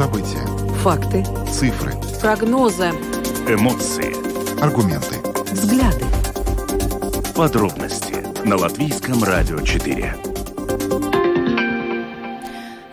События. 0.00 0.46
Факты. 0.76 1.22
Цифры. 1.46 1.92
Прогнозы. 2.22 2.88
Эмоции. 3.46 4.16
Аргументы. 4.58 5.16
Взгляды. 5.52 6.06
Подробности 7.36 8.14
на 8.48 8.56
Латвийском 8.56 9.22
радио 9.22 9.60
4. 9.60 10.14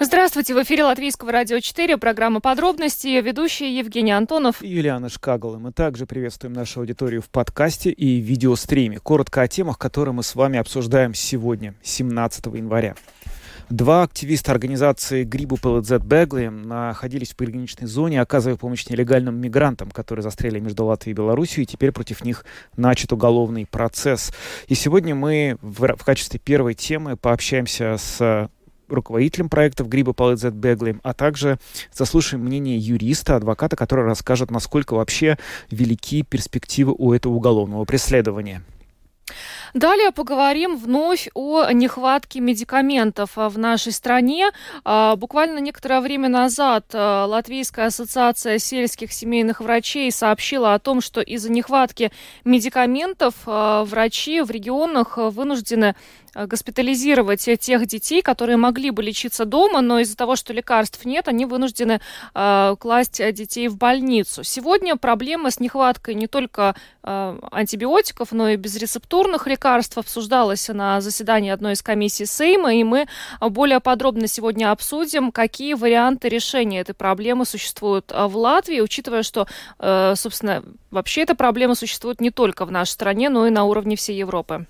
Здравствуйте, 0.02 0.54
в 0.54 0.62
эфире 0.64 0.84
Латвийского 0.84 1.32
радио 1.32 1.62
4, 1.62 1.96
программа 1.96 2.42
«Подробности», 2.42 3.08
ее 3.08 3.22
ведущие 3.22 3.78
Евгений 3.78 4.12
Антонов 4.12 4.62
и 4.62 4.68
Юлиана 4.68 5.08
Шкагала. 5.08 5.58
Мы 5.60 5.72
также 5.72 6.06
приветствуем 6.06 6.52
нашу 6.52 6.82
аудиторию 6.82 7.22
в 7.22 7.30
подкасте 7.30 7.90
и 7.90 8.20
видеостриме. 8.20 9.00
Коротко 9.00 9.44
о 9.44 9.48
темах, 9.48 9.78
которые 9.78 10.14
мы 10.14 10.24
с 10.24 10.36
вами 10.36 10.60
обсуждаем 10.60 11.14
сегодня, 11.14 11.74
17 11.84 12.48
января. 12.48 12.96
Два 13.70 14.04
активиста 14.04 14.54
организации 14.54 15.26
Грибу 15.26 15.58
ПЛЗ 15.58 16.00
Бегли 16.02 16.48
находились 16.48 17.34
в 17.34 17.36
пограничной 17.36 17.86
зоне, 17.86 18.22
оказывая 18.22 18.56
помощь 18.56 18.88
нелегальным 18.88 19.36
мигрантам, 19.42 19.92
которые 19.92 20.24
застряли 20.24 20.60
между 20.60 20.86
Латвией 20.86 21.14
и 21.14 21.18
Беларусью, 21.18 21.64
и 21.64 21.68
теперь 21.68 21.92
против 21.92 22.24
них 22.24 22.46
начат 22.78 23.12
уголовный 23.12 23.66
процесс. 23.66 24.32
И 24.70 24.76
сегодня 24.76 25.16
мы 25.16 25.58
в, 25.62 25.98
в 25.98 26.06
качестве 26.06 26.40
первой 26.40 26.76
темы 26.76 27.18
пообщаемся 27.18 27.98
с 27.98 28.50
руководителем 28.88 29.50
проектов 29.50 29.90
Гриба 29.90 30.14
Палэдзет 30.14 30.54
Беглим, 30.54 31.02
а 31.04 31.14
также 31.14 31.60
заслушаем 31.92 32.46
мнение 32.46 32.78
юриста, 32.78 33.36
адвоката, 33.36 33.76
который 33.76 34.06
расскажет, 34.06 34.50
насколько 34.50 34.94
вообще 34.94 35.38
велики 35.70 36.24
перспективы 36.24 36.96
у 36.98 37.12
этого 37.12 37.34
уголовного 37.34 37.84
преследования. 37.84 38.64
Далее 39.74 40.12
поговорим 40.12 40.78
вновь 40.78 41.28
о 41.34 41.70
нехватке 41.72 42.40
медикаментов 42.40 43.32
в 43.36 43.58
нашей 43.58 43.92
стране. 43.92 44.50
А, 44.84 45.16
буквально 45.16 45.60
некоторое 45.60 46.02
время 46.02 46.30
назад 46.30 46.86
а, 46.94 47.26
Латвийская 47.26 47.88
ассоциация 47.88 48.58
сельских 48.58 49.12
семейных 49.12 49.62
врачей 49.62 50.12
сообщила 50.12 50.74
о 50.74 50.80
том, 50.80 51.02
что 51.02 51.22
из-за 51.22 51.52
нехватки 51.52 52.12
медикаментов 52.46 53.36
а, 53.46 53.84
врачи 53.84 54.42
в 54.42 54.50
регионах 54.50 55.18
вынуждены 55.18 55.96
госпитализировать 56.36 57.48
тех 57.60 57.86
детей, 57.86 58.22
которые 58.22 58.58
могли 58.58 58.92
бы 58.92 59.04
лечиться 59.04 59.46
дома, 59.46 59.82
но 59.82 60.00
из-за 60.00 60.18
того, 60.18 60.36
что 60.36 60.54
лекарств 60.54 61.06
нет, 61.06 61.28
они 61.28 61.46
вынуждены 61.46 62.02
э, 62.34 62.76
класть 62.80 63.22
детей 63.34 63.68
в 63.68 63.78
больницу. 63.78 64.44
Сегодня 64.44 64.96
проблема 64.96 65.52
с 65.52 65.60
нехваткой 65.60 66.16
не 66.16 66.28
только 66.28 66.76
э, 67.04 67.40
антибиотиков, 67.52 68.32
но 68.32 68.50
и 68.50 68.56
безрецептурных 68.56 69.48
лекарств 69.48 69.98
обсуждалась 69.98 70.68
на 70.70 71.02
заседании 71.02 71.52
одной 71.52 71.74
из 71.74 71.82
комиссий 71.82 72.26
Сейма, 72.26 72.74
и 72.74 72.84
мы 72.84 73.08
более 73.40 73.80
подробно 73.80 74.28
сегодня 74.28 74.72
обсудим, 74.72 75.32
какие 75.32 75.74
варианты 75.74 76.30
решения 76.30 76.82
этой 76.82 76.94
проблемы 76.94 77.46
существуют 77.46 78.12
э, 78.12 78.26
в 78.26 78.38
Латвии, 78.38 78.82
учитывая, 78.82 79.24
что, 79.24 79.48
э, 79.80 80.14
собственно, 80.16 80.64
вообще 80.92 81.22
эта 81.22 81.36
проблема 81.36 81.76
существует 81.76 82.22
не 82.22 82.32
только 82.32 82.66
в 82.66 82.72
нашей 82.72 82.92
стране, 82.92 83.30
но 83.30 83.48
и 83.48 83.50
на 83.50 83.66
уровне 83.66 83.96
всей 83.96 84.18
Европы. 84.18 84.66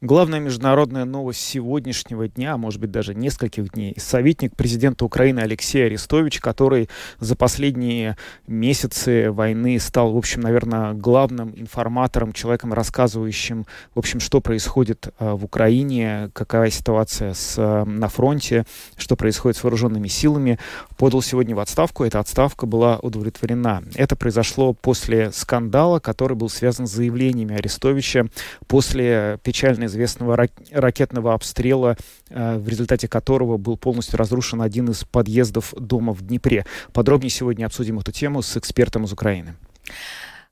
Главная 0.00 0.38
международная 0.38 1.04
новость 1.04 1.40
сегодняшнего 1.40 2.28
дня, 2.28 2.54
а 2.54 2.56
может 2.56 2.80
быть 2.80 2.92
даже 2.92 3.16
нескольких 3.16 3.72
дней, 3.72 3.96
советник 3.98 4.54
президента 4.54 5.04
Украины 5.04 5.40
Алексей 5.40 5.86
Арестович, 5.86 6.38
который 6.38 6.88
за 7.18 7.34
последние 7.34 8.16
месяцы 8.46 9.32
войны 9.32 9.80
стал, 9.80 10.12
в 10.12 10.16
общем, 10.16 10.42
наверное, 10.42 10.92
главным 10.92 11.52
информатором, 11.56 12.32
человеком, 12.32 12.72
рассказывающим, 12.72 13.66
в 13.92 13.98
общем, 13.98 14.20
что 14.20 14.40
происходит 14.40 15.08
а, 15.18 15.34
в 15.34 15.44
Украине, 15.44 16.30
какая 16.32 16.70
ситуация 16.70 17.34
с, 17.34 17.56
а, 17.58 17.84
на 17.84 18.08
фронте, 18.08 18.66
что 18.96 19.16
происходит 19.16 19.56
с 19.56 19.64
вооруженными 19.64 20.06
силами, 20.06 20.60
подал 20.96 21.22
сегодня 21.22 21.56
в 21.56 21.58
отставку. 21.58 22.04
Эта 22.04 22.20
отставка 22.20 22.66
была 22.66 23.00
удовлетворена. 23.00 23.82
Это 23.96 24.14
произошло 24.14 24.74
после 24.74 25.32
скандала, 25.32 25.98
который 25.98 26.36
был 26.36 26.50
связан 26.50 26.86
с 26.86 26.92
заявлениями 26.92 27.56
Арестовича 27.56 28.26
после 28.68 29.40
печальной 29.42 29.87
известного 29.88 30.48
ракетного 30.70 31.34
обстрела, 31.34 31.96
э, 32.30 32.56
в 32.56 32.68
результате 32.68 33.08
которого 33.08 33.56
был 33.56 33.76
полностью 33.76 34.18
разрушен 34.18 34.62
один 34.62 34.90
из 34.90 35.04
подъездов 35.04 35.74
дома 35.76 36.12
в 36.12 36.22
Днепре. 36.22 36.64
Подробнее 36.92 37.30
сегодня 37.30 37.66
обсудим 37.66 37.98
эту 37.98 38.12
тему 38.12 38.42
с 38.42 38.56
экспертом 38.56 39.04
из 39.04 39.12
Украины. 39.12 39.56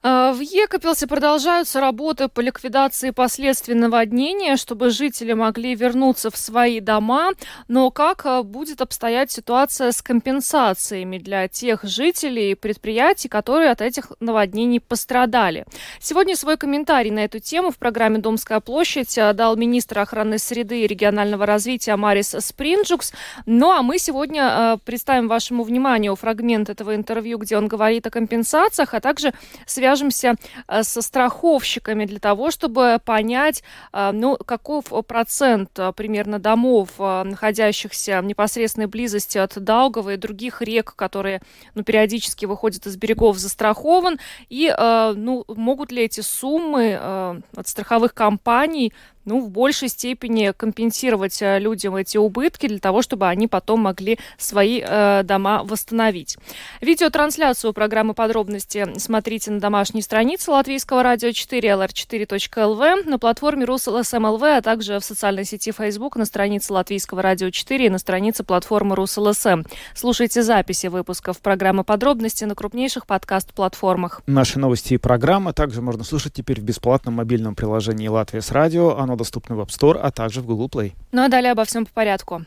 А, 0.08 0.32
в 0.32 0.38
Екапилсе 0.38 1.08
продолжаются 1.08 1.80
работы 1.80 2.28
по 2.28 2.38
ликвидации 2.38 3.10
последствий 3.10 3.74
наводнения, 3.74 4.56
чтобы 4.56 4.90
жители 4.90 5.32
могли 5.32 5.74
вернуться 5.74 6.30
в 6.30 6.36
свои 6.36 6.78
дома. 6.78 7.32
Но 7.66 7.90
как 7.90 8.24
а, 8.24 8.44
будет 8.44 8.80
обстоять 8.80 9.32
ситуация 9.32 9.90
с 9.90 10.02
компенсациями 10.02 11.18
для 11.18 11.48
тех 11.48 11.82
жителей 11.82 12.52
и 12.52 12.54
предприятий, 12.54 13.28
которые 13.28 13.72
от 13.72 13.80
этих 13.80 14.12
наводнений 14.20 14.78
пострадали? 14.78 15.64
Сегодня 15.98 16.36
свой 16.36 16.56
комментарий 16.56 17.10
на 17.10 17.24
эту 17.24 17.40
тему 17.40 17.72
в 17.72 17.76
программе 17.76 18.18
«Домская 18.18 18.60
площадь» 18.60 19.18
дал 19.34 19.56
министр 19.56 19.98
охраны 19.98 20.38
среды 20.38 20.82
и 20.82 20.86
регионального 20.86 21.46
развития 21.46 21.96
Марис 21.96 22.32
Спринджукс. 22.38 23.12
Ну 23.44 23.72
а 23.72 23.82
мы 23.82 23.98
сегодня 23.98 24.78
представим 24.84 25.26
вашему 25.26 25.64
вниманию 25.64 26.14
фрагмент 26.14 26.70
этого 26.70 26.94
интервью, 26.94 27.38
где 27.38 27.56
он 27.56 27.66
говорит 27.66 28.06
о 28.06 28.10
компенсациях, 28.10 28.94
а 28.94 29.00
также 29.00 29.34
свяжем 29.66 29.95
свяжемся 29.96 30.34
э, 30.68 30.82
со 30.82 31.02
страховщиками 31.02 32.04
для 32.04 32.18
того, 32.18 32.50
чтобы 32.50 33.00
понять, 33.04 33.62
э, 33.92 34.10
ну, 34.12 34.36
каков 34.36 34.84
процент 35.06 35.70
э, 35.78 35.92
примерно 35.92 36.38
домов, 36.38 36.90
находящихся 36.98 38.20
в 38.20 38.24
непосредственной 38.24 38.86
близости 38.86 39.38
от 39.38 39.58
Даугава 39.58 40.14
и 40.14 40.16
других 40.16 40.60
рек, 40.62 40.94
которые 40.94 41.40
ну, 41.74 41.82
периодически 41.82 42.44
выходят 42.44 42.86
из 42.86 42.96
берегов, 42.96 43.38
застрахован, 43.38 44.18
и 44.48 44.74
ну, 44.78 45.44
могут 45.48 45.92
ли 45.92 46.04
эти 46.04 46.20
суммы 46.20 47.42
от 47.54 47.68
страховых 47.68 48.14
компаний 48.14 48.92
ну, 49.26 49.40
в 49.40 49.50
большей 49.50 49.88
степени 49.88 50.52
компенсировать 50.56 51.42
э, 51.42 51.58
людям 51.58 51.96
эти 51.96 52.16
убытки 52.16 52.68
для 52.68 52.78
того, 52.78 53.02
чтобы 53.02 53.26
они 53.26 53.48
потом 53.48 53.80
могли 53.80 54.18
свои 54.38 54.80
э, 54.82 55.22
дома 55.24 55.62
восстановить. 55.64 56.38
Видеотрансляцию 56.80 57.72
программы 57.72 58.14
подробности 58.14 58.86
смотрите 58.98 59.50
на 59.50 59.60
домашней 59.60 60.00
странице 60.00 60.50
Латвийского 60.52 61.02
радио 61.02 61.32
4 61.32 61.68
lr4.lv, 61.68 63.08
на 63.08 63.18
платформе 63.18 63.64
Rus.LSM.lv, 63.64 64.42
а 64.42 64.62
также 64.62 65.00
в 65.00 65.04
социальной 65.04 65.44
сети 65.44 65.72
Facebook 65.72 66.16
на 66.16 66.24
странице 66.24 66.72
Латвийского 66.72 67.20
радио 67.20 67.50
4 67.50 67.86
и 67.86 67.90
на 67.90 67.98
странице 67.98 68.44
платформы 68.44 68.94
Rus.LSM. 68.94 69.64
Слушайте 69.94 70.42
записи 70.42 70.86
выпусков 70.86 71.40
программы 71.40 71.82
подробности 71.82 72.44
на 72.44 72.54
крупнейших 72.54 73.06
подкаст-платформах. 73.06 74.22
Наши 74.26 74.60
новости 74.60 74.94
и 74.94 74.98
программы 74.98 75.52
также 75.52 75.82
можно 75.82 76.04
слушать 76.04 76.32
теперь 76.32 76.60
в 76.60 76.64
бесплатном 76.64 77.14
мобильном 77.14 77.56
приложении 77.56 78.06
«Latvijas 78.06 78.52
Radio». 78.52 78.96
Оно 78.96 79.15
доступно 79.16 79.56
в 79.56 79.60
App 79.60 79.68
Store, 79.68 79.98
а 79.98 80.10
также 80.10 80.40
в 80.40 80.46
Google 80.46 80.68
Play. 80.68 80.92
Ну 81.12 81.24
а 81.24 81.28
далее 81.28 81.52
обо 81.52 81.64
всем 81.64 81.86
по 81.86 81.92
порядку. 81.92 82.44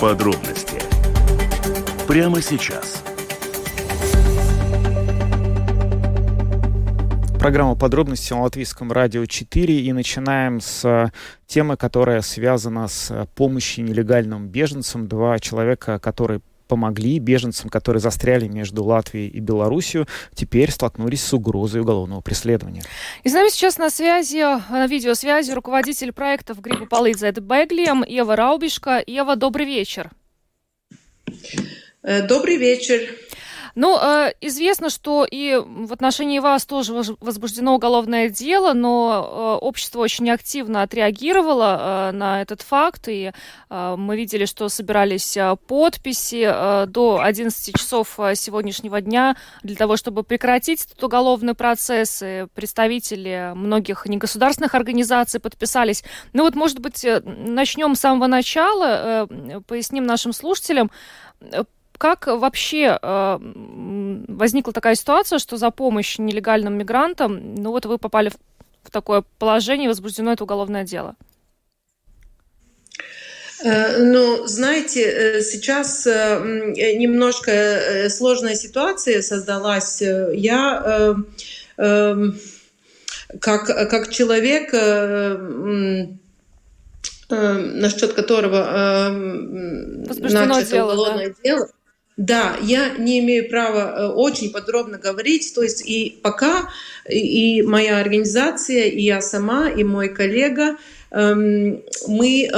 Подробности 0.00 0.80
прямо 2.08 2.42
сейчас. 2.42 3.04
Программа 7.38 7.74
подробности 7.74 8.32
на 8.32 8.42
Латвийском 8.42 8.92
радио 8.92 9.24
4 9.24 9.80
и 9.80 9.92
начинаем 9.92 10.60
с 10.60 11.10
темы, 11.46 11.76
которая 11.76 12.20
связана 12.20 12.88
с 12.88 13.26
помощью 13.34 13.84
нелегальным 13.84 14.48
беженцам. 14.48 15.08
Два 15.08 15.38
человека, 15.38 15.98
которые 15.98 16.40
помогли 16.70 17.18
беженцам, 17.18 17.68
которые 17.68 18.00
застряли 18.00 18.46
между 18.46 18.84
Латвией 18.84 19.28
и 19.28 19.40
Белоруссией, 19.40 20.06
теперь 20.34 20.70
столкнулись 20.70 21.22
с 21.24 21.32
угрозой 21.34 21.80
уголовного 21.80 22.20
преследования. 22.20 22.84
И 23.24 23.28
с 23.28 23.32
нами 23.32 23.48
сейчас 23.48 23.76
на 23.76 23.90
связи, 23.90 24.40
на 24.70 24.86
видеосвязи 24.86 25.50
руководитель 25.50 26.12
проектов 26.12 26.60
Гриба 26.60 26.86
Полыцет 26.86 27.40
Беглием 27.40 28.04
Ева 28.04 28.36
Раубишка. 28.36 29.02
Ева, 29.04 29.34
добрый 29.34 29.66
вечер. 29.66 30.10
Э, 32.02 32.22
добрый 32.22 32.56
вечер. 32.56 33.00
Ну, 33.74 33.98
э, 34.00 34.32
известно, 34.40 34.90
что 34.90 35.26
и 35.30 35.56
в 35.56 35.92
отношении 35.92 36.38
вас 36.38 36.66
тоже 36.66 36.92
возбуждено 37.20 37.74
уголовное 37.74 38.28
дело, 38.28 38.72
но 38.72 39.58
э, 39.60 39.64
общество 39.64 40.00
очень 40.00 40.30
активно 40.30 40.82
отреагировало 40.82 42.10
э, 42.10 42.12
на 42.12 42.42
этот 42.42 42.62
факт, 42.62 43.08
и 43.08 43.32
э, 43.70 43.94
мы 43.96 44.16
видели, 44.16 44.44
что 44.44 44.68
собирались 44.68 45.36
э, 45.36 45.56
подписи 45.66 46.44
э, 46.46 46.86
до 46.86 47.20
11 47.20 47.76
часов 47.76 48.18
э, 48.18 48.34
сегодняшнего 48.34 49.00
дня 49.00 49.36
для 49.62 49.76
того, 49.76 49.96
чтобы 49.96 50.22
прекратить 50.22 50.84
этот 50.84 51.02
уголовный 51.02 51.54
процесс. 51.54 52.22
И 52.22 52.46
представители 52.54 53.52
многих 53.54 54.06
негосударственных 54.06 54.74
организаций 54.74 55.40
подписались. 55.40 56.04
Ну 56.32 56.44
вот, 56.44 56.54
может 56.54 56.80
быть, 56.80 57.04
э, 57.04 57.20
начнем 57.20 57.94
с 57.94 58.00
самого 58.00 58.26
начала, 58.26 59.26
э, 59.30 59.60
поясним 59.66 60.04
нашим 60.04 60.32
слушателям, 60.32 60.90
как 62.00 62.28
вообще 62.28 62.98
э, 63.00 63.38
возникла 63.40 64.72
такая 64.72 64.94
ситуация, 64.94 65.38
что 65.38 65.58
за 65.58 65.70
помощь 65.70 66.18
нелегальным 66.18 66.78
мигрантам, 66.78 67.56
ну 67.56 67.72
вот 67.72 67.84
вы 67.84 67.98
попали 67.98 68.30
в, 68.30 68.36
в 68.84 68.90
такое 68.90 69.22
положение, 69.38 69.90
возбуждено 69.90 70.32
это 70.32 70.44
уголовное 70.44 70.84
дело? 70.84 71.14
Ну, 73.62 74.46
знаете, 74.46 75.42
сейчас 75.42 76.06
немножко 76.06 78.08
сложная 78.08 78.54
ситуация 78.54 79.20
создалась. 79.20 80.00
Я 80.00 81.16
как, 81.76 83.66
как 83.66 84.10
человек, 84.10 84.72
насчет 87.28 88.14
которого 88.14 89.10
начато 90.08 90.70
дело, 90.70 90.92
уголовное 90.92 91.28
да. 91.28 91.34
дело, 91.44 91.68
да, 92.20 92.56
я 92.62 92.90
не 92.98 93.18
имею 93.20 93.48
права 93.48 94.12
очень 94.12 94.52
подробно 94.52 94.98
говорить, 94.98 95.52
то 95.54 95.62
есть 95.62 95.82
и 95.86 96.20
пока 96.22 96.68
и 97.08 97.62
моя 97.62 97.98
организация, 97.98 98.84
и 98.84 99.02
я 99.02 99.20
сама, 99.20 99.70
и 99.70 99.84
мой 99.84 100.10
коллега, 100.10 100.76
мы 101.10 102.48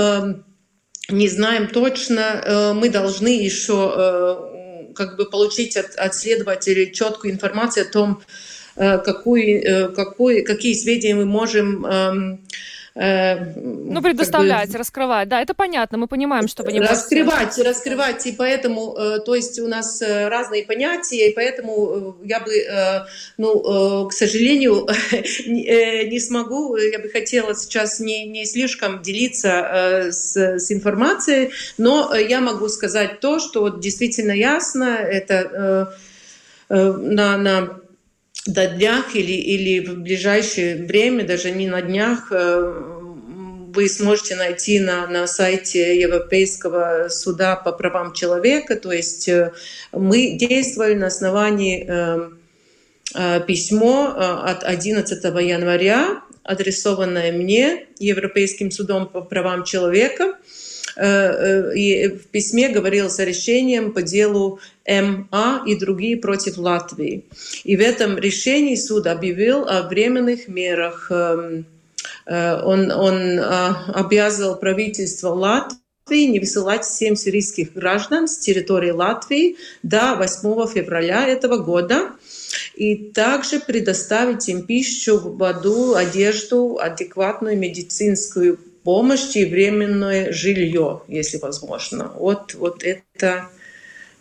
не 1.09 1.29
знаем 1.29 1.69
точно, 1.69 2.43
э, 2.45 2.73
мы 2.73 2.89
должны 2.89 3.29
еще 3.29 3.93
э, 3.95 4.93
как 4.95 5.17
бы 5.17 5.27
получить 5.27 5.77
от, 5.77 5.95
от 5.97 6.15
следователей 6.15 6.93
четкую 6.93 7.33
информацию 7.33 7.87
о 7.87 7.93
том, 7.93 8.23
э, 8.77 8.99
какую, 8.99 9.93
какой, 9.95 10.43
какие 10.43 10.75
сведения 10.75 11.17
мы 11.17 11.25
можем 11.25 11.87
эм, 11.87 12.41
Э, 12.95 13.55
ну, 13.57 14.03
предоставлять, 14.03 14.65
как 14.65 14.73
бы, 14.73 14.79
раскрывать. 14.79 15.29
Да, 15.29 15.41
это 15.41 15.55
понятно, 15.55 15.97
мы 15.97 16.07
понимаем, 16.09 16.47
что 16.47 16.63
вы 16.63 16.73
не 16.73 16.81
Раскрывать, 16.81 17.45
можете... 17.45 17.63
раскрывать, 17.63 18.27
и 18.27 18.33
поэтому, 18.33 18.95
э, 18.95 19.21
то 19.21 19.35
есть 19.35 19.59
у 19.61 19.67
нас 19.67 20.03
э, 20.03 20.29
разные 20.29 20.65
понятия, 20.65 21.31
и 21.31 21.35
поэтому 21.35 22.17
я 22.23 22.41
бы, 22.41 22.53
ну, 23.39 24.09
к 24.09 24.13
сожалению, 24.13 24.87
не 25.47 26.21
смогу, 26.21 26.77
я 26.77 26.99
бы 26.99 27.09
хотела 27.09 27.55
сейчас 27.55 27.99
не, 27.99 28.27
не 28.27 28.45
слишком 28.45 29.01
делиться 29.01 30.09
с, 30.11 30.37
с 30.37 30.71
информацией, 30.71 31.51
но 31.79 32.15
я 32.15 32.41
могу 32.41 32.69
сказать 32.69 33.21
то, 33.21 33.39
что 33.39 33.69
действительно 33.69 34.33
ясно, 34.33 34.85
это 34.85 35.97
на, 36.69 37.37
на 37.37 37.82
до 38.47 38.67
днях 38.67 39.15
или, 39.15 39.33
или 39.33 39.87
в 39.87 40.01
ближайшее 40.01 40.85
время, 40.87 41.25
даже 41.27 41.51
не 41.51 41.69
на 41.69 41.81
днях, 41.81 42.33
э, 42.33 42.83
вы 43.75 43.89
сможете 43.89 44.37
найти 44.37 44.81
на, 44.81 45.07
на 45.07 45.27
сайте 45.27 45.99
Европейского 45.99 47.09
суда 47.09 47.57
по 47.57 47.73
правам 47.73 48.13
человека. 48.13 48.77
То 48.77 48.93
есть 48.93 49.29
э, 49.29 49.53
мы 49.93 50.37
действовали 50.37 50.95
на 50.95 51.07
основании 51.07 51.87
э, 51.89 53.41
письмо 53.47 54.07
от 54.07 54.65
11 54.65 55.23
января, 55.23 56.23
адресованное 56.43 57.31
мне 57.31 57.87
Европейским 57.99 58.71
судом 58.71 59.07
по 59.07 59.21
правам 59.21 59.65
человека– 59.65 60.39
и 60.97 62.09
в 62.09 62.27
письме 62.29 62.69
говорилось 62.69 63.19
о 63.19 63.25
решении 63.25 63.81
по 63.81 64.03
делу 64.03 64.61
МА 64.87 65.63
и 65.67 65.75
другие 65.79 66.17
против 66.17 66.59
Латвии. 66.59 67.25
И 67.65 67.77
в 67.77 67.81
этом 67.81 68.19
решении 68.19 68.75
суд 68.75 69.07
объявил 69.07 69.65
о 69.67 69.89
временных 69.89 70.49
мерах. 70.49 71.11
Эм, 71.11 71.65
э, 72.27 72.63
он, 72.63 72.91
он 72.91 73.41
обязывал 73.95 74.57
правительство 74.57 75.29
Латвии 75.29 75.79
не 76.11 76.41
высылать 76.41 76.85
всем 76.85 77.17
сирийских 77.17 77.73
граждан 77.73 78.27
с 78.27 78.39
территории 78.39 78.91
Латвии 78.91 79.57
до 79.83 80.17
8 80.17 80.67
февраля 80.69 81.27
этого 81.27 81.59
года 81.59 82.13
и 82.75 82.97
также 82.97 83.61
предоставить 83.61 84.49
им 84.49 84.67
пищу, 84.67 85.19
воду, 85.19 85.95
одежду, 85.95 86.79
адекватную 86.79 87.57
медицинскую 87.57 88.59
помощь 88.85 89.37
и 89.37 89.45
временное 89.45 90.33
жилье, 90.33 91.03
если 91.09 91.39
возможно. 91.39 92.13
Вот, 92.17 92.55
вот 92.55 92.83
это, 92.83 93.49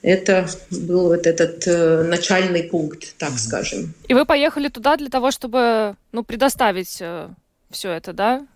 это 0.02 0.48
был 0.70 1.08
вот 1.08 1.28
этот 1.28 1.68
э, 1.68 2.04
начальный 2.04 2.64
пункт, 2.64 3.16
так 3.18 3.32
mm-hmm. 3.32 3.38
скажем. 3.38 3.94
И 4.08 4.14
вы 4.14 4.26
поехали 4.26 4.70
туда 4.70 4.98
для 4.98 5.10
того, 5.10 5.32
чтобы 5.32 5.96
ну, 6.12 6.24
предоставить 6.24 6.98
э, 7.02 7.30
все 7.70 7.92
это, 7.92 8.14
да? 8.14 8.48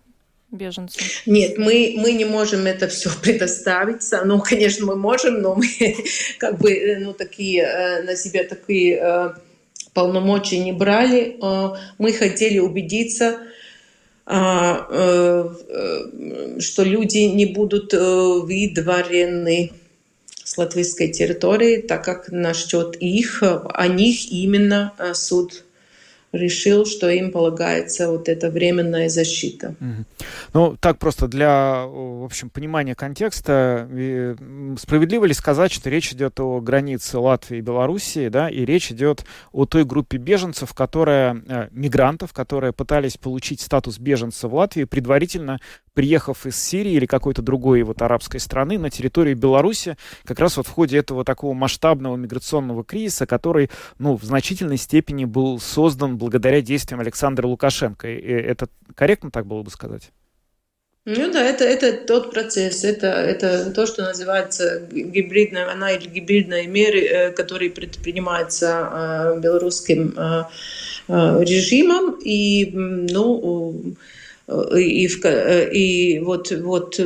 беженцам? 0.50 1.02
Нет, 1.26 1.58
мы, 1.58 1.96
мы 1.98 2.12
не 2.12 2.24
можем 2.24 2.66
это 2.66 2.88
все 2.88 3.10
предоставить. 3.22 4.02
Ну, 4.24 4.40
конечно, 4.40 4.86
мы 4.86 4.96
можем, 4.96 5.40
но 5.40 5.54
мы 5.54 5.66
как 6.38 6.58
бы 6.58 6.72
э, 6.72 6.98
ну, 6.98 7.12
такие, 7.12 7.62
э, 7.62 8.02
на 8.02 8.16
себя 8.16 8.44
такие 8.44 8.98
э, 9.00 9.34
полномочия 9.92 10.58
не 10.58 10.72
брали. 10.72 11.36
Мы 11.98 12.12
хотели 12.12 12.58
убедиться, 12.58 13.24
э, 13.24 13.38
э, 13.38 13.55
что 14.26 15.54
люди 16.82 17.18
не 17.18 17.46
будут 17.46 17.94
э, 17.94 17.98
выдворены 17.98 19.70
с 20.42 20.58
латвийской 20.58 21.12
территории, 21.12 21.76
так 21.78 22.04
как 22.04 22.32
насчет 22.32 22.96
их, 22.96 23.42
о 23.42 23.86
них 23.86 24.32
именно 24.32 24.92
суд 25.14 25.65
решил, 26.36 26.86
что 26.86 27.08
им 27.08 27.32
полагается 27.32 28.10
вот 28.10 28.28
эта 28.28 28.50
временная 28.50 29.08
защита. 29.08 29.74
Ну, 30.52 30.76
так 30.80 30.98
просто 30.98 31.28
для, 31.28 31.84
в 31.86 32.24
общем, 32.24 32.50
понимания 32.50 32.94
контекста, 32.94 33.88
справедливо 34.78 35.24
ли 35.24 35.34
сказать, 35.34 35.72
что 35.72 35.90
речь 35.90 36.12
идет 36.12 36.40
о 36.40 36.60
границе 36.60 37.18
Латвии 37.18 37.58
и 37.58 37.60
Белоруссии, 37.60 38.28
да, 38.28 38.48
и 38.48 38.64
речь 38.64 38.90
идет 38.90 39.24
о 39.52 39.66
той 39.66 39.84
группе 39.84 40.18
беженцев, 40.18 40.74
которая, 40.74 41.42
э, 41.46 41.68
мигрантов, 41.70 42.32
которые 42.32 42.72
пытались 42.72 43.16
получить 43.16 43.60
статус 43.60 43.98
беженца 43.98 44.48
в 44.48 44.54
Латвии, 44.54 44.84
предварительно 44.84 45.60
приехав 45.96 46.46
из 46.46 46.62
Сирии 46.62 46.92
или 46.92 47.06
какой-то 47.06 47.40
другой 47.40 47.82
вот 47.82 48.02
арабской 48.02 48.38
страны 48.38 48.78
на 48.78 48.90
территорию 48.90 49.34
Беларуси, 49.34 49.96
как 50.24 50.38
раз 50.38 50.58
вот 50.58 50.66
в 50.66 50.70
ходе 50.70 50.98
этого 50.98 51.24
такого 51.24 51.54
масштабного 51.54 52.16
миграционного 52.16 52.84
кризиса, 52.84 53.26
который, 53.26 53.70
ну, 53.98 54.16
в 54.16 54.22
значительной 54.22 54.76
степени 54.76 55.24
был 55.24 55.58
создан 55.58 56.18
благодаря 56.26 56.60
действиям 56.60 56.98
Александра 56.98 57.46
Лукашенко. 57.46 58.08
И 58.08 58.32
это 58.32 58.68
корректно 58.96 59.30
так 59.30 59.46
было 59.46 59.62
бы 59.62 59.70
сказать? 59.70 60.10
Ну 61.04 61.30
да, 61.30 61.40
это, 61.40 61.62
это 61.62 61.92
тот 61.92 62.32
процесс, 62.32 62.82
это, 62.82 63.06
это 63.06 63.70
то, 63.70 63.86
что 63.86 64.02
называется 64.02 64.88
гибридная 64.90 65.66
война 65.66 65.92
или 65.92 66.08
гибридные 66.08 66.66
меры, 66.66 67.00
э, 67.00 67.30
которые 67.30 67.70
предпринимаются 67.70 69.36
э, 69.36 69.40
белорусским 69.40 70.16
э, 70.16 70.42
режимом. 71.44 72.18
И, 72.24 72.72
ну, 72.74 73.94
и, 74.76 75.06
и 75.06 76.18
вот, 76.18 76.50
вот 76.50 76.98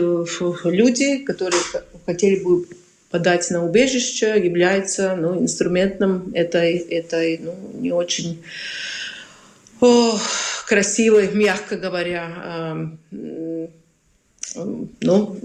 люди, 0.65 1.19
которые 1.19 1.61
хотели 2.07 2.43
бы 2.43 2.65
подать 3.11 3.51
на 3.51 3.67
убежище, 3.67 4.41
являются 4.43 5.15
ну, 5.15 5.43
инструментом 5.43 6.31
этой, 6.33 6.77
этой 6.79 7.39
ну, 7.39 7.55
не 7.75 7.93
очень 7.93 8.43
о, 9.81 10.19
красивой, 10.67 11.31
мягко 11.33 11.77
говоря, 11.77 12.89
э, 13.13 13.67
ну, 15.01 15.37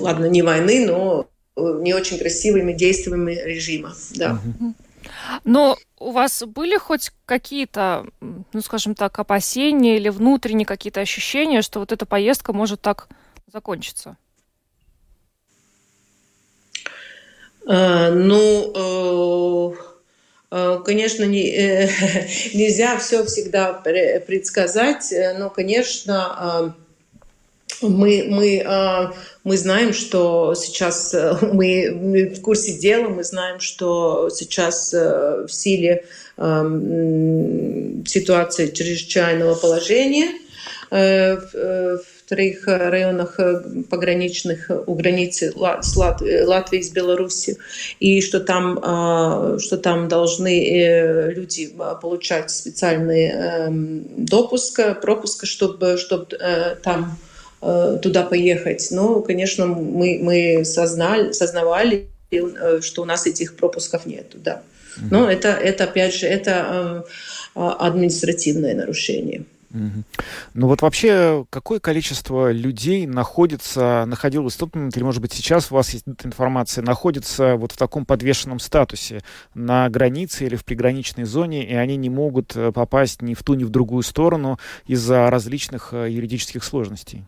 ладно, 0.00 0.26
не 0.26 0.42
войны, 0.42 0.86
но 0.86 1.28
не 1.56 1.94
очень 1.94 2.18
красивыми 2.18 2.72
действиями 2.72 3.32
режима. 3.32 3.94
Да. 4.14 4.40
Но 5.44 5.76
у 5.98 6.10
вас 6.10 6.42
были 6.44 6.76
хоть 6.76 7.10
какие-то, 7.24 8.06
ну, 8.20 8.60
скажем 8.60 8.94
так, 8.94 9.18
опасения 9.18 9.96
или 9.96 10.08
внутренние 10.08 10.66
какие-то 10.66 11.00
ощущения, 11.00 11.62
что 11.62 11.80
вот 11.80 11.92
эта 11.92 12.06
поездка 12.06 12.52
может 12.52 12.80
так 12.80 13.08
закончиться? 13.52 14.16
А, 17.66 18.10
ну, 18.10 18.72
э, 18.74 19.58
Э, 19.68 19.87
конечно, 20.50 21.24
не, 21.24 21.50
э, 21.50 21.88
нельзя 22.54 22.98
все 22.98 23.24
всегда 23.24 23.72
предсказать, 23.72 25.12
э, 25.12 25.36
но, 25.38 25.50
конечно, 25.50 26.74
мы, 27.82 28.24
мы, 28.28 29.12
мы 29.44 29.56
знаем, 29.56 29.92
что 29.92 30.54
сейчас 30.54 31.14
мы, 31.42 31.90
мы 31.92 32.28
в 32.30 32.40
курсе 32.40 32.78
дела, 32.78 33.08
мы 33.08 33.24
знаем, 33.24 33.60
что 33.60 34.30
сейчас 34.30 34.92
в 34.92 35.48
силе 35.48 36.04
ситуация 38.06 38.68
чрезвычайного 38.68 39.54
положения 39.56 40.30
в 40.90 42.17
вторых 42.28 42.68
э, 42.68 42.90
районах 42.90 43.40
э, 43.40 43.62
пограничных 43.88 44.70
у 44.86 44.94
границы 44.94 45.50
с 45.80 45.96
Латвией 45.96 46.82
с 46.82 46.90
Беларусью, 46.90 47.56
и 48.00 48.20
что 48.20 48.40
там, 48.40 48.78
а, 48.82 49.58
что 49.58 49.78
там 49.78 50.08
должны 50.08 50.62
э, 50.62 51.32
люди 51.32 51.72
получать 52.02 52.50
специальный 52.50 53.28
эм, 53.28 54.26
допуск, 54.26 54.78
пропуск, 55.00 55.46
чтобы, 55.46 55.96
чтобы 55.96 56.26
там 56.82 57.18
туда 57.60 58.22
поехать. 58.22 58.88
Но, 58.92 59.20
конечно, 59.20 59.66
мы, 59.66 60.20
мы 60.22 60.64
сознали, 60.64 61.32
сознавали, 61.32 62.06
что 62.80 63.02
у 63.02 63.04
нас 63.04 63.26
этих 63.26 63.56
пропусков 63.56 64.06
нет. 64.06 64.26
Да. 64.34 64.62
Но 65.10 65.28
это, 65.28 65.48
это, 65.48 65.84
опять 65.84 66.14
же, 66.14 66.26
это 66.26 67.04
административное 67.54 68.74
нарушение. 68.74 69.44
Ну 69.70 70.66
вот 70.66 70.82
вообще, 70.82 71.44
какое 71.50 71.78
количество 71.78 72.50
людей 72.50 73.06
находится, 73.06 74.04
находилось 74.06 74.56
момент, 74.74 74.96
или 74.96 75.04
может 75.04 75.20
быть 75.20 75.32
сейчас 75.32 75.70
у 75.70 75.74
вас 75.74 75.90
есть 75.90 76.04
информация, 76.24 76.82
находится 76.82 77.56
вот 77.56 77.72
в 77.72 77.76
таком 77.76 78.06
подвешенном 78.06 78.60
статусе 78.60 79.20
на 79.54 79.88
границе 79.88 80.46
или 80.46 80.56
в 80.56 80.64
приграничной 80.64 81.24
зоне, 81.24 81.68
и 81.68 81.74
они 81.74 81.96
не 81.96 82.10
могут 82.10 82.56
э, 82.56 82.72
попасть 82.72 83.22
ни 83.22 83.34
в 83.34 83.42
ту, 83.42 83.54
ни 83.54 83.64
в 83.64 83.70
другую 83.70 84.02
сторону 84.02 84.58
из-за 84.86 85.30
различных 85.30 85.92
э, 85.92 86.10
юридических 86.10 86.64
сложностей? 86.64 87.24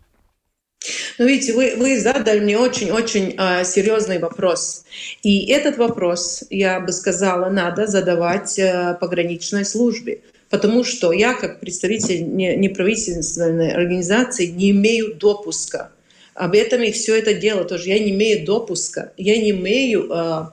Ну, 1.18 1.26
видите, 1.26 1.52
вы, 1.52 1.75
вы 1.76 2.00
задали 2.00 2.40
мне 2.40 2.56
очень-очень 2.56 3.35
э, 3.37 3.64
серьезный 3.64 4.18
вопрос. 4.18 4.85
И 5.23 5.50
этот 5.50 5.76
вопрос, 5.76 6.44
я 6.49 6.80
бы 6.80 6.92
сказала, 6.92 7.50
надо 7.50 7.87
задавать 7.87 8.59
э, 8.59 8.97
пограничной 8.99 9.66
службе. 9.66 10.23
Потому 10.50 10.83
что 10.83 11.12
я, 11.12 11.35
как 11.35 11.61
представитель 11.61 12.26
неправительственной 12.35 13.73
организации, 13.73 14.47
не 14.47 14.73
имею 14.73 15.14
допуска. 15.14 15.92
Об 16.35 16.54
этом 16.54 16.83
и 16.83 16.90
все 16.90 17.16
это 17.16 17.35
дело 17.35 17.64
тоже. 17.64 17.88
Я 17.88 18.00
не 18.00 18.11
имею 18.11 18.45
допуска. 18.45 19.12
Я 19.16 19.40
не 19.40 19.50
имею 19.50 20.11
э, 20.11 20.47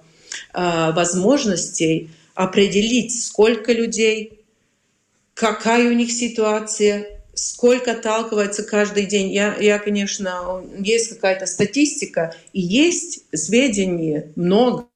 э, 0.53 0.91
возможностей 0.91 2.11
определить, 2.35 3.25
сколько 3.25 3.73
людей, 3.73 4.41
какая 5.33 5.89
у 5.89 5.93
них 5.93 6.11
ситуация, 6.11 7.07
сколько 7.33 7.93
отталкивается 7.93 8.61
каждый 8.61 9.07
день. 9.07 9.31
Я, 9.31 9.55
я, 9.59 9.79
конечно, 9.79 10.63
есть 10.77 11.09
какая-то 11.09 11.47
статистика, 11.47 12.35
и 12.53 12.61
есть 12.61 13.23
сведения 13.33 14.31
много, 14.35 14.87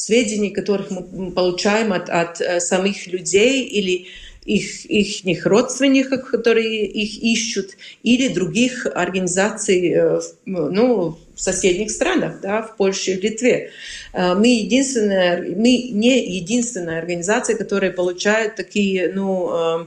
сведений, 0.00 0.50
которых 0.50 0.90
мы 0.90 1.30
получаем 1.30 1.92
от, 1.92 2.08
от 2.08 2.40
э, 2.40 2.60
самих 2.60 3.06
людей 3.06 3.64
или 3.64 4.06
их, 4.44 4.86
их 4.86 5.46
родственников, 5.46 6.30
которые 6.30 6.86
их 6.86 7.22
ищут, 7.22 7.76
или 8.02 8.28
других 8.28 8.86
организаций 8.86 9.92
э, 9.92 10.20
ну, 10.46 11.18
в 11.34 11.40
соседних 11.40 11.90
странах, 11.90 12.40
да, 12.40 12.62
в 12.62 12.76
Польше 12.76 13.10
и 13.12 13.20
Литве. 13.20 13.72
Э, 14.14 14.34
мы, 14.34 14.46
единственная, 14.46 15.42
мы 15.42 15.90
не 15.92 16.36
единственная 16.36 16.98
организация, 16.98 17.56
которая 17.56 17.92
получает 17.92 18.56
такие 18.56 19.12
ну, 19.14 19.86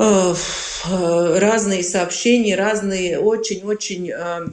Э, 0.00 0.34
разные 1.38 1.82
сообщения, 1.82 2.56
разные 2.56 3.18
очень-очень 3.18 4.10
э, 4.10 4.46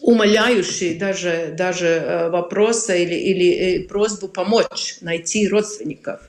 умоляющие 0.00 0.94
даже, 0.94 1.54
даже 1.56 1.86
э, 1.86 2.30
вопросы 2.30 3.02
или, 3.02 3.14
или 3.14 3.82
просьбу 3.86 4.28
помочь 4.28 4.96
найти 5.00 5.48
родственников. 5.48 6.20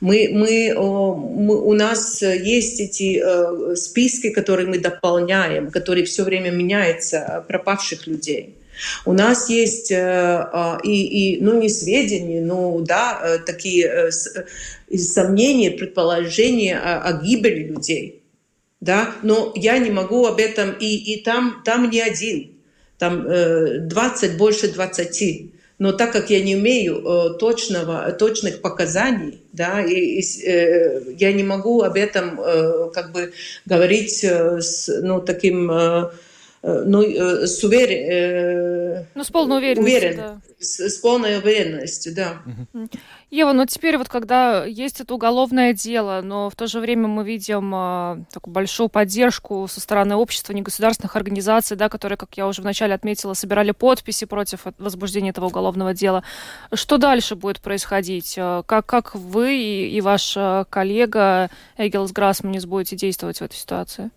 Мы, 0.00 0.28
мы, 0.30 0.74
мы, 0.76 1.62
у 1.62 1.72
нас 1.72 2.20
есть 2.20 2.80
эти 2.80 3.74
списки, 3.74 4.28
которые 4.28 4.68
мы 4.68 4.78
дополняем, 4.78 5.70
которые 5.70 6.04
все 6.04 6.24
время 6.24 6.50
меняются, 6.50 7.42
пропавших 7.48 8.06
людей. 8.06 8.56
У 9.04 9.12
нас 9.12 9.48
есть 9.48 9.90
э, 9.90 9.96
а, 9.98 10.78
и, 10.82 11.36
и, 11.36 11.40
ну, 11.40 11.60
не 11.60 11.68
сведения, 11.68 12.40
но 12.40 12.80
да, 12.80 13.20
э, 13.22 13.38
такие 13.38 13.86
э, 13.86 14.96
сомнения, 14.96 15.70
предположения 15.70 16.78
о, 16.78 17.00
о 17.02 17.22
гибели 17.22 17.64
людей. 17.64 18.22
Да? 18.80 19.14
Но 19.22 19.52
я 19.56 19.78
не 19.78 19.90
могу 19.90 20.26
об 20.26 20.38
этом, 20.38 20.72
и, 20.72 21.14
и 21.14 21.22
там, 21.22 21.62
там 21.64 21.90
не 21.90 22.00
один, 22.00 22.55
там 22.98 23.26
20, 23.88 24.36
больше 24.36 24.72
20. 24.72 25.50
Но 25.78 25.92
так 25.92 26.12
как 26.12 26.30
я 26.30 26.42
не 26.42 26.54
имею 26.54 27.34
точного, 27.38 28.10
точных 28.12 28.62
показаний, 28.62 29.42
да, 29.52 29.82
и, 29.82 30.20
и, 30.20 31.16
я 31.18 31.32
не 31.34 31.42
могу 31.42 31.82
об 31.82 31.96
этом 31.96 32.40
как 32.92 33.12
бы 33.12 33.34
говорить 33.66 34.24
с 34.24 34.88
ну, 35.02 35.20
таким 35.20 35.70
Э, 35.70 36.10
ну, 36.62 37.02
э, 37.02 37.46
с, 37.46 37.62
увер... 37.62 37.88
Э, 37.90 39.04
ну, 39.14 39.22
с 39.22 39.30
полной 39.30 39.58
уверенностью, 39.58 39.98
уверен... 39.98 40.16
да. 40.16 40.40
С, 40.58 40.80
с 40.80 40.98
полной 40.98 41.38
уверенностью, 41.38 42.14
да. 42.14 42.42
Ева, 43.30 43.52
но 43.52 43.66
теперь 43.66 43.98
вот 43.98 44.08
когда 44.08 44.64
есть 44.64 45.00
это 45.00 45.14
уголовное 45.14 45.74
дело, 45.74 46.22
но 46.24 46.50
в 46.50 46.56
то 46.56 46.66
же 46.66 46.80
время 46.80 47.08
мы 47.08 47.24
видим 47.24 47.72
э, 47.74 48.24
такую 48.32 48.52
большую 48.52 48.88
поддержку 48.88 49.68
со 49.70 49.80
стороны 49.80 50.16
общества, 50.16 50.52
негосударственных 50.54 51.14
организаций, 51.14 51.76
да, 51.76 51.88
которые, 51.88 52.16
как 52.16 52.36
я 52.36 52.48
уже 52.48 52.62
вначале 52.62 52.94
отметила, 52.94 53.34
собирали 53.34 53.70
подписи 53.70 54.26
против 54.26 54.66
возбуждения 54.78 55.30
этого 55.30 55.46
уголовного 55.46 55.94
дела. 55.94 56.24
Что 56.72 56.98
дальше 56.98 57.36
будет 57.36 57.60
происходить? 57.60 58.34
Как, 58.34 58.86
как 58.86 59.14
вы 59.14 59.56
и, 59.56 59.90
и 59.90 60.00
ваш 60.00 60.36
коллега 60.70 61.50
Эгилс 61.76 62.12
Грасманис 62.12 62.66
будете 62.66 62.96
действовать 62.96 63.38
в 63.38 63.42
этой 63.42 63.56
ситуации? 63.56 64.10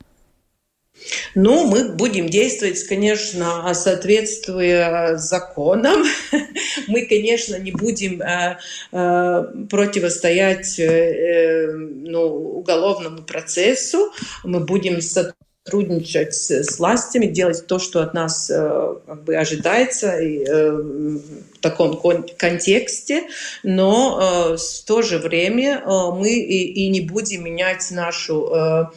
Ну, 1.35 1.65
мы 1.65 1.89
будем 1.89 2.29
действовать, 2.29 2.83
конечно, 2.83 3.73
соответствуя 3.73 5.17
законам. 5.17 6.03
Мы, 6.87 7.05
конечно, 7.05 7.57
не 7.57 7.71
будем 7.71 8.21
э, 8.21 8.57
э, 8.91 9.43
противостоять 9.69 10.79
э, 10.79 11.71
ну, 11.71 12.21
уголовному 12.59 13.23
процессу. 13.23 14.11
Мы 14.43 14.59
будем 14.59 15.01
сотрудничать 15.01 16.33
с 16.33 16.79
властями, 16.79 17.27
делать 17.27 17.67
то, 17.67 17.77
что 17.77 18.01
от 18.01 18.13
нас 18.13 18.47
как 18.47 19.23
бы 19.23 19.35
ожидается 19.35 20.19
и, 20.19 20.43
в 20.43 21.59
таком 21.61 22.01
контексте, 22.37 23.27
но 23.61 24.55
в 24.57 24.85
то 24.87 25.01
же 25.03 25.19
время 25.19 25.83
мы 25.85 26.31
и, 26.31 26.89
не 26.89 27.01
будем 27.01 27.43
менять 27.43 27.91
нашу 27.91 28.89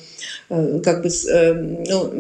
как 0.85 1.03
бы 1.03 1.09
э, 1.09 1.53
ну, 1.55 2.11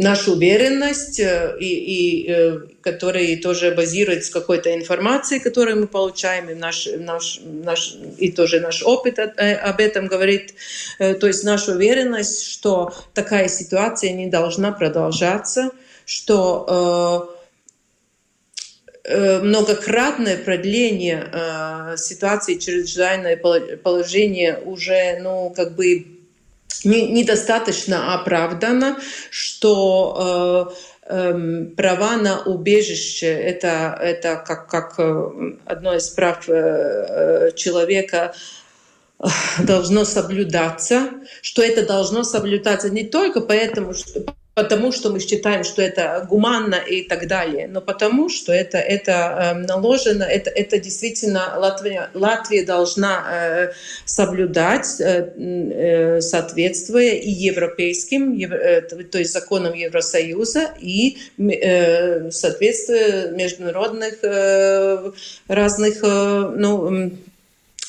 нашу 0.00 0.32
уверенность 0.32 1.20
э, 1.20 1.56
и, 1.60 1.66
и 1.66 2.52
который 2.80 3.36
тоже 3.36 3.72
базируется 3.72 4.32
какой-то 4.32 4.74
информации, 4.74 5.38
которую 5.38 5.80
мы 5.80 5.86
получаем, 5.86 6.48
и 6.48 6.54
наш, 6.54 6.88
наш, 6.96 7.40
наш, 7.44 7.94
и 8.16 8.32
тоже 8.32 8.60
наш 8.60 8.82
опыт 8.82 9.18
об 9.18 9.80
этом 9.80 10.06
говорит. 10.06 10.54
То 10.98 11.26
есть 11.26 11.44
наша 11.44 11.72
уверенность, 11.72 12.44
что 12.44 12.94
такая 13.12 13.48
ситуация 13.48 14.12
не 14.12 14.28
должна 14.28 14.72
продолжаться, 14.72 15.70
что 16.06 17.36
многократное 19.04 20.36
продление 20.36 21.96
ситуации 21.96 22.54
чрезвычайное 22.54 23.36
положение 23.36 24.60
уже, 24.64 25.18
ну, 25.20 25.52
как 25.54 25.74
бы 25.74 26.15
недостаточно 26.84 28.14
оправдано, 28.14 28.98
что 29.30 30.72
э, 31.08 31.14
эм, 31.14 31.74
права 31.76 32.16
на 32.16 32.42
убежище 32.42 33.26
это, 33.26 33.98
это 34.00 34.36
как, 34.46 34.68
как 34.68 34.94
э, 34.98 35.30
одно 35.64 35.94
из 35.94 36.08
прав 36.10 36.48
э, 36.48 37.52
человека 37.54 38.34
должно 39.58 40.04
соблюдаться, 40.04 41.10
что 41.42 41.62
это 41.62 41.86
должно 41.86 42.22
соблюдаться 42.22 42.90
не 42.90 43.04
только 43.04 43.40
поэтому, 43.40 43.94
что 43.94 44.24
потому 44.56 44.90
что 44.90 45.10
мы 45.10 45.20
считаем, 45.20 45.64
что 45.64 45.82
это 45.82 46.26
гуманно 46.26 46.76
и 46.76 47.02
так 47.02 47.26
далее, 47.28 47.68
но 47.68 47.82
потому 47.82 48.30
что 48.30 48.54
это, 48.54 48.78
это 48.78 49.12
э, 49.12 49.66
наложено, 49.66 50.22
это, 50.22 50.48
это 50.48 50.78
действительно 50.78 51.58
Латвия, 51.58 52.08
Латвия 52.14 52.64
должна 52.64 53.22
э, 53.28 53.72
соблюдать, 54.06 54.98
э, 54.98 55.30
э, 55.36 56.20
соответствуя 56.22 57.12
и 57.12 57.30
европейским, 57.30 58.40
то 59.10 59.18
есть 59.18 59.34
законам 59.34 59.74
Евросоюза, 59.74 60.72
и 60.80 61.18
соответствуя 62.30 63.32
международных 63.32 64.22
разных 65.48 66.02
ну, 66.02 67.10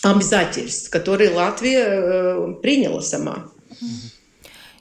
обязательств, 0.03 0.89
которые 0.89 1.29
Латвия 1.29 2.55
приняла 2.61 3.01
сама. 3.01 3.49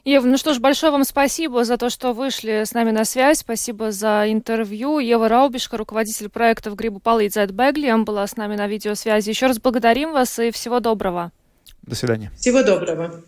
Ева, 0.07 0.25
ну 0.25 0.37
что 0.37 0.53
ж, 0.53 0.59
большое 0.59 0.93
вам 0.93 1.03
спасибо 1.03 1.65
за 1.65 1.75
то, 1.75 1.89
что 1.89 2.13
вышли 2.13 2.63
с 2.63 2.73
нами 2.73 2.91
на 2.91 3.03
связь. 3.03 3.39
Спасибо 3.39 3.91
за 3.91 4.23
интервью. 4.31 4.99
Ева 4.99 5.27
Раубишка, 5.27 5.75
руководитель 5.75 6.29
проекта 6.29 6.71
в 6.71 6.75
Грибу 6.75 7.01
Палыцайт 7.01 7.51
Беглием, 7.51 8.05
была 8.05 8.25
с 8.25 8.37
нами 8.37 8.55
на 8.55 8.67
видеосвязи. 8.67 9.27
Еще 9.27 9.47
раз 9.47 9.59
благодарим 9.59 10.13
вас 10.13 10.39
и 10.39 10.51
всего 10.51 10.79
доброго. 10.79 11.33
До 11.81 11.93
свидания. 11.93 12.31
Всего 12.37 12.63
доброго. 12.63 13.21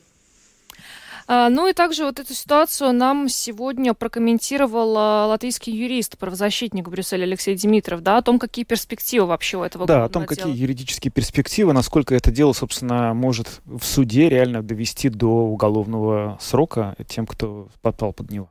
А, 1.32 1.50
ну 1.50 1.68
и 1.68 1.74
также 1.74 2.06
вот 2.06 2.20
эту 2.20 2.34
ситуацию 2.34 2.92
нам 2.92 3.30
сегодня 3.30 3.94
прокомментировал 3.94 4.98
а, 4.98 5.28
латвийский 5.28 5.72
юрист, 5.72 6.18
правозащитник 6.18 6.88
в 6.88 6.90
Брюсселе 6.90 7.26
Алексей 7.26 7.54
Димитров, 7.54 8.02
да, 8.02 8.18
о 8.18 8.24
том, 8.24 8.40
какие 8.40 8.66
перспективы 8.66 9.28
вообще 9.28 9.58
у 9.58 9.64
этого 9.64 9.86
Да, 9.86 10.06
о 10.06 10.10
том, 10.10 10.24
дела. 10.24 10.36
какие 10.36 10.60
юридические 10.60 11.12
перспективы, 11.12 11.72
насколько 11.74 12.16
это 12.16 12.32
дело, 12.32 12.54
собственно, 12.54 13.14
может 13.14 13.62
в 13.66 13.84
суде 13.84 14.28
реально 14.28 14.64
довести 14.64 15.10
до 15.10 15.28
уголовного 15.28 16.40
срока 16.42 16.96
тем, 17.08 17.28
кто 17.28 17.68
попал 17.84 18.12
под 18.12 18.32
него. 18.32 18.50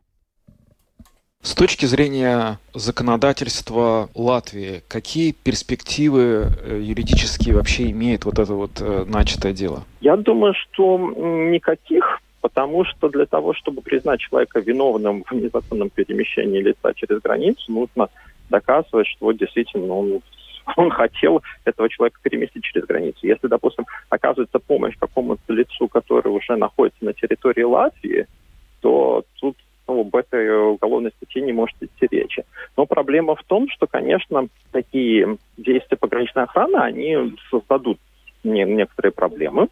С 1.43 1.55
точки 1.55 1.87
зрения 1.87 2.61
законодательства 2.75 4.09
Латвии, 4.15 4.85
какие 4.87 5.33
перспективы 5.33 6.47
э, 6.63 6.81
юридические 6.85 7.57
вообще 7.57 7.91
имеет 7.91 8.25
вот 8.25 8.39
это 8.39 8.55
вот 8.55 8.81
э, 8.81 9.05
начатое 9.05 9.53
дело? 9.53 9.83
Я 10.01 10.17
думаю, 10.17 10.55
что 10.55 10.97
никаких 10.97 12.21
Потому 12.41 12.85
что 12.85 13.09
для 13.09 13.27
того, 13.27 13.53
чтобы 13.55 13.83
признать 13.83 14.21
человека 14.21 14.61
виновным 14.61 15.25
в 15.25 15.33
незаконном 15.33 15.91
перемещении 15.91 16.61
лица 16.61 16.95
через 16.95 17.21
границу, 17.21 17.73
нужно 17.73 18.09
доказывать, 18.49 19.09
что 19.09 19.33
действительно 19.33 19.93
он, 19.95 20.21
он 20.77 20.91
хотел 20.91 21.43
этого 21.65 21.89
человека 21.89 22.21
переместить 22.23 22.65
через 22.65 22.87
границу. 22.87 23.19
Если, 23.23 23.49
допустим, 23.49 23.87
оказывается 24.09 24.59
помощь 24.59 24.97
какому-то 24.99 25.53
лицу, 25.53 25.89
который 25.89 26.29
уже 26.29 26.57
находится 26.57 27.05
на 27.05 27.13
территории 27.13 27.63
Латвии, 27.63 28.27
то 28.81 29.25
тут 29.41 29.57
ну, 29.89 30.03
об 30.03 30.15
этой 30.15 30.71
уголовной 30.73 31.11
статье 31.17 31.43
не 31.43 31.53
может 31.53 31.77
идти 31.81 32.07
речи. 32.11 32.45
Но 32.77 32.85
проблема 32.85 33.35
в 33.35 33.43
том, 33.45 33.69
что, 33.71 33.87
конечно, 33.87 34.49
такие 34.71 35.39
действия 35.57 35.97
пограничной 35.97 36.45
охраны, 36.45 36.77
они 36.77 37.35
создадут 37.51 37.99
не, 38.45 38.65
некоторые 38.65 39.13
проблемы. 39.13 39.69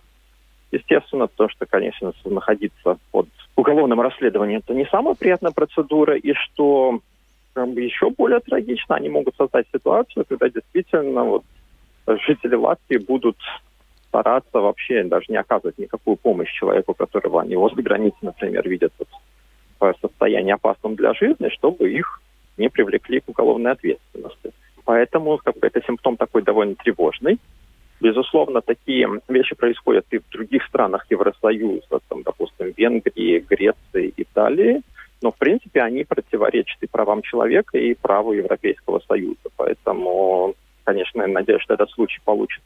Естественно, 0.73 1.29
то, 1.29 1.49
что, 1.49 1.65
конечно, 1.67 2.13
находиться 2.25 2.99
под 3.13 3.29
уголовным 3.55 4.01
расследованием, 4.01 4.61
это 4.65 4.75
не 4.75 4.85
самая 4.87 5.15
приятная 5.15 5.53
процедура, 5.53 6.17
и 6.17 6.33
что 6.35 7.01
как 7.55 7.69
бы, 7.71 7.81
еще 7.81 8.11
более 8.11 8.41
трагично, 8.41 8.97
они 8.97 9.09
могут 9.09 9.35
создать 9.37 9.67
ситуацию, 9.73 10.27
когда 10.29 10.51
действительно 10.51 11.25
вот, 11.25 11.45
жители 12.07 12.55
Латвии 12.55 12.99
будут 12.99 13.37
стараться 14.09 14.61
вообще 14.61 15.05
даже 15.05 15.27
не 15.29 15.37
оказывать 15.37 15.79
никакую 15.79 16.17
помощь 16.17 16.53
человеку, 16.53 16.95
которого 16.95 17.43
они 17.43 17.57
возле 17.57 17.83
границы, 17.83 18.17
например, 18.23 18.69
видят 18.69 18.93
вот, 18.99 19.09
в 19.81 20.01
состоянии 20.01 20.53
опасном 20.53 20.97
для 20.97 21.15
жизни, 21.15 21.49
чтобы 21.51 21.91
их 21.91 22.21
не 22.57 22.69
привлекли 22.69 23.21
к 23.21 23.29
уголовной 23.29 23.73
ответственности. 23.73 24.53
Поэтому 24.85 25.39
как 25.39 25.59
бы, 25.59 25.67
это 25.67 25.83
симптом 25.87 26.17
такой 26.17 26.43
довольно 26.43 26.75
тревожный. 26.75 27.39
Безусловно, 28.01 28.61
такие 28.61 29.09
вещи 29.29 29.55
происходят 29.55 30.05
и 30.11 30.19
в 30.19 30.29
других 30.31 30.65
странах 30.67 31.07
Евросоюза, 31.11 32.01
там, 32.09 32.23
допустим, 32.23 32.73
Венгрии, 32.77 33.39
Греции, 33.39 34.13
Италии, 34.17 34.83
но, 35.23 35.33
в 35.33 35.37
принципе, 35.37 35.81
они 35.81 36.05
противоречат 36.05 36.83
и 36.83 36.87
правам 36.87 37.23
человека, 37.23 37.79
и 37.79 37.95
праву 37.95 38.33
Европейского 38.33 39.01
Союза. 39.09 39.49
Поэтому, 39.57 40.55
конечно, 40.85 41.23
я 41.23 41.29
надеюсь, 41.29 41.63
что 41.63 41.75
этот 41.75 41.91
случай 41.91 42.21
получит 42.23 42.63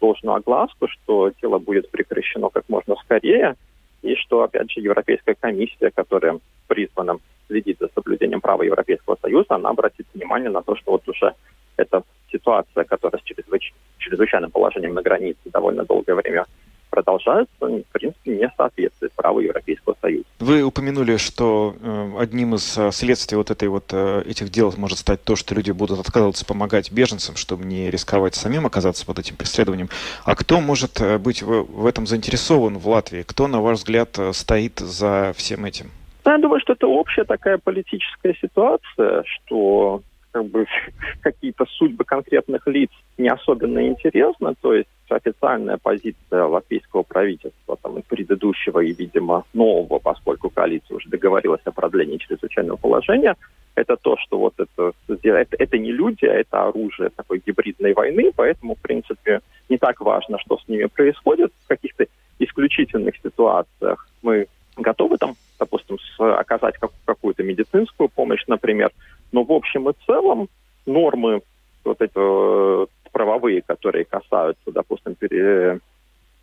должную 0.00 0.36
огласку, 0.36 0.88
что 0.88 1.30
дело 1.42 1.58
будет 1.58 1.90
прекращено 1.90 2.48
как 2.48 2.64
можно 2.68 2.96
скорее, 3.04 3.56
и 4.00 4.14
что, 4.14 4.42
опять 4.42 4.70
же, 4.72 4.80
Европейская 4.80 5.34
комиссия, 5.34 5.90
которая 5.94 6.40
призвана 6.68 7.18
следить 7.48 7.78
за 7.80 7.90
соблюдением 7.94 8.40
права 8.40 8.62
Европейского 8.62 9.18
Союза, 9.20 9.56
она 9.56 9.70
обратит 9.70 10.06
внимание 10.14 10.48
на 10.48 10.62
то, 10.62 10.74
что 10.76 10.92
вот 10.92 11.06
уже 11.06 11.34
эта 11.76 12.02
ситуация, 12.30 12.84
которая 12.84 13.20
с 13.20 13.24
чрезвыч... 13.24 13.72
чрезвычайным 13.98 14.50
положением 14.50 14.94
на 14.94 15.02
границе 15.02 15.40
довольно 15.46 15.84
долгое 15.84 16.14
время 16.14 16.46
продолжаются, 16.90 17.54
в 17.60 17.92
принципе, 17.92 18.36
не 18.36 18.52
соответствует 18.56 19.12
праву 19.12 19.40
Европейского 19.40 19.96
Союза. 20.00 20.24
Вы 20.40 20.62
упомянули, 20.62 21.16
что 21.16 21.74
э, 21.80 22.12
одним 22.18 22.56
из 22.56 22.76
э, 22.76 22.90
следствий 22.90 23.36
вот 23.36 23.50
этой 23.50 23.68
вот 23.68 23.84
э, 23.92 24.24
этих 24.26 24.50
дел 24.50 24.74
может 24.76 24.98
стать 24.98 25.22
то, 25.22 25.36
что 25.36 25.54
люди 25.54 25.70
будут 25.70 26.00
отказываться 26.00 26.44
помогать 26.44 26.90
беженцам, 26.90 27.36
чтобы 27.36 27.64
не 27.64 27.90
рисковать 27.90 28.34
самим 28.34 28.66
оказаться 28.66 29.06
под 29.06 29.20
этим 29.20 29.36
преследованием. 29.36 29.88
А 30.24 30.34
кто 30.34 30.60
может 30.60 31.00
быть 31.20 31.42
в, 31.42 31.62
в 31.62 31.86
этом 31.86 32.06
заинтересован 32.06 32.78
в 32.78 32.88
Латвии? 32.88 33.22
Кто, 33.22 33.46
на 33.46 33.60
ваш 33.60 33.78
взгляд, 33.78 34.18
стоит 34.32 34.80
за 34.80 35.32
всем 35.36 35.64
этим? 35.64 35.90
Я 36.26 36.38
думаю, 36.38 36.60
что 36.60 36.74
это 36.74 36.86
общая 36.86 37.24
такая 37.24 37.58
политическая 37.58 38.34
ситуация, 38.40 39.24
что 39.24 40.02
как 40.32 40.46
бы 40.46 40.66
какие-то 41.20 41.66
судьбы 41.66 42.04
конкретных 42.04 42.66
лиц 42.66 42.90
не 43.18 43.28
особенно 43.28 43.86
интересны. 43.86 44.54
То 44.60 44.74
есть 44.74 44.88
официальная 45.08 45.78
позиция 45.78 46.44
латвийского 46.44 47.02
правительства, 47.02 47.76
там, 47.82 47.98
и 47.98 48.02
предыдущего, 48.02 48.80
и, 48.80 48.92
видимо, 48.92 49.44
нового, 49.52 49.98
поскольку 49.98 50.50
коалиция 50.50 50.96
уже 50.96 51.08
договорилась 51.08 51.62
о 51.64 51.72
продлении 51.72 52.18
чрезвычайного 52.18 52.76
положения, 52.76 53.34
это 53.74 53.96
то, 53.96 54.16
что 54.18 54.38
вот 54.38 54.54
это, 54.58 54.92
это, 55.08 55.56
это 55.58 55.78
не 55.78 55.92
люди, 55.92 56.24
а 56.24 56.34
это 56.34 56.68
оружие 56.68 57.10
такой 57.10 57.42
гибридной 57.44 57.94
войны, 57.94 58.30
поэтому, 58.34 58.74
в 58.74 58.80
принципе, 58.80 59.40
не 59.68 59.78
так 59.78 60.00
важно, 60.00 60.38
что 60.38 60.58
с 60.58 60.68
ними 60.68 60.86
происходит. 60.86 61.52
В 61.64 61.68
каких-то 61.68 62.06
исключительных 62.38 63.16
ситуациях 63.22 64.08
мы 64.22 64.46
готовы 64.76 65.18
там, 65.18 65.34
допустим, 65.58 65.98
оказать 66.18 66.76
как, 66.78 66.90
какую-то 67.04 67.42
медицинскую 67.42 68.08
помощь, 68.08 68.44
например, 68.46 68.90
но 69.32 69.44
в 69.44 69.52
общем 69.52 69.88
и 69.88 69.92
целом 70.06 70.48
нормы 70.86 71.42
вот 71.84 72.00
эти 72.00 72.12
э, 72.14 72.86
правовые, 73.12 73.62
которые 73.62 74.04
касаются, 74.04 74.70
допустим, 74.72 75.14
пере, 75.14 75.80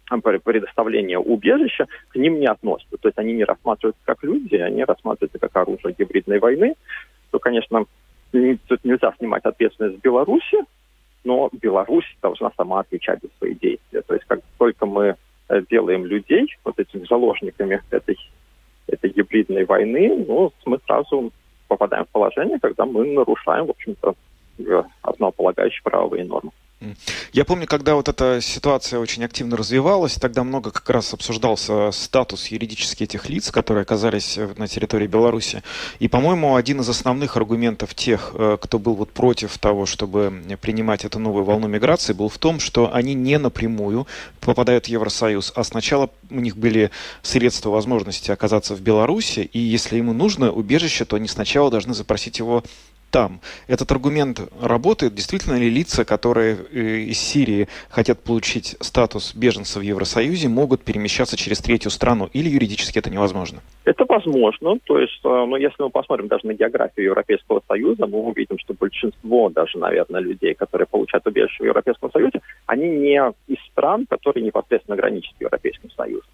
э, 0.10 0.39
предоставления 0.43 1.19
убежища, 1.19 1.88
к 2.10 2.15
ним 2.15 2.39
не 2.39 2.47
относятся. 2.47 2.97
То 2.97 3.08
есть 3.10 3.17
они 3.17 3.34
не 3.34 3.43
рассматриваются 3.43 4.02
как 4.06 4.23
люди, 4.23 4.56
они 4.56 4.84
рассматриваются 4.84 5.39
как 5.39 5.56
оружие 5.56 5.95
гибридной 5.97 6.39
войны. 6.39 6.76
То, 7.32 7.39
конечно, 7.39 7.86
тут 8.32 8.84
нельзя 8.84 9.13
снимать 9.17 9.43
ответственность 9.45 9.97
с 9.97 10.02
Беларуси, 10.02 10.58
но 11.23 11.50
Беларусь 11.52 12.17
должна 12.21 12.52
сама 12.56 12.82
отвечать 12.82 13.19
за 13.21 13.30
свои 13.38 13.54
действия. 13.56 14.02
То 14.02 14.13
есть 14.13 14.26
как 14.28 14.39
только 14.58 14.86
мы 14.86 15.15
э, 15.50 15.62
делаем 15.69 16.06
людей 16.06 16.47
вот 16.63 16.80
этими 16.80 17.06
заложниками 17.06 17.82
этой, 17.91 18.17
этой 18.88 19.10
гибридной 19.10 19.65
войны, 19.65 20.26
ну, 20.28 20.52
мы 20.65 20.80
сразу 20.86 21.32
попадаем 21.67 22.06
в 22.06 22.10
положение, 22.10 22.60
когда 22.60 22.86
мы 22.86 23.06
нарушаем, 23.06 23.65
в 23.65 23.71
общем-то, 23.71 24.15
основополагающие 25.01 25.82
правовые 25.84 26.23
нормы. 26.25 26.51
Я 27.33 27.43
помню, 27.43 27.65
когда 27.65 27.95
вот 27.95 28.07
эта 28.07 28.39
ситуация 28.39 28.99
очень 28.99 29.23
активно 29.23 29.57
развивалась, 29.57 30.15
тогда 30.15 30.43
много 30.43 30.69
как 30.69 30.87
раз 30.91 31.11
обсуждался 31.11 31.91
статус 31.91 32.47
юридически 32.47 33.03
этих 33.03 33.29
лиц, 33.29 33.49
которые 33.49 33.81
оказались 33.81 34.37
на 34.57 34.67
территории 34.67 35.07
Беларуси. 35.07 35.63
И, 35.97 36.07
по-моему, 36.07 36.55
один 36.55 36.81
из 36.81 36.89
основных 36.89 37.35
аргументов 37.35 37.95
тех, 37.95 38.31
э, 38.33 38.57
кто 38.61 38.77
был 38.77 38.93
вот 38.93 39.11
против 39.11 39.57
того, 39.57 39.87
чтобы 39.87 40.57
принимать 40.61 41.03
эту 41.03 41.17
новую 41.17 41.45
волну 41.45 41.67
миграции, 41.67 42.13
был 42.13 42.29
в 42.29 42.37
том, 42.37 42.59
что 42.59 42.93
они 42.93 43.15
не 43.15 43.39
напрямую 43.39 44.05
попадают 44.39 44.85
в 44.85 44.89
Евросоюз, 44.89 45.53
а 45.55 45.63
сначала 45.63 46.11
у 46.29 46.39
них 46.39 46.57
были 46.57 46.91
средства 47.23 47.71
возможности 47.71 48.29
оказаться 48.29 48.75
в 48.75 48.81
Беларуси, 48.81 49.49
и 49.51 49.59
если 49.59 49.97
ему 49.97 50.13
нужно 50.13 50.51
убежище, 50.51 51.05
то 51.05 51.15
они 51.15 51.27
сначала 51.27 51.71
должны 51.71 51.95
запросить 51.95 52.37
его 52.37 52.63
там. 53.12 53.39
Этот 53.67 53.91
аргумент 53.91 54.39
работает. 54.62 55.15
Действительно 55.15 55.56
ли 55.56 55.70
лица, 55.70 56.06
которые 56.06 56.58
э, 56.72 56.80
из 57.12 57.20
Сирии 57.20 57.67
хотят 57.89 58.20
получить 58.20 58.76
статус 58.80 59.34
беженца 59.36 59.80
в 59.80 59.82
Евросоюзе, 59.82 60.50
могут 60.50 60.84
перемещаться 60.84 61.38
через 61.38 61.60
третью 61.60 61.91
страну? 61.91 62.30
Или 62.34 62.50
юридически 62.50 63.00
это 63.00 63.10
невозможно? 63.10 63.62
Это 63.86 64.06
возможно. 64.08 64.78
То 64.86 65.00
есть, 65.00 65.20
э, 65.24 65.28
ну, 65.28 65.56
если 65.56 65.84
мы 65.84 65.89
посмотрим 65.89 66.28
даже 66.28 66.48
на 66.48 66.54
географию 66.54 67.08
Европейского 67.08 67.62
Союза, 67.67 68.06
мы 68.08 68.20
увидим, 68.20 68.58
что 68.60 68.74
большинство 68.74 69.50
даже, 69.50 69.78
наверное, 69.78 70.22
людей, 70.22 70.54
которые 70.54 70.88
получают 70.88 71.26
убежище 71.28 71.63
в 71.63 71.67
Европейском 71.67 72.12
Союзе, 72.12 72.41
они 72.65 72.88
не 72.89 73.22
из 73.48 73.60
стран, 73.72 74.06
которые 74.10 74.43
непосредственно 74.43 74.98
граничат 74.98 75.36
с 75.38 75.41
Европейским 75.41 75.89
Союзом. 75.91 76.30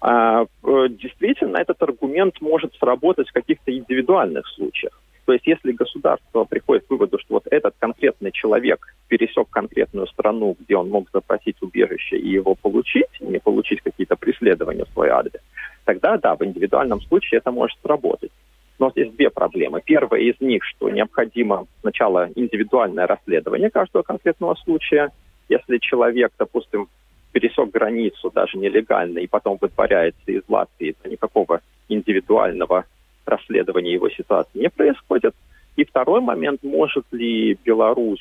А, 0.00 0.44
э, 0.44 0.88
действительно, 0.90 1.58
этот 1.58 1.82
аргумент 1.82 2.40
может 2.40 2.74
сработать 2.76 3.28
в 3.28 3.32
каких-то 3.32 3.76
индивидуальных 3.76 4.46
случаях. 4.48 5.00
То 5.28 5.34
есть 5.34 5.46
если 5.46 5.72
государство 5.72 6.44
приходит 6.44 6.86
к 6.86 6.90
выводу, 6.90 7.18
что 7.18 7.34
вот 7.34 7.46
этот 7.50 7.74
конкретный 7.78 8.32
человек 8.32 8.94
пересек 9.08 9.50
конкретную 9.50 10.06
страну, 10.06 10.56
где 10.58 10.74
он 10.74 10.88
мог 10.88 11.10
запросить 11.12 11.60
убежище 11.60 12.16
и 12.16 12.30
его 12.30 12.54
получить, 12.54 13.10
не 13.20 13.38
получить 13.38 13.82
какие-то 13.82 14.16
преследования 14.16 14.86
в 14.86 14.92
свой 14.94 15.10
адрес, 15.10 15.42
тогда 15.84 16.16
да, 16.16 16.34
в 16.34 16.42
индивидуальном 16.42 17.02
случае 17.02 17.40
это 17.40 17.50
может 17.50 17.78
сработать. 17.82 18.30
Но 18.78 18.90
здесь 18.90 19.12
две 19.12 19.28
проблемы. 19.28 19.82
Первая 19.84 20.22
из 20.22 20.40
них, 20.40 20.64
что 20.64 20.88
необходимо 20.88 21.66
сначала 21.82 22.30
индивидуальное 22.34 23.06
расследование 23.06 23.68
каждого 23.68 24.04
конкретного 24.04 24.54
случая. 24.54 25.10
Если 25.50 25.76
человек, 25.76 26.32
допустим, 26.38 26.88
пересек 27.32 27.70
границу 27.70 28.30
даже 28.34 28.56
нелегально 28.56 29.18
и 29.18 29.26
потом 29.26 29.58
вытворяется 29.60 30.32
из 30.32 30.40
Латвии, 30.48 30.96
то 31.02 31.10
никакого 31.10 31.60
индивидуального 31.90 32.86
расследования 33.28 33.92
его 33.92 34.08
ситуации 34.10 34.58
не 34.58 34.70
происходит. 34.70 35.34
И 35.76 35.84
второй 35.84 36.20
момент, 36.20 36.62
может 36.62 37.04
ли 37.12 37.56
Беларусь, 37.64 38.20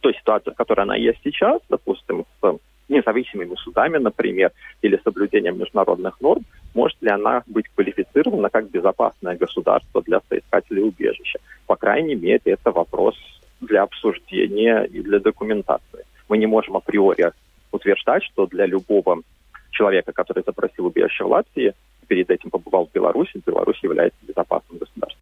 той 0.00 0.14
ситуации, 0.14 0.50
в 0.50 0.54
которой 0.54 0.82
она 0.82 0.96
есть 0.96 1.18
сейчас, 1.24 1.60
допустим, 1.68 2.24
с 2.40 2.58
независимыми 2.88 3.54
судами, 3.56 3.98
например, 3.98 4.52
или 4.82 5.00
соблюдением 5.04 5.58
международных 5.58 6.20
норм, 6.20 6.44
может 6.74 7.00
ли 7.02 7.10
она 7.10 7.42
быть 7.46 7.66
квалифицирована 7.74 8.48
как 8.48 8.70
безопасное 8.70 9.36
государство 9.36 10.02
для 10.02 10.20
соискателей 10.28 10.82
убежища. 10.82 11.38
По 11.66 11.76
крайней 11.76 12.14
мере, 12.14 12.40
это 12.44 12.70
вопрос 12.70 13.16
для 13.60 13.82
обсуждения 13.82 14.84
и 14.84 15.00
для 15.00 15.18
документации. 15.18 16.04
Мы 16.28 16.38
не 16.38 16.46
можем 16.46 16.76
априори 16.76 17.32
утверждать, 17.72 18.24
что 18.24 18.46
для 18.46 18.66
любого 18.66 19.22
человека, 19.70 20.12
который 20.12 20.42
запросил 20.46 20.86
убежище 20.86 21.24
в 21.24 21.28
Латвии, 21.28 21.74
перед 22.08 22.30
этим 22.30 22.50
побывал 22.50 22.86
в 22.86 22.92
Беларуси, 22.92 23.40
Беларусь 23.46 23.78
является 23.82 24.18
безопасным 24.22 24.78
государством. 24.78 25.17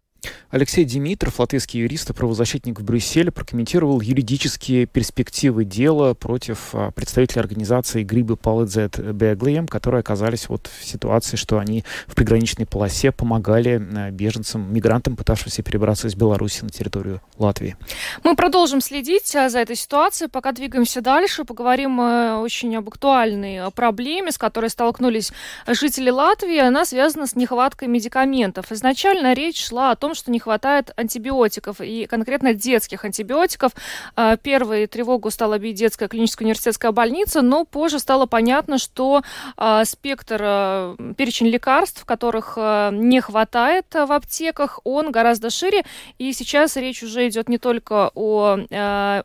Алексей 0.49 0.85
Димитров, 0.85 1.41
латвийский 1.41 1.81
юрист 1.81 2.09
и 2.09 2.13
правозащитник 2.13 2.79
в 2.79 2.83
Брюсселе, 2.83 3.31
прокомментировал 3.31 3.99
юридические 3.99 4.85
перспективы 4.85 5.65
дела 5.65 6.13
против 6.13 6.69
а, 6.71 6.91
представителей 6.91 7.41
организации 7.41 8.03
Грибы 8.03 8.37
Палыдзет 8.37 8.97
Беглием, 9.13 9.67
которые 9.67 9.99
оказались 9.99 10.47
вот 10.47 10.69
в 10.79 10.85
ситуации, 10.85 11.35
что 11.35 11.59
они 11.59 11.83
в 12.07 12.15
приграничной 12.15 12.65
полосе 12.65 13.11
помогали 13.11 13.85
а, 13.93 14.09
беженцам, 14.09 14.73
мигрантам, 14.73 15.17
пытавшимся 15.17 15.63
перебраться 15.63 16.07
из 16.07 16.15
Беларуси 16.15 16.63
на 16.63 16.69
территорию 16.69 17.21
Латвии. 17.37 17.75
Мы 18.23 18.33
продолжим 18.37 18.79
следить 18.79 19.35
а, 19.35 19.49
за 19.49 19.59
этой 19.59 19.75
ситуацией, 19.75 20.29
пока 20.29 20.53
двигаемся 20.53 21.01
дальше, 21.01 21.43
поговорим 21.43 21.99
очень 21.99 22.73
об 22.77 22.87
актуальной 22.87 23.69
проблеме, 23.71 24.31
с 24.31 24.37
которой 24.37 24.69
столкнулись 24.69 25.33
жители 25.67 26.09
Латвии. 26.09 26.59
Она 26.59 26.85
связана 26.85 27.27
с 27.27 27.35
нехваткой 27.35 27.89
медикаментов. 27.89 28.71
Изначально 28.71 29.33
речь 29.33 29.61
шла 29.67 29.91
о 29.91 29.97
том, 29.97 30.15
что 30.15 30.31
не 30.37 30.39
хватает 30.39 30.91
антибиотиков, 30.95 31.81
и 31.81 32.05
конкретно 32.05 32.53
детских 32.53 33.05
антибиотиков. 33.05 33.71
А, 34.15 34.37
первой 34.37 34.85
тревогу 34.85 35.31
стала 35.31 35.57
бить 35.57 35.77
детская 35.77 36.07
клиническая 36.07 36.45
университетская 36.45 36.91
больница, 36.91 37.41
но 37.41 37.65
позже 37.65 37.97
стало 37.97 38.27
понятно, 38.27 38.77
что 38.77 39.23
а, 39.57 39.83
спектр, 39.83 40.39
а, 40.39 40.95
перечень 41.17 41.47
лекарств, 41.47 42.05
которых 42.05 42.57
не 42.57 43.19
хватает 43.19 43.87
в 43.93 44.11
аптеках, 44.11 44.79
он 44.83 45.11
гораздо 45.11 45.49
шире, 45.49 45.83
и 46.19 46.33
сейчас 46.33 46.75
речь 46.77 47.01
уже 47.01 47.27
идет 47.27 47.49
не 47.49 47.57
только 47.57 48.11
о, 48.13 48.57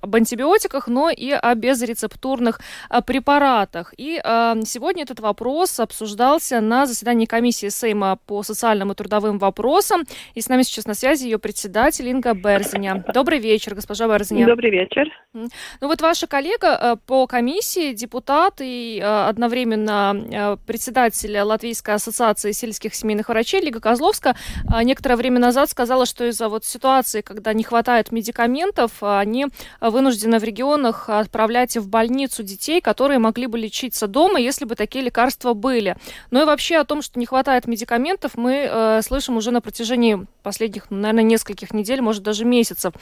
об 0.00 0.16
антибиотиках, 0.16 0.88
но 0.88 1.10
и 1.10 1.30
о 1.30 1.54
безрецептурных 1.54 2.60
препаратах. 3.06 3.92
И 3.98 4.18
сегодня 4.64 5.02
этот 5.02 5.20
вопрос 5.20 5.78
обсуждался 5.80 6.60
на 6.60 6.86
заседании 6.86 7.26
комиссии 7.26 7.68
Сейма 7.68 8.18
по 8.26 8.42
социальным 8.42 8.92
и 8.92 8.94
трудовым 8.94 9.38
вопросам, 9.38 10.04
и 10.34 10.40
с 10.40 10.48
нами 10.48 10.62
сейчас 10.62 10.86
на 10.86 10.94
связи 11.02 11.24
ее 11.24 11.40
председатель 11.40 12.06
Инга 12.06 12.32
Берзиня. 12.32 13.04
Добрый 13.12 13.40
вечер, 13.40 13.74
госпожа 13.74 14.06
Берзиня. 14.06 14.46
Добрый 14.46 14.70
вечер. 14.70 15.08
Ну 15.32 15.48
вот 15.80 16.00
ваша 16.00 16.28
коллега 16.28 16.78
э, 16.80 16.96
по 17.06 17.26
комиссии, 17.26 17.92
депутат 17.92 18.60
и 18.60 19.00
э, 19.02 19.28
одновременно 19.28 20.14
э, 20.14 20.56
председатель 20.64 21.36
Латвийской 21.40 21.96
ассоциации 21.96 22.52
сельских 22.52 22.94
семейных 22.94 23.30
врачей 23.30 23.60
Лига 23.60 23.80
Козловска 23.80 24.36
некоторое 24.84 25.16
время 25.16 25.40
назад 25.40 25.70
сказала, 25.70 26.06
что 26.06 26.24
из-за 26.28 26.48
вот 26.48 26.64
ситуации, 26.64 27.20
когда 27.20 27.52
не 27.52 27.64
хватает 27.64 28.12
медикаментов, 28.12 28.92
они 29.00 29.46
вынуждены 29.80 30.38
в 30.38 30.44
регионах 30.44 31.08
отправлять 31.08 31.76
в 31.76 31.88
больницу 31.88 32.44
детей, 32.44 32.80
которые 32.80 33.18
могли 33.18 33.48
бы 33.48 33.58
лечиться 33.58 34.06
дома, 34.06 34.38
если 34.38 34.66
бы 34.66 34.76
такие 34.76 35.04
лекарства 35.04 35.54
были. 35.54 35.96
Ну 36.30 36.42
и 36.42 36.44
вообще 36.44 36.76
о 36.76 36.84
том, 36.84 37.02
что 37.02 37.18
не 37.18 37.26
хватает 37.26 37.66
медикаментов, 37.66 38.36
мы 38.36 39.00
слышим 39.02 39.36
уже 39.36 39.50
на 39.50 39.60
протяжении 39.60 40.26
последних, 40.42 40.91
наверное, 41.00 41.24
нескольких 41.24 41.72
недель, 41.72 42.00
может, 42.00 42.22
даже 42.22 42.44
месяцев. 42.44 42.92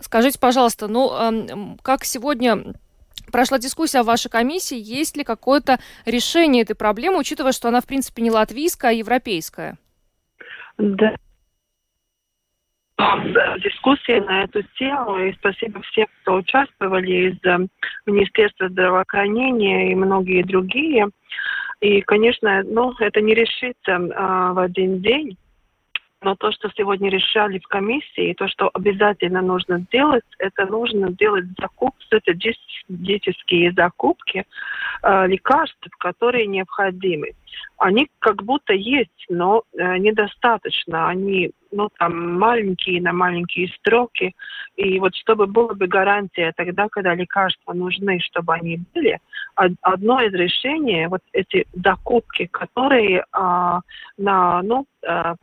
Скажите, 0.00 0.38
пожалуйста, 0.38 0.88
ну, 0.88 1.76
как 1.82 2.04
сегодня 2.04 2.74
прошла 3.30 3.58
дискуссия 3.58 4.02
в 4.02 4.06
вашей 4.06 4.30
комиссии, 4.30 4.78
есть 4.78 5.16
ли 5.16 5.24
какое-то 5.24 5.78
решение 6.06 6.62
этой 6.62 6.76
проблемы, 6.76 7.18
учитывая, 7.18 7.52
что 7.52 7.68
она, 7.68 7.80
в 7.80 7.86
принципе, 7.86 8.22
не 8.22 8.30
латвийская, 8.30 8.90
а 8.90 8.94
европейская? 8.94 9.78
Да. 10.78 11.16
Дискуссии 13.58 14.20
на 14.20 14.44
эту 14.44 14.62
тему, 14.78 15.18
и 15.18 15.32
спасибо 15.32 15.82
всем, 15.82 16.06
кто 16.22 16.36
участвовали 16.36 17.30
из 17.30 17.44
э, 17.44 17.66
Министерства 18.06 18.68
здравоохранения 18.68 19.90
и 19.90 19.94
многие 19.94 20.44
другие. 20.44 21.08
И, 21.80 22.00
конечно, 22.02 22.62
ну, 22.62 22.94
это 23.00 23.20
не 23.20 23.34
решится 23.34 23.98
а, 24.14 24.52
в 24.52 24.58
один 24.60 25.00
день, 25.00 25.36
но 26.22 26.36
то, 26.36 26.52
что 26.52 26.70
сегодня 26.76 27.10
решали 27.10 27.58
в 27.58 27.66
комиссии, 27.66 28.34
то, 28.34 28.48
что 28.48 28.70
обязательно 28.74 29.42
нужно 29.42 29.78
сделать, 29.78 30.24
это 30.38 30.66
нужно 30.66 31.12
делать 31.12 31.44
закупки, 31.58 32.04
стратегические 32.06 33.72
закупки 33.72 34.44
э, 35.02 35.26
лекарств, 35.26 35.88
которые 35.98 36.46
необходимы. 36.46 37.32
Они 37.78 38.08
как 38.18 38.42
будто 38.42 38.72
есть, 38.72 39.26
но 39.28 39.62
э, 39.72 39.98
недостаточно. 39.98 41.08
Они 41.08 41.52
ну, 41.72 41.88
там 41.98 42.38
маленькие 42.38 43.00
на 43.00 43.12
маленькие 43.12 43.68
строки. 43.78 44.34
И 44.76 44.98
вот 45.00 45.14
чтобы 45.16 45.46
была 45.46 45.74
бы 45.74 45.86
гарантия 45.86 46.52
тогда, 46.56 46.88
когда 46.88 47.14
лекарства 47.14 47.72
нужны, 47.72 48.20
чтобы 48.20 48.54
они 48.54 48.80
были, 48.94 49.18
одно 49.54 50.20
из 50.20 50.32
решений, 50.34 51.06
вот 51.06 51.22
эти 51.32 51.66
закупки, 51.72 52.46
которые 52.46 53.24
а, 53.32 53.80
на, 54.16 54.62
ну, 54.62 54.86
а, 55.06 55.34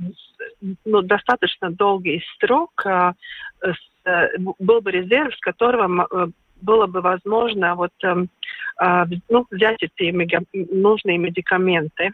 ну, 0.86 1.02
достаточно 1.02 1.72
долгий 1.72 2.24
срок 2.40 2.72
с, 2.84 3.76
а, 4.06 4.28
был 4.60 4.82
бы 4.82 4.92
резерв, 4.92 5.36
с 5.36 5.40
которого 5.40 6.08
э, 6.10 6.28
было 6.62 6.88
бы 6.88 7.02
возможно 7.02 7.76
вот, 7.76 7.92
а, 8.78 9.06
ну, 9.30 9.46
взять 9.50 9.82
эти 9.82 10.12
нужные 10.74 11.18
медикаменты. 11.18 12.12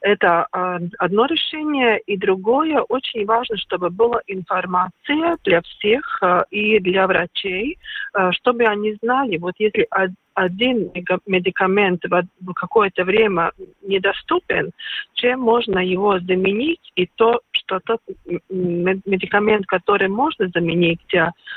Это 0.00 0.46
э, 0.52 0.78
одно 0.98 1.26
решение. 1.26 1.98
И 2.06 2.16
другое, 2.16 2.80
очень 2.82 3.24
важно, 3.26 3.56
чтобы 3.56 3.90
была 3.90 4.20
информация 4.26 5.36
для 5.44 5.62
всех 5.62 6.18
э, 6.22 6.42
и 6.50 6.78
для 6.80 7.06
врачей, 7.06 7.78
э, 8.14 8.30
чтобы 8.32 8.64
они 8.64 8.96
знали, 9.02 9.38
вот 9.38 9.54
если 9.58 9.88
один 10.34 10.90
медикамент 11.26 12.04
в 12.04 12.52
какое-то 12.54 13.04
время 13.04 13.50
недоступен, 13.82 14.70
чем 15.14 15.40
можно 15.40 15.80
его 15.80 16.20
заменить, 16.20 16.92
и 16.94 17.06
то, 17.16 17.40
что 17.50 17.80
тот 17.84 18.00
медикамент, 18.48 19.66
который 19.66 20.08
можно 20.08 20.48
заменить, 20.54 21.00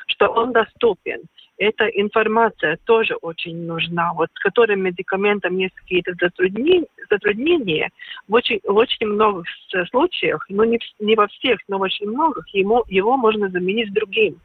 что 0.07 0.29
он 0.29 0.51
доступен 0.51 1.21
эта 1.61 1.85
информация 1.85 2.79
тоже 2.85 3.13
очень 3.21 3.67
нужна. 3.67 4.13
Вот 4.15 4.29
с 4.33 4.39
которым 4.39 4.81
медикаментом 4.81 5.57
есть 5.57 5.75
какие-то 5.75 6.13
затруднения, 6.19 6.87
затруднения 7.07 7.91
в 8.27 8.33
очень, 8.33 8.59
в 8.63 8.75
очень 8.75 9.05
многих 9.05 9.45
случаях, 9.91 10.43
ну 10.49 10.63
не, 10.63 10.79
не 10.99 11.15
во 11.15 11.27
всех, 11.27 11.59
но 11.67 11.77
в 11.77 11.81
очень 11.81 12.09
многих, 12.09 12.47
ему, 12.55 12.83
его 12.87 13.15
можно 13.15 13.47
заменить 13.49 13.93
другим. 13.93 14.39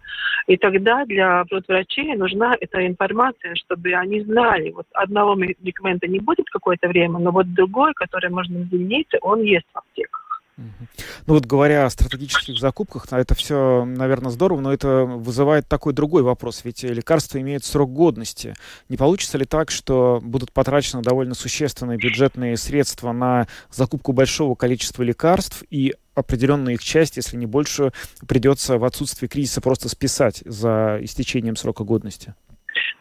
И 0.46 0.59
тогда 0.59 1.07
для 1.07 1.44
вот, 1.50 1.66
врачей 1.66 2.14
нужна 2.16 2.55
эта 2.61 2.87
информация, 2.87 3.55
чтобы 3.55 3.94
они 3.94 4.20
знали, 4.20 4.72
вот 4.72 4.87
одного 4.92 5.35
медикамента 5.35 6.07
не 6.07 6.20
будет 6.20 6.50
какое-то 6.50 6.87
время, 6.88 7.18
но 7.18 7.31
вот 7.31 7.52
другой, 7.55 7.94
который 7.94 8.29
можно 8.29 8.62
заменить, 8.64 9.09
он 9.22 9.40
есть 9.40 9.66
в 9.72 9.79
аптеках. 9.79 10.25
Ну 10.57 11.35
вот 11.35 11.45
говоря 11.45 11.85
о 11.85 11.90
стратегических 11.90 12.59
закупках, 12.59 13.07
это 13.11 13.35
все, 13.35 13.85
наверное, 13.85 14.31
здорово, 14.31 14.61
но 14.61 14.73
это 14.73 15.05
вызывает 15.05 15.69
такой 15.69 15.92
другой 15.92 16.23
вопрос. 16.23 16.62
Ведь 16.64 16.83
лекарства 16.83 17.40
имеют 17.40 17.64
срок 17.64 17.92
годности. 17.92 18.55
Не 18.88 18.97
получится 18.97 19.37
ли 19.37 19.45
так, 19.45 19.71
что 19.71 20.21
будут 20.23 20.53
потрачены 20.53 21.03
довольно 21.03 21.35
существенные 21.35 21.99
бюджетные 21.99 22.57
средства 22.57 23.12
на 23.12 23.49
закупку 23.71 24.12
большого 24.12 24.55
количества 24.55 25.03
лекарств 25.03 25.62
и 25.71 25.95
определенную 26.14 26.75
их 26.75 26.83
часть, 26.83 27.16
если 27.16 27.37
не 27.37 27.47
больше, 27.47 27.92
придется 28.27 28.79
в 28.79 28.85
отсутствии 28.85 29.27
кризиса 29.27 29.61
просто 29.61 29.90
списать 29.90 30.42
за 30.47 30.99
истечением 31.03 31.57
срока 31.57 31.85
годности? 31.85 32.35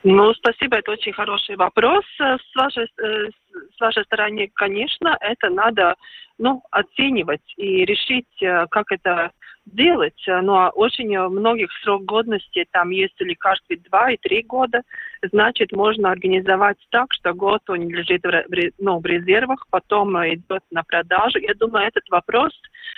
Ну, 0.07 0.35
спасибо, 0.35 0.77
это 0.77 0.91
очень 0.91 1.13
хороший 1.13 1.55
вопрос. 1.55 2.05
С 2.19 2.55
вашей, 2.55 2.83
э, 2.83 3.29
с 3.75 3.79
вашей 3.79 4.03
стороны, 4.03 4.51
конечно, 4.53 5.17
это 5.19 5.49
надо 5.49 5.95
ну, 6.37 6.61
оценивать 6.69 7.41
и 7.57 7.85
решить, 7.85 8.27
э, 8.39 8.67
как 8.69 8.91
это 8.91 9.31
делать. 9.65 10.23
Но 10.27 10.69
очень 10.75 11.17
многих 11.29 11.71
срок 11.81 12.05
годности, 12.05 12.67
там 12.71 12.91
есть 12.91 13.19
лекарства 13.19 13.75
2 13.75 14.11
и 14.11 14.17
3 14.17 14.43
года, 14.43 14.83
значит, 15.31 15.71
можно 15.71 16.11
организовать 16.11 16.77
так, 16.91 17.13
что 17.13 17.33
год 17.33 17.61
он 17.69 17.87
лежит 17.89 18.23
в, 18.23 18.45
ну, 18.79 18.99
в 18.99 19.05
резервах, 19.05 19.65
потом 19.69 20.15
идет 20.17 20.63
на 20.71 20.83
продажу. 20.83 21.39
Я 21.39 21.53
думаю, 21.55 21.87
этот 21.87 22.07
вопрос 22.09 22.51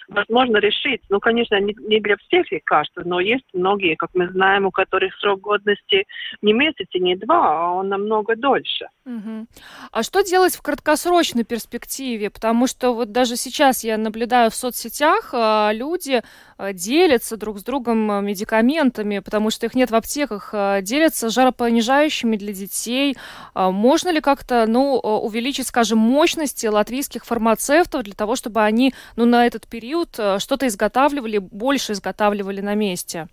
возможно 0.08 0.58
решить. 0.58 1.02
Ну, 1.10 1.20
конечно, 1.20 1.60
не, 1.60 1.76
не 1.80 2.00
для 2.00 2.16
всех 2.18 2.52
лекарств, 2.52 2.98
но 3.04 3.20
есть 3.20 3.46
многие, 3.54 3.96
как 3.96 4.12
мы 4.14 4.30
знаем, 4.30 4.66
у 4.66 4.72
которых 4.72 5.14
срок 5.16 5.42
годности 5.42 6.06
не 6.42 6.54
месяц 6.54 6.88
и 6.92 7.00
не 7.00 7.16
два, 7.16 7.68
а 7.68 7.72
он 7.74 7.90
намного 7.90 8.36
дольше. 8.36 8.88
Угу. 9.06 9.48
А 9.92 10.04
что 10.04 10.22
делать 10.22 10.56
в 10.56 10.62
краткосрочной 10.62 11.44
перспективе? 11.44 12.30
Потому 12.30 12.68
что 12.68 12.94
вот 12.94 13.12
даже 13.12 13.36
сейчас 13.36 13.84
я 13.84 13.98
наблюдаю 13.98 14.50
в 14.50 14.56
соцсетях, 14.56 15.30
а, 15.34 15.72
люди 15.74 16.22
а, 16.58 16.74
делятся 16.74 17.38
друг 17.38 17.60
с 17.60 17.64
другом 17.64 18.26
медикаментами, 18.26 19.20
потому 19.20 19.50
что 19.50 19.66
их 19.66 19.76
нет 19.76 19.92
в 19.92 19.96
аптеках, 19.96 20.54
делятся 20.82 21.30
жаропонижающими 21.30 22.17
для 22.26 22.54
детей. 22.54 23.16
Можно 23.54 24.10
ли 24.10 24.22
как-то, 24.22 24.66
ну, 24.68 24.96
увеличить, 24.98 25.68
скажем, 25.68 26.00
мощности 26.00 26.66
латвийских 26.68 27.26
фармацевтов 27.26 28.04
для 28.04 28.14
того, 28.14 28.36
чтобы 28.36 28.64
они, 28.64 28.94
ну, 29.16 29.26
на 29.26 29.46
этот 29.46 29.68
период 29.68 30.10
что-то 30.14 30.68
изготавливали, 30.68 31.38
больше 31.38 31.94
изготавливали 31.94 32.62
на 32.62 32.76
месте? 32.76 33.28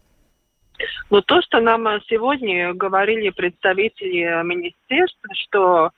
Но 1.09 1.21
то, 1.21 1.41
что 1.43 1.61
нам 1.61 1.87
сегодня 2.09 2.75
говорили 2.75 3.31
представители 3.31 4.43
министерства, 4.45 5.29
что, 5.35 5.91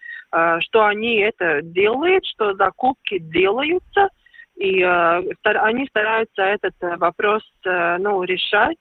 что 0.60 0.84
они 0.84 1.16
это 1.16 1.62
делают, 1.62 2.24
что 2.26 2.54
закупки 2.54 3.18
делаются, 3.18 4.10
И 4.56 4.82
они 4.82 5.86
стараются 5.86 6.42
этот 6.42 6.74
вопрос 6.98 7.42
ну, 7.64 8.22
решать. 8.22 8.78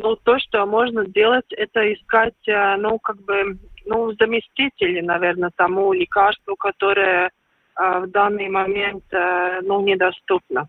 Но 0.00 0.14
то, 0.14 0.38
что 0.38 0.64
можно 0.64 1.04
сделать, 1.06 1.46
это 1.50 1.92
искать, 1.92 2.34
ну, 2.46 3.00
как 3.00 3.16
бы, 3.22 3.58
ну, 3.84 4.12
заместители, 4.12 5.00
наверное, 5.00 5.50
тому 5.56 5.92
лекарству, 5.92 6.54
которое 6.54 7.30
в 7.74 8.06
данный 8.06 8.48
момент, 8.48 9.02
ну, 9.10 9.80
недоступно. 9.82 10.68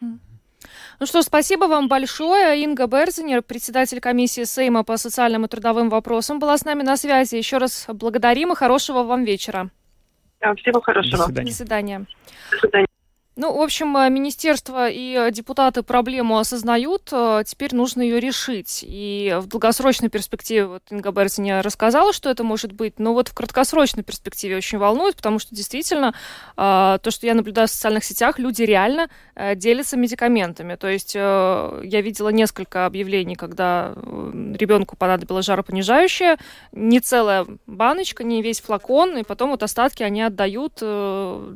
Ну 0.00 1.06
что, 1.06 1.22
спасибо 1.22 1.64
вам 1.64 1.88
большое. 1.88 2.62
Инга 2.62 2.86
Берзинер, 2.86 3.42
председатель 3.42 4.00
комиссии 4.00 4.44
Сейма 4.44 4.82
по 4.82 4.96
социальным 4.96 5.44
и 5.44 5.48
трудовым 5.48 5.90
вопросам, 5.90 6.38
была 6.38 6.56
с 6.56 6.64
нами 6.64 6.82
на 6.82 6.96
связи. 6.96 7.36
Еще 7.36 7.58
раз 7.58 7.86
благодарим 7.88 8.52
и 8.52 8.56
хорошего 8.56 9.02
вам 9.02 9.24
вечера. 9.24 9.68
Всего 10.56 10.80
хорошего. 10.80 11.18
До 11.18 11.24
свидания. 11.24 11.50
До 11.50 11.56
свидания. 11.56 12.06
До 12.50 12.58
свидания. 12.58 12.86
Ну, 13.42 13.54
в 13.54 13.62
общем, 13.62 13.96
э, 13.96 14.10
министерство 14.10 14.90
и 14.90 15.14
э, 15.14 15.30
депутаты 15.30 15.82
проблему 15.82 16.36
осознают, 16.36 17.08
э, 17.10 17.42
теперь 17.46 17.74
нужно 17.74 18.02
ее 18.02 18.20
решить. 18.20 18.84
И 18.86 19.34
в 19.40 19.46
долгосрочной 19.46 20.10
перспективе, 20.10 20.66
вот 20.66 20.82
Инга 20.90 21.10
Берзиня 21.10 21.62
рассказала, 21.62 22.12
что 22.12 22.28
это 22.28 22.44
может 22.44 22.72
быть, 22.72 22.98
но 22.98 23.14
вот 23.14 23.28
в 23.28 23.34
краткосрочной 23.34 24.02
перспективе 24.02 24.58
очень 24.58 24.76
волнует, 24.76 25.16
потому 25.16 25.38
что 25.38 25.54
действительно 25.54 26.12
то, 26.56 27.00
что 27.08 27.26
я 27.26 27.32
наблюдаю 27.32 27.66
в 27.66 27.70
социальных 27.70 28.04
сетях, 28.04 28.38
люди 28.38 28.62
реально 28.62 29.08
делятся 29.54 29.96
медикаментами. 29.96 30.74
То 30.74 30.88
есть 30.88 31.14
я 31.14 31.80
видела 31.82 32.28
несколько 32.28 32.84
объявлений, 32.86 33.36
когда 33.36 33.94
ребенку 33.94 34.96
понадобилось 34.96 35.46
жаропонижающее, 35.46 36.36
не 36.72 37.00
целая 37.00 37.46
баночка, 37.66 38.24
не 38.24 38.42
весь 38.42 38.60
флакон, 38.60 39.16
и 39.16 39.22
потом 39.22 39.50
вот 39.50 39.62
остатки 39.62 40.02
они 40.02 40.22
отдают 40.22 40.74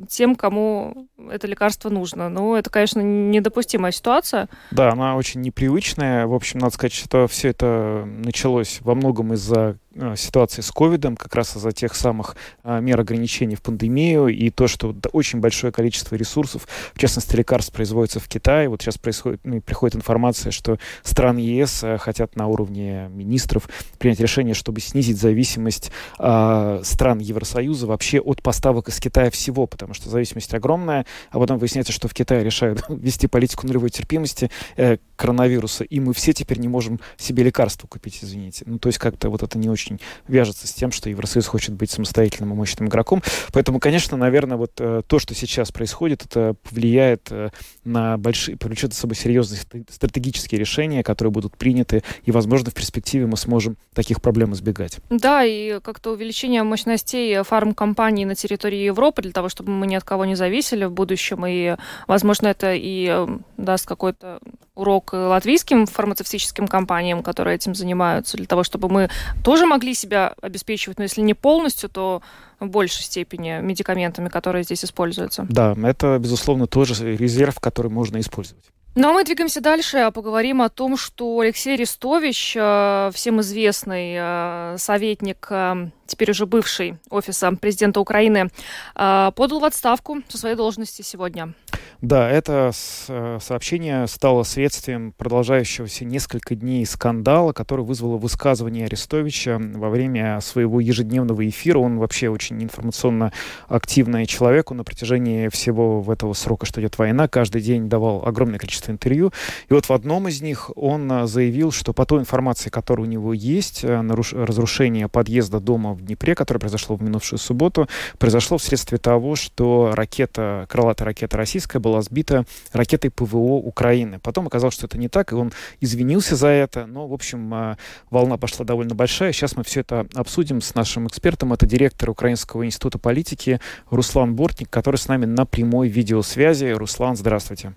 тем, 0.09 0.37
кому 0.37 1.09
это 1.31 1.47
лекарство 1.47 1.74
лекарство 1.75 1.91
нужно. 1.91 2.29
Ну, 2.29 2.55
это, 2.55 2.71
конечно, 2.71 3.01
недопустимая 3.01 3.93
ситуация. 3.93 4.49
Да, 4.71 4.91
она 4.91 5.17
очень 5.17 5.41
непривычная. 5.41 6.27
В 6.27 6.35
общем, 6.35 6.61
надо 6.61 6.75
сказать, 6.75 6.93
что 6.93 7.27
все 7.27 7.49
это 7.49 8.05
началось 8.07 8.79
во 8.81 8.95
многом 8.95 9.33
из-за 9.35 9.77
ситуации 10.17 10.61
с 10.61 10.71
ковидом, 10.71 11.17
как 11.17 11.35
раз 11.35 11.57
из-за 11.57 11.73
тех 11.73 11.95
самых 11.95 12.37
а, 12.63 12.81
мер 12.81 13.01
ограничений 13.01 13.57
в 13.57 13.63
пандемию 13.63 14.29
и 14.29 14.51
то, 14.51 14.67
что 14.67 14.95
очень 15.13 15.41
большое 15.41 15.73
количество 15.73 16.17
ресурсов, 16.17 16.67
в 16.95 16.99
частности 16.99 17.37
лекарств, 17.37 17.73
производится 17.73 18.21
в 18.21 18.29
Китае. 18.29 18.69
Вот 18.69 18.83
сейчас 18.83 18.99
происходит, 18.99 19.41
ну, 19.45 19.61
приходит 19.61 19.97
информация, 19.97 20.53
что 20.53 20.79
страны 21.03 21.39
ЕС 21.39 21.85
а, 21.85 21.99
хотят 21.99 22.37
на 22.37 22.47
уровне 22.47 23.09
министров 23.09 23.69
принять 23.99 24.21
решение, 24.21 24.55
чтобы 24.55 24.81
снизить 24.81 25.19
зависимость 25.19 25.91
стран 26.15 27.19
Евросоюза 27.19 27.87
вообще 27.87 28.21
от 28.21 28.43
поставок 28.43 28.89
из 28.89 28.99
Китая 29.01 29.31
всего, 29.31 29.67
потому 29.67 29.95
что 29.95 30.09
зависимость 30.11 30.55
огромная, 30.55 31.07
а 31.31 31.39
потом 31.39 31.59
выясняется, 31.59 31.93
что 31.93 32.09
в 32.09 32.15
Китае 32.15 32.45
решают 32.45 32.85
вести 32.89 33.27
политику 33.27 33.67
нулевой 33.67 33.91
терпимости 33.91 34.51
э, 34.77 34.99
коронавируса, 35.17 35.85
и 35.85 36.01
мы 36.01 36.15
все 36.15 36.33
теперь 36.33 36.59
не 36.59 36.69
можем 36.69 37.01
себе 37.17 37.43
лекарства 37.43 37.87
купить, 37.87 38.21
извините. 38.23 38.65
Ну, 38.67 38.79
то 38.79 38.89
есть 38.89 38.99
как-то 38.99 39.29
вот 39.29 39.43
это 39.43 39.59
не 39.59 39.69
очень 39.69 39.84
очень 39.85 40.01
вяжется 40.29 40.67
с 40.67 40.73
тем, 40.73 40.93
что 40.93 41.11
Евросоюз 41.11 41.47
хочет 41.47 41.75
быть 41.75 41.91
самостоятельным 41.91 42.53
и 42.53 42.57
мощным 42.57 42.89
игроком. 42.89 43.23
Поэтому, 43.53 43.81
конечно, 43.81 44.17
наверное, 44.17 44.57
вот 44.57 44.73
э, 44.79 45.03
то, 45.07 45.19
что 45.19 45.35
сейчас 45.35 45.73
происходит, 45.73 46.25
это 46.25 46.55
повлияет 46.63 47.29
э, 47.31 47.51
на 47.85 48.17
большие, 48.17 48.57
повлечет 48.57 48.93
за 48.93 49.01
собой 49.01 49.17
серьезные 49.17 49.61
стратегические 49.91 50.59
решения, 50.59 51.03
которые 51.03 51.33
будут 51.33 51.57
приняты, 51.57 52.03
и, 52.25 52.31
возможно, 52.31 52.71
в 52.71 52.75
перспективе 52.75 53.27
мы 53.27 53.37
сможем 53.37 53.77
таких 53.95 54.23
проблем 54.23 54.55
избегать. 54.55 54.99
Да, 55.11 55.45
и 55.45 55.81
как-то 55.81 56.13
увеличение 56.13 56.63
мощностей 56.63 57.43
фармкомпаний 57.43 58.25
на 58.25 58.35
территории 58.35 58.85
Европы 58.85 59.23
для 59.23 59.33
того, 59.33 59.49
чтобы 59.49 59.73
мы 59.73 59.87
ни 59.87 59.95
от 59.95 60.05
кого 60.05 60.25
не 60.25 60.35
зависели 60.35 60.85
в 60.85 60.93
будущем, 60.93 61.45
и, 61.47 61.77
возможно, 62.07 62.49
это 62.49 62.75
и 62.75 63.09
э, 63.11 63.27
даст 63.57 63.87
какой-то 63.87 64.41
урок 64.75 65.13
латвийским 65.13 65.87
фармацевтическим 65.87 66.67
компаниям, 66.67 67.23
которые 67.23 67.57
этим 67.57 67.75
занимаются, 67.75 68.37
для 68.37 68.47
того, 68.47 68.65
чтобы 68.65 68.89
мы 68.89 69.09
тоже 69.45 69.67
могли 69.67 69.74
себя 69.95 70.35
обеспечивать, 70.41 70.99
но 70.99 71.05
если 71.05 71.21
не 71.21 71.35
полностью, 71.35 71.89
то 71.89 72.23
в 72.61 72.69
большей 72.69 73.03
степени 73.03 73.61
медикаментами, 73.61 74.29
которые 74.29 74.65
здесь 74.65 74.85
используются. 74.85 75.47
Да, 75.49 75.75
это, 75.83 76.19
безусловно, 76.19 76.67
тоже 76.67 77.17
резерв, 77.17 77.59
который 77.61 77.91
можно 77.91 78.19
использовать. 78.21 78.65
Ну 78.97 79.09
а 79.09 79.13
мы 79.13 79.25
двигаемся 79.25 79.61
дальше, 79.61 79.99
а 79.99 80.13
поговорим 80.13 80.63
о 80.63 80.69
том, 80.69 80.97
что 80.97 81.41
Алексей 81.41 81.75
Арестович, 81.75 82.55
э, 82.57 83.11
всем 83.13 83.41
известный 83.41 84.15
э, 84.17 84.77
советник, 84.79 85.49
э, 85.51 85.91
теперь 86.07 86.31
уже 86.31 86.47
бывший 86.47 86.99
офиса 87.11 87.51
президента 87.61 87.99
Украины, 87.99 88.51
подал 88.95 89.59
в 89.59 89.65
отставку 89.65 90.19
со 90.29 90.39
своей 90.39 90.55
должности 90.55 91.03
сегодня. 91.03 91.55
Да, 92.01 92.29
это 92.29 92.71
сообщение 92.73 94.07
стало 94.07 94.45
следствием 94.45 95.13
продолжающегося 95.13 96.05
несколько 96.05 96.55
дней 96.55 96.85
скандала, 96.87 97.53
который 97.53 97.85
вызвало 97.85 98.19
высказывание 98.19 98.87
Арестовича 98.87 99.59
во 99.59 99.91
время 99.91 100.41
своего 100.41 100.81
ежедневного 100.81 101.49
эфира. 101.49 101.79
Он 101.79 101.99
вообще 101.99 102.29
очень 102.29 102.63
информационно 102.63 103.33
активный 103.69 104.27
человек. 104.27 104.71
Он 104.71 104.79
на 104.79 104.85
протяжении 104.85 105.49
всего 105.49 106.05
этого 106.09 106.33
срока, 106.35 106.67
что 106.67 106.81
идет 106.81 106.99
война, 106.99 107.29
каждый 107.29 107.63
день 107.63 107.89
давал 107.89 108.27
огромное 108.27 108.59
количество 108.59 108.91
интервью. 108.91 109.33
И 109.69 109.73
вот 109.73 109.87
в 109.87 109.91
одном 109.93 110.29
из 110.29 110.43
них 110.43 110.71
он 110.77 111.11
а, 111.11 111.27
заявил, 111.27 111.73
что 111.73 111.93
по 111.93 112.07
той 112.07 112.21
информации, 112.21 112.71
которая 112.71 113.07
у 113.07 113.11
него 113.11 113.33
есть, 113.33 113.85
а, 113.85 114.03
наруш... 114.03 114.33
разрушение 114.33 115.09
подъезда 115.09 115.61
дома 115.61 115.95
в 115.95 116.03
Днепре, 116.03 116.35
которое 116.35 116.61
произошло 116.61 116.97
в 116.97 117.03
минувшую 117.03 117.39
субботу, 117.39 117.89
произошло 118.19 118.59
вследствие 118.59 118.99
того, 118.99 119.37
что 119.37 119.93
ракета, 119.95 120.67
крылатая 120.69 121.07
ракета 121.07 121.37
российская 121.37 121.74
была 121.81 122.03
сбита 122.03 122.45
ракетой 122.73 123.11
ПВО 123.11 123.57
Украины. 123.57 124.19
Потом 124.19 124.47
оказалось, 124.47 124.75
что 124.75 124.87
это 124.87 124.99
не 124.99 125.09
так, 125.09 125.33
и 125.33 125.35
он 125.35 125.53
извинился 125.81 126.37
за 126.37 126.49
это. 126.49 126.87
Но, 126.87 127.07
в 127.07 127.13
общем, 127.13 127.53
а, 127.55 127.79
волна 128.11 128.37
пошла 128.37 128.65
довольно 128.65 128.95
большая. 128.95 129.33
Сейчас 129.33 129.57
мы 129.57 129.65
все 129.65 129.81
это 129.81 130.07
обсудим 130.15 130.61
с 130.61 130.75
нашим 130.75 131.07
экспертом. 131.09 131.53
Это 131.53 131.67
директор 131.67 132.11
Украинского 132.11 132.65
института 132.67 132.99
политики 132.99 133.61
Руслан 133.91 134.35
Бортник, 134.35 134.71
который 134.71 134.97
с 134.97 135.09
нами 135.09 135.27
на 135.27 135.47
прямой 135.47 135.89
видеосвязи. 135.89 136.67
Руслан, 136.67 137.17
здравствуйте. 137.17 137.75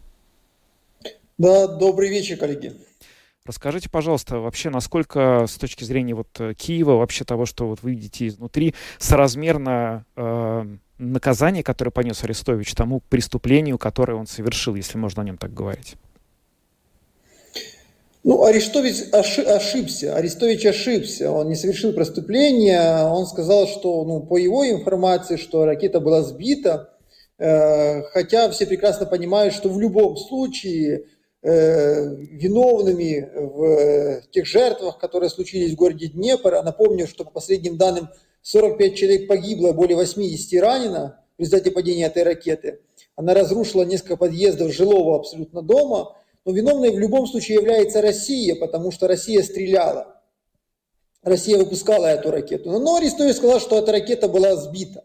Да, 1.38 1.68
добрый 1.68 2.10
вечер, 2.10 2.38
коллеги. 2.38 2.74
Расскажите, 3.48 3.90
пожалуйста, 3.90 4.40
вообще, 4.40 4.70
насколько 4.70 5.46
с 5.48 5.56
точки 5.56 5.86
зрения 5.86 6.14
вот 6.14 6.28
э, 6.40 6.54
Киева, 6.54 6.98
вообще 6.98 7.24
того, 7.24 7.46
что 7.46 7.66
вот 7.68 7.82
вы 7.82 7.92
видите 7.92 8.28
изнутри, 8.28 8.76
соразмерно 9.00 10.06
э, 10.18 10.66
наказание, 10.98 11.64
которое 11.64 11.92
понес 11.92 12.22
Арестович 12.26 12.74
тому 12.74 13.00
преступлению, 13.00 13.78
которое 13.78 14.16
он 14.16 14.28
совершил, 14.28 14.76
если 14.76 14.98
можно 14.98 15.22
о 15.22 15.26
нем 15.26 15.38
так 15.38 15.54
говорить? 15.54 15.96
Ну, 18.26 18.44
Арестович 18.44 19.14
оши- 19.14 19.44
ошибся. 19.44 20.18
Арестович 20.18 20.66
ошибся. 20.66 21.32
Он 21.32 21.48
не 21.48 21.56
совершил 21.56 21.94
преступление. 21.94 23.06
Он 23.06 23.26
сказал, 23.26 23.66
что, 23.70 24.04
ну, 24.04 24.20
по 24.20 24.36
его 24.38 24.70
информации, 24.70 25.38
что 25.38 25.64
ракета 25.64 26.02
была 26.02 26.22
сбита, 26.22 26.90
э, 27.38 28.02
хотя 28.12 28.50
все 28.50 28.66
прекрасно 28.66 29.06
понимают, 29.06 29.54
что 29.54 29.70
в 29.70 29.80
любом 29.80 30.18
случае 30.18 31.06
виновными 31.42 33.30
в 33.36 34.22
тех 34.32 34.46
жертвах, 34.46 34.98
которые 34.98 35.30
случились 35.30 35.74
в 35.74 35.76
городе 35.76 36.08
Днепр. 36.08 36.56
А 36.56 36.64
напомню, 36.64 37.08
что 37.08 37.24
по 37.24 37.32
последним 37.32 37.78
данным 37.78 38.10
45 38.42 38.96
человек 38.96 39.28
погибло, 39.28 39.72
более 39.74 39.96
80 39.98 40.62
ранено 40.62 41.20
в 41.38 41.42
результате 41.42 41.72
падения 41.72 42.06
этой 42.06 42.24
ракеты. 42.24 42.80
Она 43.16 43.34
разрушила 43.34 43.84
несколько 43.84 44.18
подъездов 44.18 44.74
жилого 44.74 45.16
абсолютно 45.18 45.62
дома. 45.62 46.16
Но 46.46 46.54
виновной 46.54 46.92
в 46.92 47.00
любом 47.00 47.28
случае 47.28 47.56
является 47.56 48.02
Россия, 48.02 48.56
потому 48.56 48.92
что 48.92 49.08
Россия 49.08 49.44
стреляла. 49.44 50.22
Россия 51.22 51.58
выпускала 51.58 52.06
эту 52.06 52.32
ракету. 52.32 52.72
Но 52.72 52.96
Арестович 52.96 53.36
сказал, 53.36 53.60
что 53.60 53.78
эта 53.78 53.92
ракета 53.92 54.30
была 54.30 54.56
сбита 54.56 55.04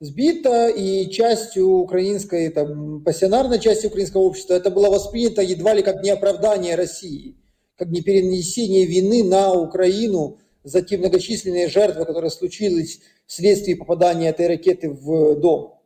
сбита, 0.00 0.68
и 0.68 1.10
частью 1.10 1.68
украинской, 1.68 2.50
там, 2.50 3.02
пассионарной 3.02 3.58
части 3.58 3.86
украинского 3.86 4.22
общества 4.22 4.54
это 4.54 4.70
было 4.70 4.90
воспринято 4.90 5.42
едва 5.42 5.74
ли 5.74 5.82
как 5.82 6.02
неоправдание 6.02 6.74
России, 6.74 7.36
как 7.76 7.88
не 7.88 8.02
перенесение 8.02 8.84
вины 8.84 9.24
на 9.24 9.52
Украину 9.52 10.38
за 10.64 10.82
те 10.82 10.98
многочисленные 10.98 11.68
жертвы, 11.68 12.04
которые 12.04 12.30
случились 12.30 13.00
вследствие 13.26 13.76
попадания 13.76 14.28
этой 14.28 14.48
ракеты 14.48 14.90
в 14.90 15.36
дом. 15.36 15.80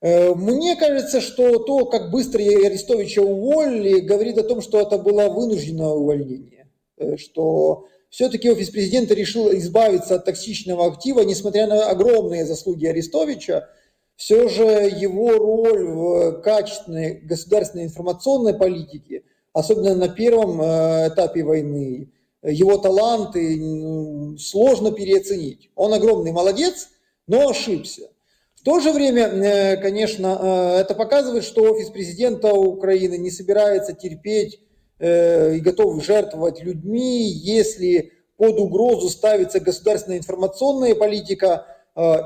Э, 0.00 0.34
мне 0.34 0.76
кажется, 0.76 1.20
что 1.20 1.58
то, 1.58 1.84
как 1.86 2.10
быстро 2.10 2.40
Арестовича 2.40 3.22
уволили, 3.22 4.00
говорит 4.00 4.38
о 4.38 4.44
том, 4.44 4.60
что 4.60 4.80
это 4.80 4.98
было 4.98 5.28
вынужденное 5.28 5.88
увольнение, 5.88 6.68
э, 6.96 7.16
что 7.16 7.88
все-таки 8.10 8.50
офис 8.50 8.70
президента 8.70 9.14
решил 9.14 9.52
избавиться 9.54 10.16
от 10.16 10.24
токсичного 10.24 10.86
актива, 10.86 11.20
несмотря 11.20 11.66
на 11.66 11.90
огромные 11.90 12.46
заслуги 12.46 12.86
Арестовича, 12.86 13.68
все 14.16 14.48
же 14.48 14.64
его 14.64 15.30
роль 15.32 15.84
в 15.86 16.40
качественной 16.42 17.20
государственной 17.20 17.84
информационной 17.84 18.54
политике, 18.54 19.22
особенно 19.52 19.94
на 19.94 20.08
первом 20.08 20.60
э, 20.60 21.08
этапе 21.08 21.44
войны, 21.44 22.10
его 22.42 22.78
таланты 22.78 24.36
сложно 24.38 24.92
переоценить. 24.92 25.70
Он 25.74 25.92
огромный 25.92 26.32
молодец, 26.32 26.88
но 27.26 27.48
ошибся. 27.48 28.10
В 28.54 28.62
то 28.62 28.80
же 28.80 28.92
время, 28.92 29.76
конечно, 29.76 30.76
это 30.80 30.94
показывает, 30.94 31.44
что 31.44 31.62
офис 31.62 31.90
президента 31.90 32.52
Украины 32.52 33.16
не 33.16 33.30
собирается 33.30 33.92
терпеть 33.92 34.60
и 35.00 35.60
готов 35.60 36.04
жертвовать 36.04 36.62
людьми, 36.62 37.22
если 37.28 38.12
под 38.36 38.58
угрозу 38.58 39.08
ставится 39.08 39.60
государственная 39.60 40.18
информационная 40.18 40.94
политика 40.94 41.66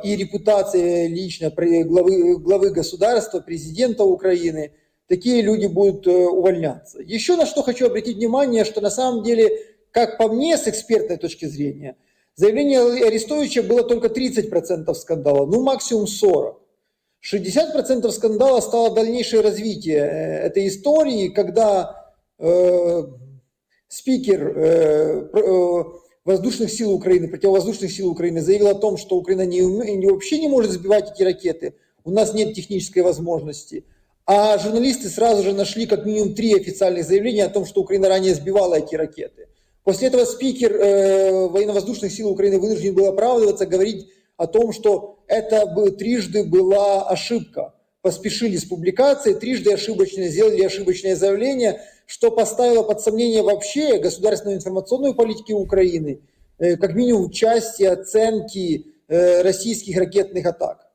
и 0.05 0.17
репутация 0.17 1.07
лично 1.07 1.51
главы, 1.51 2.39
главы 2.39 2.71
государства, 2.71 3.41
президента 3.41 4.05
Украины– 4.05 4.73
такие 5.13 5.43
люди 5.43 5.67
будут 5.67 6.07
э, 6.07 6.11
увольняться. 6.11 7.01
Еще 7.03 7.37
на 7.37 7.45
что 7.45 7.63
хочу 7.63 7.87
обратить 7.87 8.17
внимание, 8.17 8.65
что 8.65 8.81
на 8.81 8.89
самом 8.89 9.23
деле, 9.23 9.51
как 9.91 10.17
по 10.17 10.29
мне, 10.29 10.57
с 10.57 10.67
экспертной 10.67 11.19
точки 11.19 11.45
зрения, 11.45 11.97
заявление 12.35 12.81
Арестовича 13.07 13.63
было 13.63 13.83
только 13.83 14.09
30% 14.09 14.93
скандала, 14.95 15.45
ну 15.45 15.63
максимум 15.63 16.05
40%. 16.05 16.55
60% 17.23 18.11
скандала 18.11 18.61
стало 18.61 18.95
дальнейшее 18.95 19.43
развитие 19.43 19.99
э, 19.99 20.47
этой 20.47 20.67
истории, 20.67 21.29
когда 21.29 22.02
э, 22.43 23.05
спикер 23.89 24.53
э, 24.57 25.29
э, 25.33 25.85
воздушных 26.25 26.71
сил 26.71 26.93
Украины, 26.93 27.29
противовоздушных 27.29 27.91
сил 27.93 28.09
Украины 28.11 28.41
заявил 28.41 28.69
о 28.69 28.75
том, 28.75 28.97
что 28.97 29.17
Украина 29.17 29.47
не, 29.47 29.61
не, 29.61 30.07
вообще 30.07 30.39
не 30.39 30.49
может 30.49 30.73
сбивать 30.73 31.13
эти 31.13 31.23
ракеты, 31.23 31.75
у 32.05 32.11
нас 32.11 32.35
нет 32.35 32.55
технической 32.55 33.03
возможности. 33.03 33.85
А 34.25 34.57
журналисты 34.59 35.09
сразу 35.09 35.43
же 35.43 35.53
нашли 35.53 35.87
как 35.87 36.07
минимум 36.07 36.35
три 36.35 36.55
официальных 36.55 37.05
заявления 37.07 37.45
о 37.45 37.49
том, 37.51 37.67
что 37.67 37.81
Украина 37.81 38.09
ранее 38.09 38.35
сбивала 38.35 38.77
эти 38.77 38.95
ракеты. 38.95 39.49
После 39.85 40.09
этого 40.09 40.25
спикер 40.25 40.73
э, 40.77 41.49
военно-воздушных 41.49 42.13
сил 42.13 42.29
Украины 42.29 42.61
вынужден 42.61 42.95
был 42.95 43.07
оправдываться, 43.07 43.67
говорить 43.67 44.09
о 44.37 44.47
том, 44.47 44.73
что 44.73 45.19
это 45.27 45.67
бы, 45.67 45.91
трижды 45.91 46.45
была 46.45 47.09
ошибка. 47.09 47.75
Поспешили 48.01 48.57
с 48.57 48.65
публикацией, 48.65 49.37
трижды 49.37 49.73
ошибочно 49.73 50.27
сделали 50.29 50.63
ошибочное 50.63 51.17
заявление, 51.17 51.81
что 52.07 52.31
поставило 52.31 52.83
под 52.83 53.01
сомнение 53.01 53.43
вообще 53.43 53.99
государственную 53.99 54.59
информационную 54.59 55.15
политику 55.15 55.55
Украины, 55.55 56.21
э, 56.59 56.77
как 56.77 56.95
минимум 56.95 57.31
части 57.31 57.83
оценки 57.85 58.87
э, 59.09 59.43
российских 59.43 59.97
ракетных 59.97 60.47
атак. 60.47 60.88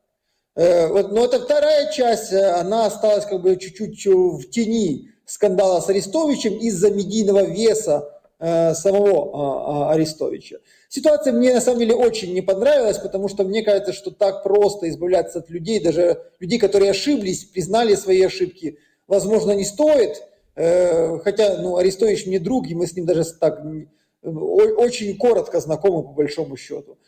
Э, 0.54 0.88
но 0.88 1.24
это 1.24 1.40
вторая 1.40 1.90
часть, 1.92 2.32
она 2.32 2.86
осталась 2.86 3.24
как 3.26 3.42
бы 3.42 3.56
чуть-чуть 3.56 4.06
в 4.06 4.50
тени 4.50 5.10
скандала 5.26 5.80
с 5.80 5.88
Арестовичем 5.88 6.54
из-за 6.58 6.90
медийного 6.90 7.44
веса 7.44 8.14
самого 8.40 9.30
а, 9.34 9.90
а, 9.90 9.92
Арестовича. 9.94 10.58
Ситуация 10.88 11.32
мне 11.32 11.52
на 11.52 11.60
самом 11.60 11.80
деле 11.80 11.96
очень 11.96 12.32
не 12.32 12.40
понравилась, 12.40 12.98
потому 12.98 13.28
что 13.28 13.42
мне 13.42 13.62
кажется, 13.62 13.92
что 13.92 14.12
так 14.12 14.44
просто 14.44 14.88
избавляться 14.88 15.40
от 15.40 15.50
людей, 15.50 15.80
даже 15.80 16.22
людей, 16.38 16.60
которые 16.60 16.92
ошиблись, 16.92 17.44
признали 17.44 17.96
свои 17.96 18.22
ошибки, 18.22 18.78
возможно, 19.08 19.50
не 19.52 19.64
стоит. 19.64 20.22
Хотя 20.58 21.58
ну, 21.62 21.76
Арестович 21.76 22.26
мне 22.26 22.40
друг, 22.40 22.68
и 22.68 22.74
мы 22.74 22.86
с 22.86 22.94
ним 22.94 23.06
даже 23.06 23.24
так 23.24 23.62
очень 24.22 25.16
коротко 25.16 25.60
знакомы 25.60 26.02
по 26.02 26.12
большому 26.12 26.56
счету 26.56 26.98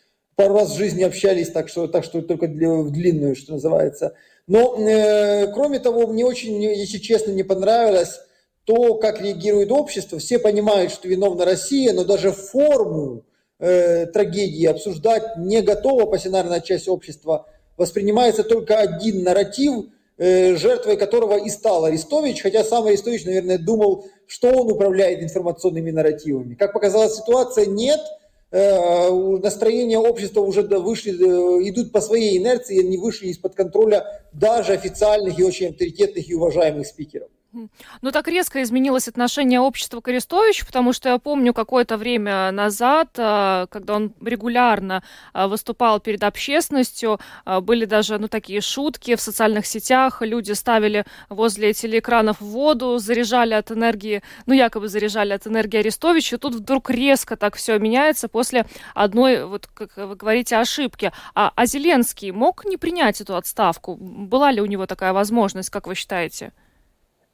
пару 0.40 0.54
раз 0.54 0.70
в 0.70 0.78
жизни 0.78 1.02
общались, 1.02 1.50
так 1.50 1.68
что, 1.68 1.86
так 1.86 2.02
что 2.02 2.22
только 2.22 2.46
в 2.46 2.90
длинную, 2.90 3.36
что 3.36 3.52
называется. 3.52 4.14
Но, 4.46 4.74
э, 4.78 5.52
кроме 5.52 5.80
того, 5.80 6.06
мне 6.06 6.24
очень, 6.24 6.62
если 6.62 6.96
честно, 6.96 7.32
не 7.32 7.42
понравилось 7.42 8.20
то, 8.64 8.94
как 8.94 9.20
реагирует 9.20 9.70
общество. 9.70 10.18
Все 10.18 10.38
понимают, 10.38 10.92
что 10.92 11.08
виновна 11.08 11.44
Россия, 11.44 11.92
но 11.92 12.04
даже 12.04 12.32
форму 12.32 13.24
э, 13.58 14.06
трагедии 14.06 14.64
обсуждать 14.64 15.36
не 15.36 15.60
готова 15.60 16.06
пассионарная 16.06 16.60
часть 16.60 16.88
общества. 16.88 17.46
Воспринимается 17.76 18.42
только 18.42 18.78
один 18.78 19.22
нарратив, 19.22 19.84
э, 19.84 19.88
жертвой 20.20 20.98
которого 20.98 21.38
и 21.38 21.48
стал 21.48 21.87
Арестович, 21.87 22.42
хотя 22.42 22.62
сам 22.62 22.85
Арестович, 22.85 23.24
наверное, 23.24 23.59
думал, 23.59 24.04
что 24.26 24.48
он 24.50 24.70
управляет 24.70 25.22
информационными 25.22 25.90
нарративами. 25.90 26.54
Как 26.54 26.72
показала 26.74 27.09
ситуация, 27.09 27.66
нет– 27.66 28.00
Э, 28.52 29.11
настроения 29.42 29.98
общества 29.98 30.40
уже 30.40 30.62
вышли, 30.62 31.12
э, 31.12 31.68
идут 31.68 31.92
по 31.92 32.00
своей 32.00 32.37
инерции, 32.37 32.80
они 32.80 32.98
вышли 32.98 33.28
из-под 33.28 33.54
контроля 33.54 34.04
даже 34.33 34.72
официальных 34.72 35.38
и 35.38 35.44
очень 35.44 35.68
авторитетных 35.68 36.28
и 36.28 36.35
уважаемых 36.35 36.87
спикеров. 36.87 37.28
Ну, 37.52 38.12
так 38.12 38.28
резко 38.28 38.62
изменилось 38.62 39.08
отношение 39.08 39.60
общества 39.60 40.00
к 40.00 40.06
Арестовичу, 40.08 40.64
потому 40.66 40.92
что 40.92 41.08
я 41.08 41.18
помню 41.18 41.52
какое-то 41.52 41.96
время 41.96 42.52
назад, 42.52 43.08
а, 43.18 43.66
когда 43.66 43.96
он 43.96 44.14
регулярно 44.24 45.02
а, 45.32 45.48
выступал 45.48 45.98
перед 45.98 46.22
общественностью, 46.22 47.18
а, 47.44 47.60
были 47.60 47.86
даже, 47.86 48.18
ну, 48.18 48.28
такие 48.28 48.60
шутки 48.60 49.16
в 49.16 49.20
социальных 49.20 49.66
сетях, 49.66 50.22
люди 50.22 50.52
ставили 50.52 51.04
возле 51.28 51.72
телеэкранов 51.72 52.40
воду, 52.40 52.98
заряжали 52.98 53.54
от 53.54 53.72
энергии, 53.72 54.22
ну, 54.46 54.54
якобы 54.54 54.86
заряжали 54.86 55.32
от 55.32 55.46
энергии 55.48 55.78
Арестовича, 55.78 56.36
и 56.36 56.38
тут 56.38 56.54
вдруг 56.54 56.88
резко 56.88 57.36
так 57.36 57.56
все 57.56 57.78
меняется 57.78 58.28
после 58.28 58.64
одной, 58.94 59.44
вот, 59.44 59.66
как 59.66 59.96
вы 59.96 60.14
говорите, 60.14 60.56
ошибки. 60.56 61.10
А, 61.34 61.52
а 61.56 61.66
Зеленский 61.66 62.30
мог 62.30 62.64
не 62.64 62.76
принять 62.76 63.20
эту 63.20 63.34
отставку? 63.34 63.96
Была 63.96 64.52
ли 64.52 64.60
у 64.60 64.66
него 64.66 64.86
такая 64.86 65.12
возможность, 65.12 65.70
как 65.70 65.88
вы 65.88 65.96
считаете? 65.96 66.52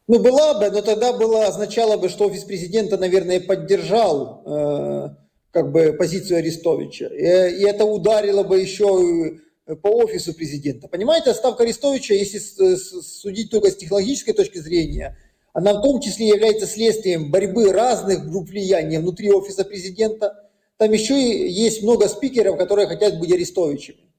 Ну, 0.09 0.21
была 0.21 0.55
бы, 0.55 0.71
но 0.71 0.83
тогда 0.83 1.12
было, 1.12 1.47
означало 1.47 1.97
бы, 1.97 2.09
что 2.09 2.27
офис 2.27 2.45
президента, 2.45 2.97
наверное, 2.97 3.40
поддержал 3.40 4.42
э, 4.47 5.09
как 5.51 5.73
бы 5.73 5.95
позицию 5.95 6.38
Арестовича. 6.38 7.07
И, 7.07 7.61
и 7.61 7.64
это 7.66 7.85
ударило 7.85 8.45
бы 8.45 8.61
еще 8.61 9.40
по 9.83 9.88
офису 9.88 10.33
президента. 10.33 10.87
Понимаете, 10.87 11.31
отставка 11.31 11.64
Арестовича, 11.64 12.14
если 12.14 12.38
судить 12.38 13.51
только 13.51 13.73
с 13.73 13.77
технологической 13.77 14.33
точки 14.33 14.59
зрения, 14.59 15.19
она 15.53 15.75
в 15.75 15.83
том 15.83 16.01
числе 16.01 16.29
является 16.29 16.66
следствием 16.66 17.33
борьбы 17.33 17.73
разных 17.73 18.29
групп 18.29 18.51
влияния 18.51 19.01
внутри 19.01 19.33
офиса 19.33 19.64
президента. 19.64 20.49
Там 20.77 20.92
еще 20.92 21.51
есть 21.51 21.83
много 21.83 22.07
спикеров, 22.09 22.59
которые 22.59 22.87
хотят 22.87 23.19
быть 23.19 23.33
Арестовичами. 23.33 24.12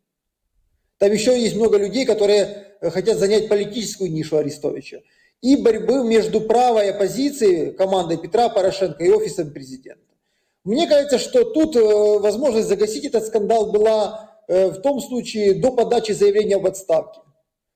Там 0.97 1.13
еще 1.13 1.39
есть 1.39 1.55
много 1.55 1.77
людей, 1.77 2.05
которые 2.05 2.73
хотят 2.81 3.19
занять 3.19 3.47
политическую 3.47 4.11
нишу 4.11 4.35
Арестовича 4.35 4.99
и 5.41 5.55
борьбы 5.55 6.03
между 6.03 6.41
правой 6.41 6.91
оппозицией, 6.91 7.71
командой 7.71 8.17
Петра 8.17 8.49
Порошенко 8.49 9.03
и 9.03 9.09
офисом 9.09 9.51
президента. 9.51 10.01
Мне 10.63 10.85
кажется, 10.87 11.17
что 11.17 11.45
тут 11.45 11.77
э, 11.77 11.79
возможность 11.79 12.67
загасить 12.67 13.05
этот 13.05 13.25
скандал 13.25 13.71
была 13.71 14.31
э, 14.49 14.67
в 14.67 14.81
том 14.81 14.99
случае 14.99 15.53
до 15.53 15.71
подачи 15.71 16.11
заявления 16.11 16.57
об 16.57 16.65
отставке. 16.65 17.21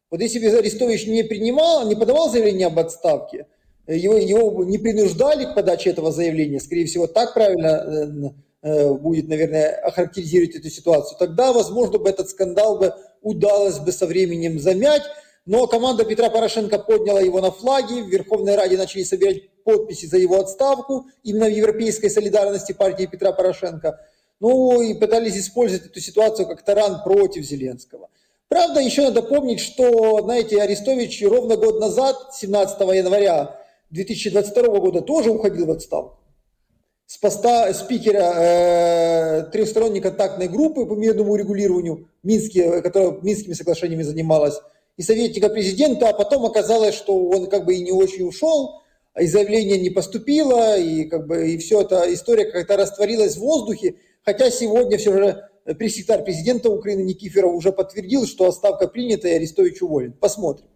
Вот 0.09 0.19
если 0.19 0.39
бы 0.39 0.47
Арестович 0.47 1.07
не 1.07 1.23
принимал, 1.23 1.87
не 1.87 1.95
подавал 1.95 2.29
заявление 2.29 2.67
об 2.67 2.77
отставке, 2.77 3.47
э, 3.87 3.95
его, 3.95 4.17
его 4.17 4.65
не 4.65 4.77
принуждали 4.77 5.45
к 5.45 5.55
подаче 5.55 5.91
этого 5.91 6.11
заявления, 6.11 6.59
скорее 6.59 6.85
всего, 6.85 7.07
так 7.07 7.33
правильно 7.33 8.33
будет, 8.61 9.27
наверное, 9.27 9.73
охарактеризировать 9.77 10.55
эту 10.55 10.69
ситуацию, 10.69 11.17
тогда, 11.17 11.51
возможно, 11.51 11.97
бы 11.97 12.09
этот 12.09 12.29
скандал 12.29 12.77
бы 12.77 12.93
удалось 13.21 13.79
бы 13.79 13.91
со 13.91 14.05
временем 14.05 14.59
замять, 14.59 15.01
но 15.45 15.67
команда 15.67 16.05
Петра 16.05 16.29
Порошенко 16.29 16.79
подняла 16.79 17.21
его 17.21 17.41
на 17.41 17.51
флаги, 17.51 18.01
в 18.01 18.07
Верховной 18.07 18.55
Раде 18.55 18.77
начали 18.77 19.03
собирать 19.03 19.49
подписи 19.63 20.05
за 20.05 20.17
его 20.17 20.39
отставку, 20.39 21.07
именно 21.23 21.47
в 21.47 21.51
европейской 21.51 22.09
солидарности 22.09 22.73
партии 22.73 23.05
Петра 23.05 23.31
Порошенко. 23.31 23.99
Ну 24.39 24.81
и 24.81 24.93
пытались 24.93 25.37
использовать 25.37 25.87
эту 25.87 25.99
ситуацию 25.99 26.47
как 26.47 26.63
таран 26.63 27.03
против 27.03 27.43
Зеленского. 27.43 28.09
Правда, 28.49 28.81
еще 28.81 29.03
надо 29.03 29.21
помнить, 29.21 29.59
что, 29.59 30.21
знаете, 30.23 30.61
Арестович 30.61 31.23
ровно 31.23 31.55
год 31.55 31.79
назад, 31.79 32.17
17 32.33 32.79
января 32.95 33.55
2022 33.91 34.79
года, 34.79 35.01
тоже 35.01 35.31
уходил 35.31 35.67
в 35.67 35.71
отставку. 35.71 36.17
С 37.05 37.17
поста 37.17 37.73
спикера 37.73 38.33
э, 38.35 39.43
трехсторонней 39.51 40.01
контактной 40.01 40.47
группы 40.47 40.85
по 40.85 40.93
мирному 40.93 41.33
урегулированию, 41.33 42.09
Минске, 42.23 42.81
которая 42.81 43.19
Минскими 43.21 43.53
соглашениями 43.53 44.03
занималась, 44.03 44.59
и 44.97 45.03
советника 45.03 45.49
президента, 45.49 46.09
а 46.09 46.13
потом 46.13 46.45
оказалось, 46.45 46.95
что 46.95 47.15
он 47.29 47.47
как 47.47 47.65
бы 47.65 47.75
и 47.75 47.83
не 47.83 47.91
очень 47.91 48.27
ушел, 48.27 48.81
и 49.19 49.27
заявление 49.27 49.79
не 49.79 49.89
поступило, 49.89 50.77
и 50.77 51.05
как 51.05 51.27
бы 51.27 51.51
и 51.51 51.57
все 51.57 51.81
эта 51.81 52.13
история 52.13 52.45
как-то 52.45 52.77
растворилась 52.77 53.35
в 53.35 53.41
воздухе, 53.41 53.95
хотя 54.23 54.49
сегодня 54.49 54.97
все 54.97 55.13
же 55.13 55.49
пресс-секретарь 55.77 56.23
президента 56.23 56.69
Украины 56.69 57.01
Никифоров 57.01 57.53
уже 57.53 57.71
подтвердил, 57.71 58.25
что 58.25 58.47
отставка 58.47 58.87
принята 58.87 59.27
и 59.27 59.33
Арестович 59.33 59.81
уволен. 59.81 60.13
Посмотрим. 60.13 60.67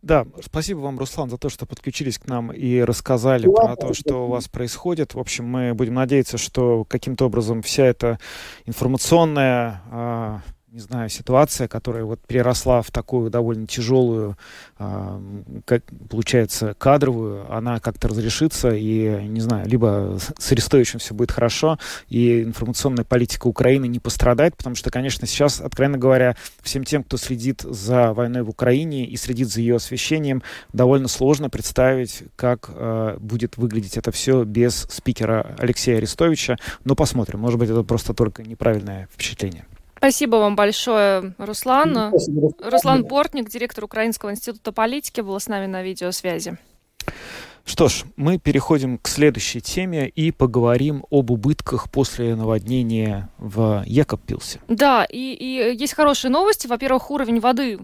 Да, 0.00 0.26
спасибо 0.40 0.78
вам, 0.78 0.98
Руслан, 0.98 1.28
за 1.28 1.38
то, 1.38 1.48
что 1.48 1.66
подключились 1.66 2.18
к 2.18 2.26
нам 2.28 2.52
и 2.52 2.80
рассказали 2.80 3.46
да, 3.46 3.52
про 3.52 3.76
то, 3.76 3.94
что 3.94 4.26
у 4.26 4.28
вас 4.28 4.46
происходит. 4.46 5.14
В 5.14 5.18
общем, 5.18 5.44
мы 5.44 5.74
будем 5.74 5.94
надеяться, 5.94 6.38
что 6.38 6.84
каким-то 6.84 7.26
образом 7.26 7.62
вся 7.62 7.84
эта 7.84 8.20
информационная 8.64 9.82
а, 9.90 10.42
не 10.72 10.80
знаю, 10.80 11.08
ситуация, 11.08 11.66
которая 11.66 12.04
вот 12.04 12.20
переросла 12.20 12.82
в 12.82 12.90
такую 12.90 13.30
довольно 13.30 13.66
тяжелую, 13.66 14.36
э, 14.78 15.20
как 15.64 15.82
получается, 16.10 16.74
кадровую, 16.76 17.50
она 17.50 17.80
как-то 17.80 18.08
разрешится, 18.08 18.70
и, 18.70 19.26
не 19.28 19.40
знаю, 19.40 19.66
либо 19.66 20.18
с 20.38 20.52
Арестовичем 20.52 20.98
все 20.98 21.14
будет 21.14 21.32
хорошо, 21.32 21.78
и 22.08 22.42
информационная 22.42 23.04
политика 23.04 23.46
Украины 23.46 23.86
не 23.86 23.98
пострадает, 23.98 24.56
потому 24.56 24.76
что, 24.76 24.90
конечно, 24.90 25.26
сейчас, 25.26 25.60
откровенно 25.60 25.96
говоря, 25.96 26.36
всем 26.60 26.84
тем, 26.84 27.02
кто 27.02 27.16
следит 27.16 27.62
за 27.62 28.12
войной 28.12 28.42
в 28.42 28.50
Украине 28.50 29.06
и 29.06 29.16
следит 29.16 29.48
за 29.48 29.60
ее 29.60 29.76
освещением, 29.76 30.42
довольно 30.74 31.08
сложно 31.08 31.48
представить, 31.48 32.24
как 32.36 32.68
э, 32.74 33.16
будет 33.20 33.56
выглядеть 33.56 33.96
это 33.96 34.12
все 34.12 34.44
без 34.44 34.86
спикера 34.90 35.54
Алексея 35.58 35.96
Арестовича, 35.96 36.56
но 36.84 36.94
посмотрим, 36.94 37.40
может 37.40 37.58
быть, 37.58 37.70
это 37.70 37.82
просто 37.84 38.12
только 38.12 38.42
неправильное 38.42 39.08
впечатление. 39.14 39.64
Спасибо 39.98 40.36
вам 40.36 40.56
большое, 40.56 41.34
Руслан. 41.38 42.08
Спасибо. 42.10 42.52
Руслан 42.60 43.04
Бортник, 43.04 43.50
директор 43.50 43.84
Украинского 43.84 44.30
института 44.30 44.72
политики, 44.72 45.20
был 45.20 45.38
с 45.38 45.48
нами 45.48 45.66
на 45.66 45.82
видеосвязи. 45.82 46.56
Что 47.68 47.88
ж, 47.88 48.04
мы 48.16 48.38
переходим 48.38 48.96
к 48.96 49.06
следующей 49.08 49.60
теме 49.60 50.08
и 50.08 50.32
поговорим 50.32 51.04
об 51.10 51.30
убытках 51.30 51.90
после 51.90 52.34
наводнения 52.34 53.28
в 53.36 53.84
Екопилсе. 53.86 54.60
Да, 54.68 55.04
и, 55.04 55.34
и 55.34 55.76
есть 55.76 55.92
хорошие 55.92 56.30
новости. 56.30 56.66
Во-первых, 56.66 57.10
уровень 57.10 57.40
воды 57.40 57.74
э, 57.74 57.78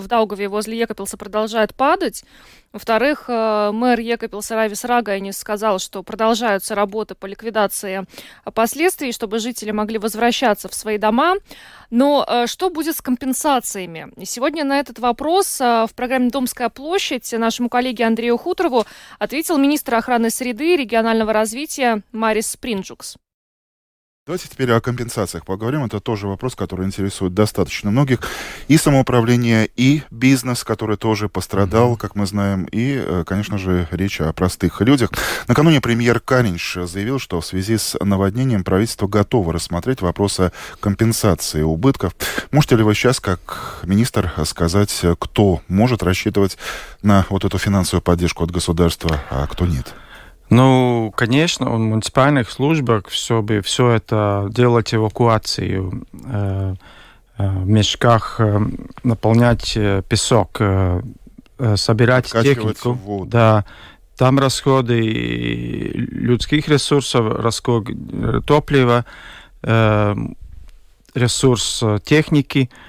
в 0.00 0.06
Даугаве 0.08 0.48
возле 0.48 0.78
Екопилса 0.78 1.18
продолжает 1.18 1.74
падать. 1.74 2.24
Во-вторых, 2.72 3.26
э, 3.28 3.70
мэр 3.70 4.00
Екапилса 4.00 4.54
Равис 4.54 4.82
Рагайнис 4.82 5.36
сказал, 5.36 5.78
что 5.78 6.02
продолжаются 6.02 6.74
работы 6.74 7.14
по 7.14 7.26
ликвидации 7.26 8.06
последствий, 8.54 9.12
чтобы 9.12 9.40
жители 9.40 9.72
могли 9.72 9.98
возвращаться 9.98 10.70
в 10.70 10.74
свои 10.74 10.96
дома. 10.96 11.34
Но 11.90 12.24
э, 12.26 12.46
что 12.46 12.70
будет 12.70 12.96
с 12.96 13.02
компенсациями? 13.02 14.10
Сегодня 14.24 14.64
на 14.64 14.80
этот 14.80 14.98
вопрос 15.00 15.60
в 15.60 15.90
программе 15.94 16.30
«Домская 16.30 16.70
площадь» 16.70 17.30
нашему 17.34 17.68
коллеге 17.68 18.06
Андрею 18.06 18.38
Хуторову 18.38 18.86
ответил 19.18 19.58
министр 19.58 19.96
охраны 19.96 20.30
среды 20.30 20.74
и 20.74 20.76
регионального 20.76 21.32
развития 21.32 22.02
Марис 22.12 22.50
Спринджукс. 22.50 23.16
Давайте 24.24 24.46
теперь 24.48 24.70
о 24.70 24.80
компенсациях 24.80 25.44
поговорим. 25.44 25.84
Это 25.84 25.98
тоже 25.98 26.28
вопрос, 26.28 26.54
который 26.54 26.86
интересует 26.86 27.34
достаточно 27.34 27.90
многих. 27.90 28.20
И 28.68 28.76
самоуправление, 28.76 29.68
и 29.74 30.04
бизнес, 30.12 30.62
который 30.62 30.96
тоже 30.96 31.28
пострадал, 31.28 31.96
как 31.96 32.14
мы 32.14 32.24
знаем, 32.24 32.68
и, 32.70 33.02
э, 33.04 33.24
конечно 33.26 33.58
же, 33.58 33.88
речь 33.90 34.20
о 34.20 34.32
простых 34.32 34.80
людях. 34.80 35.10
Накануне 35.48 35.80
премьер 35.80 36.20
Каринш 36.20 36.78
заявил, 36.84 37.18
что 37.18 37.40
в 37.40 37.46
связи 37.46 37.76
с 37.76 37.98
наводнением 37.98 38.62
правительство 38.62 39.08
готово 39.08 39.54
рассмотреть 39.54 40.02
вопросы 40.02 40.52
компенсации 40.78 41.62
убытков. 41.62 42.14
Можете 42.52 42.76
ли 42.76 42.84
вы 42.84 42.94
сейчас, 42.94 43.18
как 43.18 43.80
министр, 43.82 44.32
сказать, 44.46 45.02
кто 45.18 45.62
может 45.66 46.04
рассчитывать 46.04 46.58
на 47.02 47.26
вот 47.28 47.44
эту 47.44 47.58
финансовую 47.58 48.02
поддержку 48.02 48.44
от 48.44 48.52
государства, 48.52 49.20
а 49.30 49.48
кто 49.48 49.66
нет? 49.66 49.92
Ну, 50.52 51.10
конечно, 51.16 51.70
в 51.70 51.78
муниципальных 51.78 52.50
службах, 52.50 53.04
чтобы 53.08 53.62
все 53.62 53.88
это 53.92 54.48
делать 54.50 54.92
эвакуацию, 54.92 56.06
э, 56.26 56.74
э, 57.38 57.48
в 57.48 57.66
мешках 57.66 58.36
э, 58.38 58.60
наполнять 59.02 59.78
песок, 60.08 60.60
собирать 61.76 62.26
технику. 62.30 62.92
Воду. 62.92 63.30
Да, 63.30 63.64
там 64.18 64.38
расходы 64.38 65.00
людских 65.00 66.68
ресурсов, 66.68 67.34
расход 67.38 67.88
топлива, 68.44 69.06
ресурс 71.14 71.82
техники– 72.04 72.68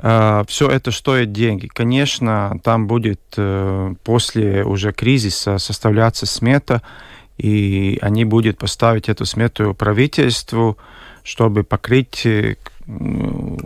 все 0.00 0.68
это 0.68 0.90
стоит 0.90 1.32
деньги. 1.32 1.66
Конечно, 1.66 2.58
там 2.62 2.86
будет 2.86 3.20
uh, 3.36 3.96
после 4.02 4.64
уже 4.64 4.92
кризиса 4.92 5.58
составляться 5.58 6.26
смета, 6.26 6.82
и 7.36 7.98
они 8.00 8.24
будут 8.24 8.58
поставить 8.58 9.08
эту 9.08 9.26
смету 9.26 9.74
правительству, 9.74 10.78
чтобы 11.22 11.64
покрыть... 11.64 12.24
Uh, 12.24 12.56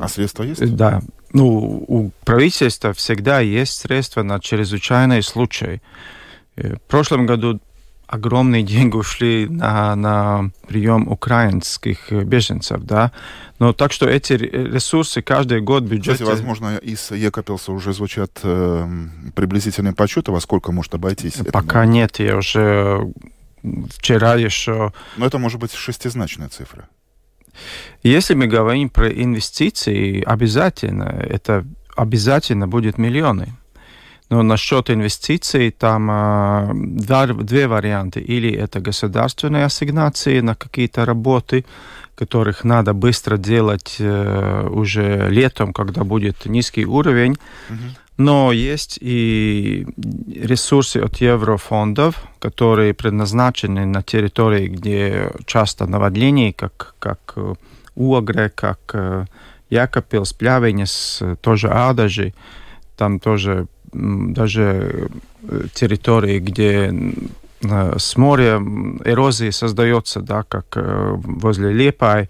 а 0.00 0.08
средства 0.08 0.42
есть? 0.42 0.74
Да. 0.74 1.00
Ну, 1.32 1.84
у 1.88 2.10
правительства 2.24 2.92
всегда 2.92 3.40
есть 3.40 3.78
средства 3.78 4.22
на 4.22 4.40
чрезвычайные 4.40 5.22
случаи. 5.22 5.80
В 6.56 6.78
прошлом 6.88 7.26
году 7.26 7.60
огромные 8.14 8.62
деньги 8.62 8.96
ушли 8.96 9.46
на, 9.48 9.94
на 9.96 10.50
прием 10.68 11.08
украинских 11.08 12.12
беженцев, 12.12 12.82
да. 12.82 13.10
Но 13.58 13.72
так 13.72 13.92
что 13.92 14.06
эти 14.06 14.34
ресурсы 14.34 15.20
каждый 15.20 15.60
год 15.60 15.82
бюджет... 15.82 16.14
Кстати, 16.14 16.28
возможно, 16.28 16.76
из 16.76 17.10
Екапилса 17.10 17.72
уже 17.72 17.92
звучат 17.92 18.40
э, 18.42 18.88
приблизительные 19.34 19.94
подсчеты, 19.94 20.32
во 20.32 20.40
сколько 20.40 20.72
может 20.72 20.94
обойтись? 20.94 21.34
Пока 21.52 21.86
нет, 21.86 22.20
я 22.20 22.36
уже 22.36 23.12
вчера 23.90 24.36
еще... 24.36 24.92
Но 25.16 25.26
это 25.26 25.38
может 25.38 25.60
быть 25.60 25.72
шестизначная 25.72 26.48
цифра. 26.48 26.88
Если 28.02 28.34
мы 28.34 28.46
говорим 28.46 28.90
про 28.90 29.08
инвестиции, 29.08 30.22
обязательно, 30.22 31.04
это 31.04 31.64
обязательно 31.96 32.68
будет 32.68 32.98
миллионы. 32.98 33.54
Но 34.30 34.42
насчет 34.42 34.90
инвестиций 34.90 35.70
там 35.70 36.10
э, 36.10 36.72
два, 36.74 37.26
две 37.26 37.68
варианты. 37.68 38.20
Или 38.20 38.50
это 38.50 38.80
государственные 38.80 39.66
ассигнации 39.66 40.40
на 40.40 40.54
какие-то 40.54 41.04
работы, 41.04 41.64
которых 42.14 42.64
надо 42.64 42.94
быстро 42.94 43.36
делать 43.36 43.96
э, 43.98 44.68
уже 44.70 45.28
летом, 45.28 45.72
когда 45.72 46.04
будет 46.04 46.46
низкий 46.46 46.86
уровень. 46.86 47.36
Но 48.16 48.52
есть 48.52 48.98
и 49.00 49.86
ресурсы 50.32 50.98
от 50.98 51.16
еврофондов, 51.16 52.22
которые 52.38 52.94
предназначены 52.94 53.86
на 53.86 54.02
территории, 54.02 54.68
где 54.68 55.32
часто 55.46 55.86
наводнение, 55.86 56.52
как, 56.52 56.94
как 57.00 57.34
Уагре, 57.96 58.50
как 58.50 58.78
э, 58.94 59.26
Якопилс, 59.70 60.32
Плявенес, 60.32 61.22
тоже 61.40 61.68
Адажи. 61.68 62.34
Там 62.96 63.18
тоже 63.18 63.66
даже 63.94 65.08
э, 65.42 65.66
территории, 65.72 66.40
где 66.40 66.92
э, 67.62 67.98
с 67.98 68.16
моря 68.16 68.56
эрозии 69.04 69.50
создается, 69.50 70.20
да, 70.20 70.42
как 70.42 70.66
э, 70.76 71.12
возле 71.16 71.72
Лепай, 71.72 72.28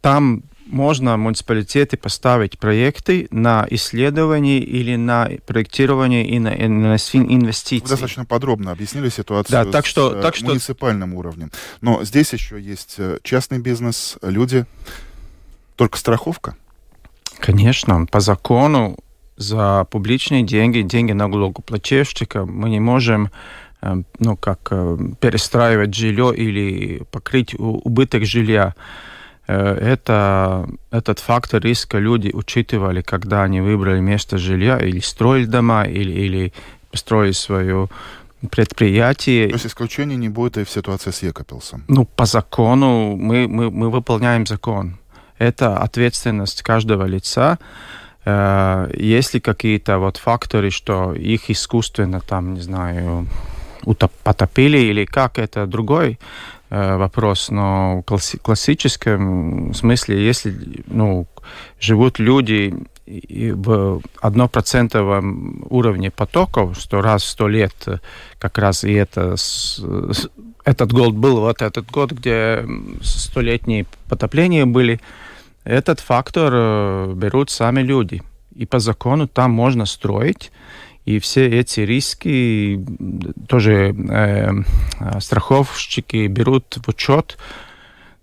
там 0.00 0.42
можно 0.66 1.18
муниципалитеты 1.18 1.98
поставить 1.98 2.58
проекты 2.58 3.28
на 3.30 3.66
исследование 3.68 4.58
или 4.58 4.96
на 4.96 5.28
проектирование 5.46 6.26
и 6.26 6.38
на, 6.38 6.48
и 6.48 6.66
на 6.66 6.94
инвестиции. 6.94 7.84
Вы 7.84 7.90
достаточно 7.90 8.24
подробно 8.24 8.72
объяснили 8.72 9.10
ситуацию 9.10 9.66
да, 9.66 9.70
так 9.70 9.84
что, 9.84 10.18
с 10.18 10.22
так 10.22 10.34
что... 10.34 10.46
муниципальным 10.46 11.12
уровнем. 11.12 11.50
Но 11.82 12.02
здесь 12.04 12.32
еще 12.32 12.58
есть 12.58 12.96
частный 13.22 13.58
бизнес, 13.58 14.16
люди. 14.22 14.64
Только 15.76 15.98
страховка? 15.98 16.56
Конечно, 17.38 18.06
по 18.06 18.20
закону 18.20 18.96
за 19.36 19.86
публичные 19.90 20.42
деньги, 20.42 20.82
деньги 20.82 21.12
налогоплательщика, 21.12 22.44
мы 22.44 22.70
не 22.70 22.80
можем 22.80 23.30
э, 23.80 24.02
ну, 24.18 24.36
как 24.36 24.68
э, 24.70 24.98
перестраивать 25.20 25.94
жилье 25.94 26.34
или 26.34 27.02
покрыть 27.10 27.54
убыток 27.58 28.24
жилья. 28.24 28.74
Э, 29.48 29.74
это, 29.74 30.68
этот 30.90 31.18
фактор 31.18 31.62
риска 31.62 31.98
люди 31.98 32.30
учитывали, 32.32 33.02
когда 33.02 33.42
они 33.42 33.60
выбрали 33.60 34.00
место 34.00 34.38
жилья 34.38 34.78
или 34.78 35.00
строили 35.00 35.46
дома, 35.46 35.84
или, 35.84 36.12
или 36.12 36.52
строили 36.92 37.32
свое 37.32 37.88
предприятие. 38.50 39.48
То 39.48 39.54
есть 39.54 39.66
исключений 39.66 40.16
не 40.16 40.28
будет 40.28 40.58
и 40.58 40.64
в 40.64 40.70
ситуации 40.70 41.10
с 41.10 41.22
Екопилсом? 41.22 41.84
Ну, 41.88 42.04
по 42.04 42.26
закону 42.26 43.16
мы, 43.16 43.48
мы, 43.48 43.70
мы 43.70 43.90
выполняем 43.90 44.46
закон. 44.46 44.98
Это 45.38 45.78
ответственность 45.78 46.62
каждого 46.62 47.04
лица. 47.06 47.58
Э, 48.24 48.90
есть 48.96 49.34
ли 49.34 49.40
какие-то 49.40 49.98
вот 49.98 50.16
факторы, 50.16 50.70
что 50.70 51.12
их 51.12 51.50
искусственно 51.50 52.20
там, 52.20 52.54
не 52.54 52.60
знаю, 52.60 53.26
утоп 53.84 54.12
потопили 54.22 54.78
или 54.78 55.04
как, 55.04 55.38
это 55.38 55.66
другой 55.66 56.18
э, 56.70 56.96
вопрос, 56.96 57.50
но 57.50 58.04
в 58.06 58.20
классическом 58.42 59.74
смысле, 59.74 60.24
если 60.24 60.54
ну, 60.86 61.26
живут 61.80 62.18
люди 62.18 62.74
в 63.06 64.00
однопроцентовом 64.20 65.66
уровне 65.68 66.10
потоков, 66.10 66.78
что 66.78 67.02
раз 67.02 67.24
в 67.24 67.28
сто 67.28 67.48
лет 67.48 67.74
как 68.38 68.58
раз 68.58 68.84
и 68.84 68.92
это 68.92 69.34
этот 70.64 70.92
год 70.92 71.14
был 71.14 71.40
вот 71.40 71.60
этот 71.62 71.90
год, 71.90 72.12
где 72.12 72.64
столетние 73.02 73.86
потопления 74.08 74.64
были, 74.64 75.00
этот 75.64 76.00
фактор 76.00 76.52
э, 76.54 77.12
берут 77.14 77.50
сами 77.50 77.80
люди. 77.82 78.22
И 78.54 78.66
по 78.66 78.78
закону 78.78 79.28
там 79.28 79.50
можно 79.50 79.86
строить, 79.86 80.52
и 81.04 81.18
все 81.18 81.48
эти 81.48 81.80
риски 81.80 82.84
тоже 83.48 83.94
э, 83.94 84.50
страховщики 85.20 86.26
берут 86.26 86.78
в 86.84 86.88
учет. 86.88 87.38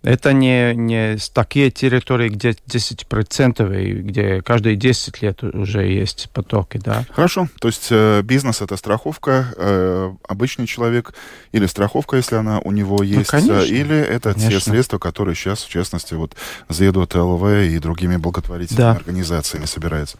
Это 0.01 0.31
не, 0.31 0.73
не 0.75 1.17
такие 1.33 1.71
территории, 1.71 2.29
где 2.29 2.51
10% 2.51 3.81
и 3.81 3.93
где 4.01 4.41
каждые 4.41 4.77
10 4.77 5.21
лет 5.21 5.43
уже 5.43 5.85
есть 5.87 6.29
потоки, 6.33 6.77
да. 6.77 7.05
Хорошо, 7.11 7.49
то 7.59 7.67
есть 7.67 7.87
э, 7.91 8.21
бизнес 8.21 8.61
это 8.61 8.77
страховка, 8.77 9.53
э, 9.57 10.13
обычный 10.27 10.67
человек 10.67 11.13
или 11.51 11.65
страховка, 11.65 12.15
если 12.15 12.35
она 12.35 12.59
у 12.59 12.71
него 12.71 12.97
ну, 12.97 13.03
есть, 13.03 13.33
ну, 13.33 13.39
конечно, 13.39 13.59
или 13.61 13.97
это 13.97 14.33
конечно. 14.33 14.51
те 14.51 14.59
средства, 14.59 14.99
которые 14.99 15.35
сейчас, 15.35 15.63
в 15.63 15.69
частности, 15.69 16.13
вот 16.13 16.35
заедут 16.69 17.15
ЛВ 17.15 17.43
и 17.43 17.77
другими 17.79 18.15
благотворительными 18.15 18.81
да. 18.81 18.91
организациями 18.91 19.65
собираются. 19.65 20.17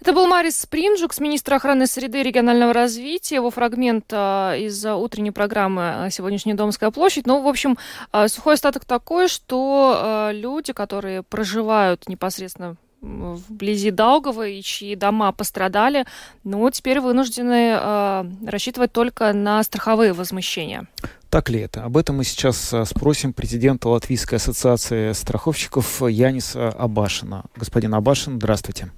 Это 0.00 0.12
был 0.12 0.26
Марис 0.26 0.60
Спринджукс, 0.60 1.18
министр 1.18 1.54
охраны 1.54 1.86
среды 1.86 2.20
и 2.20 2.22
регионального 2.22 2.72
развития. 2.72 3.36
Его 3.36 3.50
фрагмент 3.50 4.04
а, 4.12 4.54
из 4.54 4.84
утренней 4.86 5.32
программы 5.32 5.82
а, 5.82 6.10
«Сегодняшняя 6.10 6.54
Домская 6.54 6.90
площадь». 6.92 7.26
Ну, 7.26 7.42
в 7.42 7.48
общем, 7.48 7.76
а, 8.12 8.28
сухой 8.28 8.54
остаток 8.54 8.84
такой, 8.84 9.28
что 9.28 10.30
люди, 10.32 10.72
которые 10.72 11.22
проживают 11.22 12.08
непосредственно 12.08 12.76
вблизи 13.00 13.90
Даугава 13.92 14.48
и 14.48 14.60
чьи 14.60 14.96
дома 14.96 15.30
пострадали, 15.30 16.04
ну, 16.42 16.68
теперь 16.70 16.98
вынуждены 16.98 17.78
э, 17.80 18.24
рассчитывать 18.44 18.90
только 18.90 19.32
на 19.32 19.62
страховые 19.62 20.12
возмещения. 20.12 20.88
Так 21.30 21.48
ли 21.48 21.60
это? 21.60 21.84
Об 21.84 21.96
этом 21.96 22.16
мы 22.16 22.24
сейчас 22.24 22.74
спросим 22.86 23.32
президента 23.32 23.88
Латвийской 23.88 24.36
ассоциации 24.36 25.12
страховщиков 25.12 26.02
Яниса 26.08 26.70
Абашина. 26.70 27.44
Господин 27.54 27.94
Абашин, 27.94 28.38
здравствуйте. 28.38 28.90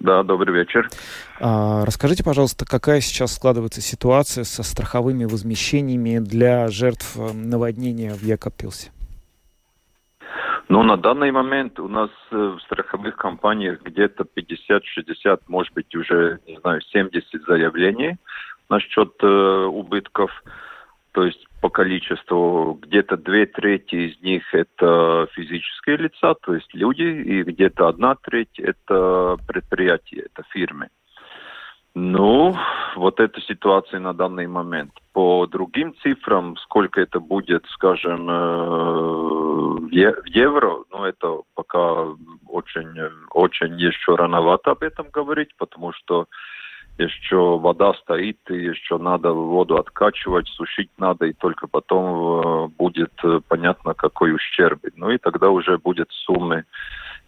Да, 0.00 0.22
добрый 0.22 0.54
вечер. 0.54 0.88
А, 1.40 1.84
расскажите, 1.84 2.24
пожалуйста, 2.24 2.64
какая 2.64 3.00
сейчас 3.00 3.34
складывается 3.34 3.80
ситуация 3.80 4.44
со 4.44 4.62
страховыми 4.62 5.24
возмещениями 5.24 6.18
для 6.18 6.68
жертв 6.68 7.16
э, 7.16 7.32
наводнения 7.32 8.12
в 8.12 8.22
Якопилсе? 8.22 8.90
Ну, 10.68 10.82
на 10.82 10.96
данный 10.96 11.30
момент 11.30 11.78
у 11.78 11.88
нас 11.88 12.10
э, 12.30 12.36
в 12.36 12.60
страховых 12.62 13.16
компаниях 13.16 13.82
где-то 13.82 14.24
50-60, 14.24 15.40
может 15.48 15.72
быть, 15.74 15.94
уже, 15.94 16.40
не 16.46 16.58
знаю, 16.58 16.80
70 16.80 17.42
заявлений 17.46 18.16
насчет 18.68 19.12
э, 19.22 19.26
убытков. 19.26 20.30
То 21.14 21.24
есть 21.24 21.46
по 21.60 21.70
количеству 21.70 22.76
где-то 22.82 23.16
две 23.16 23.46
трети 23.46 23.94
из 23.94 24.20
них 24.20 24.42
это 24.52 25.28
физические 25.32 25.96
лица, 25.96 26.34
то 26.34 26.54
есть 26.54 26.74
люди, 26.74 27.02
и 27.02 27.44
где-то 27.44 27.86
одна 27.86 28.16
треть 28.16 28.58
это 28.58 29.36
предприятия, 29.46 30.26
это 30.26 30.42
фирмы. 30.50 30.88
Ну, 31.94 32.56
вот 32.96 33.20
эта 33.20 33.40
ситуация 33.42 34.00
на 34.00 34.12
данный 34.12 34.48
момент. 34.48 34.90
По 35.12 35.46
другим 35.46 35.94
цифрам, 36.02 36.56
сколько 36.56 37.00
это 37.00 37.20
будет, 37.20 37.64
скажем, 37.66 38.28
э, 38.28 39.84
в 39.86 40.26
евро, 40.26 40.78
ну, 40.90 41.04
это 41.04 41.42
пока 41.54 42.08
очень, 42.48 42.90
очень 43.30 43.78
еще 43.78 44.16
рановато 44.16 44.72
об 44.72 44.82
этом 44.82 45.06
говорить, 45.12 45.54
потому 45.56 45.92
что 45.92 46.26
еще 46.98 47.58
вода 47.58 47.92
стоит, 47.94 48.38
и 48.50 48.54
еще 48.54 48.98
надо 48.98 49.32
воду 49.32 49.76
откачивать, 49.76 50.48
сушить 50.48 50.90
надо, 50.98 51.26
и 51.26 51.32
только 51.32 51.66
потом 51.66 52.06
э, 52.06 52.68
будет 52.68 53.12
э, 53.24 53.40
понятно, 53.48 53.94
какой 53.94 54.34
ущерб. 54.34 54.80
Ну 54.96 55.10
и 55.10 55.18
тогда 55.18 55.50
уже 55.50 55.78
будет 55.78 56.10
суммы 56.10 56.64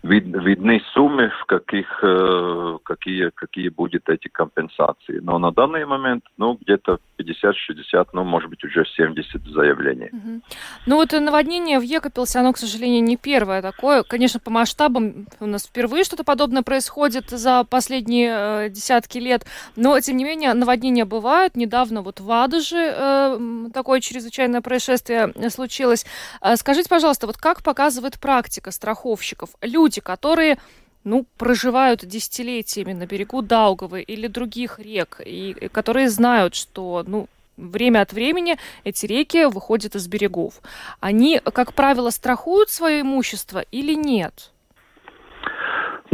вид, 0.07 0.25
видны 0.27 0.81
суммы, 0.93 1.31
в 1.41 1.45
каких, 1.47 1.87
э, 2.03 2.79
какие, 2.83 3.31
какие 3.35 3.69
будут 3.69 4.09
эти 4.09 4.29
компенсации. 4.29 5.19
Но 5.21 5.39
на 5.39 5.51
данный 5.53 5.85
момент, 5.85 6.25
ну, 6.37 6.59
где-то 6.61 6.99
50-60, 7.19 8.09
ну, 8.13 8.25
может 8.25 8.49
быть, 8.51 8.63
уже 8.65 8.85
70 8.85 9.43
заявлений. 9.47 10.11
Угу. 10.13 10.41
Ну, 10.87 10.97
вот 10.97 11.13
наводнение 11.13 11.79
в 11.79 11.83
Екопилсе, 11.83 12.39
оно, 12.39 12.53
к 12.53 12.59
сожалению, 12.59 13.03
не 13.03 13.17
первое 13.17 13.63
такое. 13.63 14.03
Конечно, 14.03 14.41
по 14.41 14.51
масштабам 14.51 15.27
у 15.41 15.47
нас 15.47 15.67
впервые 15.67 16.05
что-то 16.05 16.25
подобное 16.25 16.63
происходит 16.63 17.31
за 17.31 17.65
последние 17.65 18.71
десятки 18.71 19.19
лет, 19.19 19.45
но, 19.77 19.99
тем 20.01 20.17
не 20.17 20.25
менее, 20.25 20.55
наводнения 20.55 21.05
бывают. 21.05 21.57
Недавно 21.57 22.03
вот 22.03 22.21
в 22.21 22.31
Адуже 22.31 22.95
э, 22.97 23.69
такое 23.73 24.01
чрезвычайное 24.01 24.61
происшествие 24.61 25.33
случилось. 25.51 26.07
Э, 26.41 26.57
скажите, 26.57 26.89
пожалуйста, 26.89 27.27
вот 27.27 27.37
как 27.37 27.63
показывает 27.63 28.19
практика 28.19 28.71
страховщиков? 28.71 29.51
Люди, 29.61 30.01
которые 30.01 30.59
ну, 31.05 31.25
проживают 31.39 32.05
десятилетиями 32.05 32.93
на 32.93 33.07
берегу 33.07 33.41
Даугавы 33.41 34.03
или 34.03 34.27
других 34.27 34.81
рек, 34.81 35.21
и, 35.25 35.51
и 35.53 35.69
которые 35.69 36.11
знают, 36.11 36.57
что, 36.57 37.05
ну, 37.07 37.29
время 37.57 38.03
от 38.03 38.13
времени 38.13 38.59
эти 38.85 39.07
реки 39.07 39.47
выходят 39.47 39.95
из 39.95 40.09
берегов. 40.09 40.61
Они, 41.01 41.41
как 41.41 41.75
правило, 41.75 42.11
страхуют 42.11 42.71
свое 42.71 43.01
имущество 43.01 43.61
или 43.71 43.95
нет? 43.95 44.51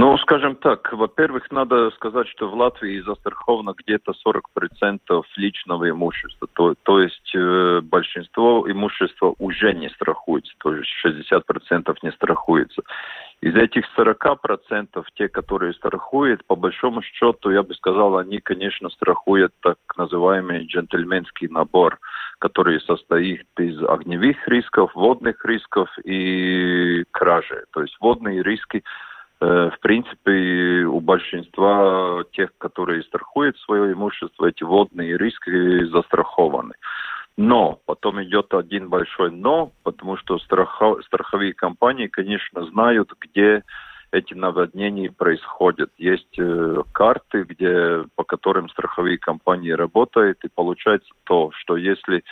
Ну, 0.03 0.19
скажем 0.19 0.57
так, 0.57 0.93
во-первых, 0.93 1.49
надо 1.53 1.93
сказать, 1.93 2.27
что 2.27 2.51
в 2.51 2.55
Латвии 2.57 2.99
застраховано 3.03 3.73
где-то 3.79 4.15
40% 4.59 5.23
личного 5.37 5.91
имущества. 5.91 6.49
То, 6.55 6.75
то 6.83 6.99
есть 6.99 7.33
э, 7.37 7.81
большинство 7.85 8.69
имущества 8.69 9.33
уже 9.39 9.73
не 9.73 9.89
страхуется, 9.91 10.53
то 10.59 10.75
есть 10.75 10.91
60% 11.07 11.97
не 12.03 12.11
страхуется. 12.11 12.83
Из 13.43 13.55
этих 13.55 13.85
40% 13.97 15.05
те, 15.15 15.29
которые 15.29 15.73
страхуют, 15.75 16.45
по 16.47 16.57
большому 16.57 17.03
счету, 17.03 17.51
я 17.51 17.63
бы 17.63 17.73
сказал, 17.75 18.19
они, 18.19 18.41
конечно, 18.41 18.91
страхуют 18.91 19.53
так 19.63 19.77
называемый 19.97 20.67
джентльменский 20.67 21.47
набор, 21.47 22.01
который 22.41 22.81
состоит 22.81 23.47
из 23.57 23.81
огневых 23.85 24.49
рисков, 24.49 24.93
водных 24.97 25.45
рисков 25.45 25.89
и 26.05 27.05
кражи. 27.13 27.67
То 27.73 27.83
есть 27.83 27.97
водные 28.01 28.43
риски 28.43 28.83
в 29.43 29.79
принципе, 29.81 30.85
у 30.85 31.01
большинства 31.01 32.23
тех, 32.33 32.51
которые 32.59 33.03
страхуют 33.03 33.59
свое 33.59 33.93
имущество, 33.93 34.47
эти 34.47 34.63
водные 34.63 35.19
риски 35.19 35.85
застрахованы. 35.87 36.75
Но 37.37 37.81
потом 37.87 38.23
идет 38.23 38.55
один 38.55 38.89
большой 38.89 39.31
но, 39.31 39.73
потому 39.83 40.17
что 40.17 40.39
страхов, 40.39 41.05
страховые 41.07 41.55
компании, 41.55 42.07
конечно, 42.07 42.65
знают, 42.67 43.11
где 43.21 43.65
эти 44.13 44.35
наводнения 44.35 45.11
происходят. 45.11 45.91
Есть 45.97 46.39
э, 46.39 46.83
карты, 46.93 47.45
где, 47.45 48.05
по 48.15 48.25
которым 48.25 48.69
страховые 48.69 49.19
компании 49.19 49.71
работают, 49.71 50.39
и 50.45 50.51
получается 50.55 51.09
то, 51.25 51.51
что 51.53 51.77
если 51.77 52.19
Э, 52.19 52.23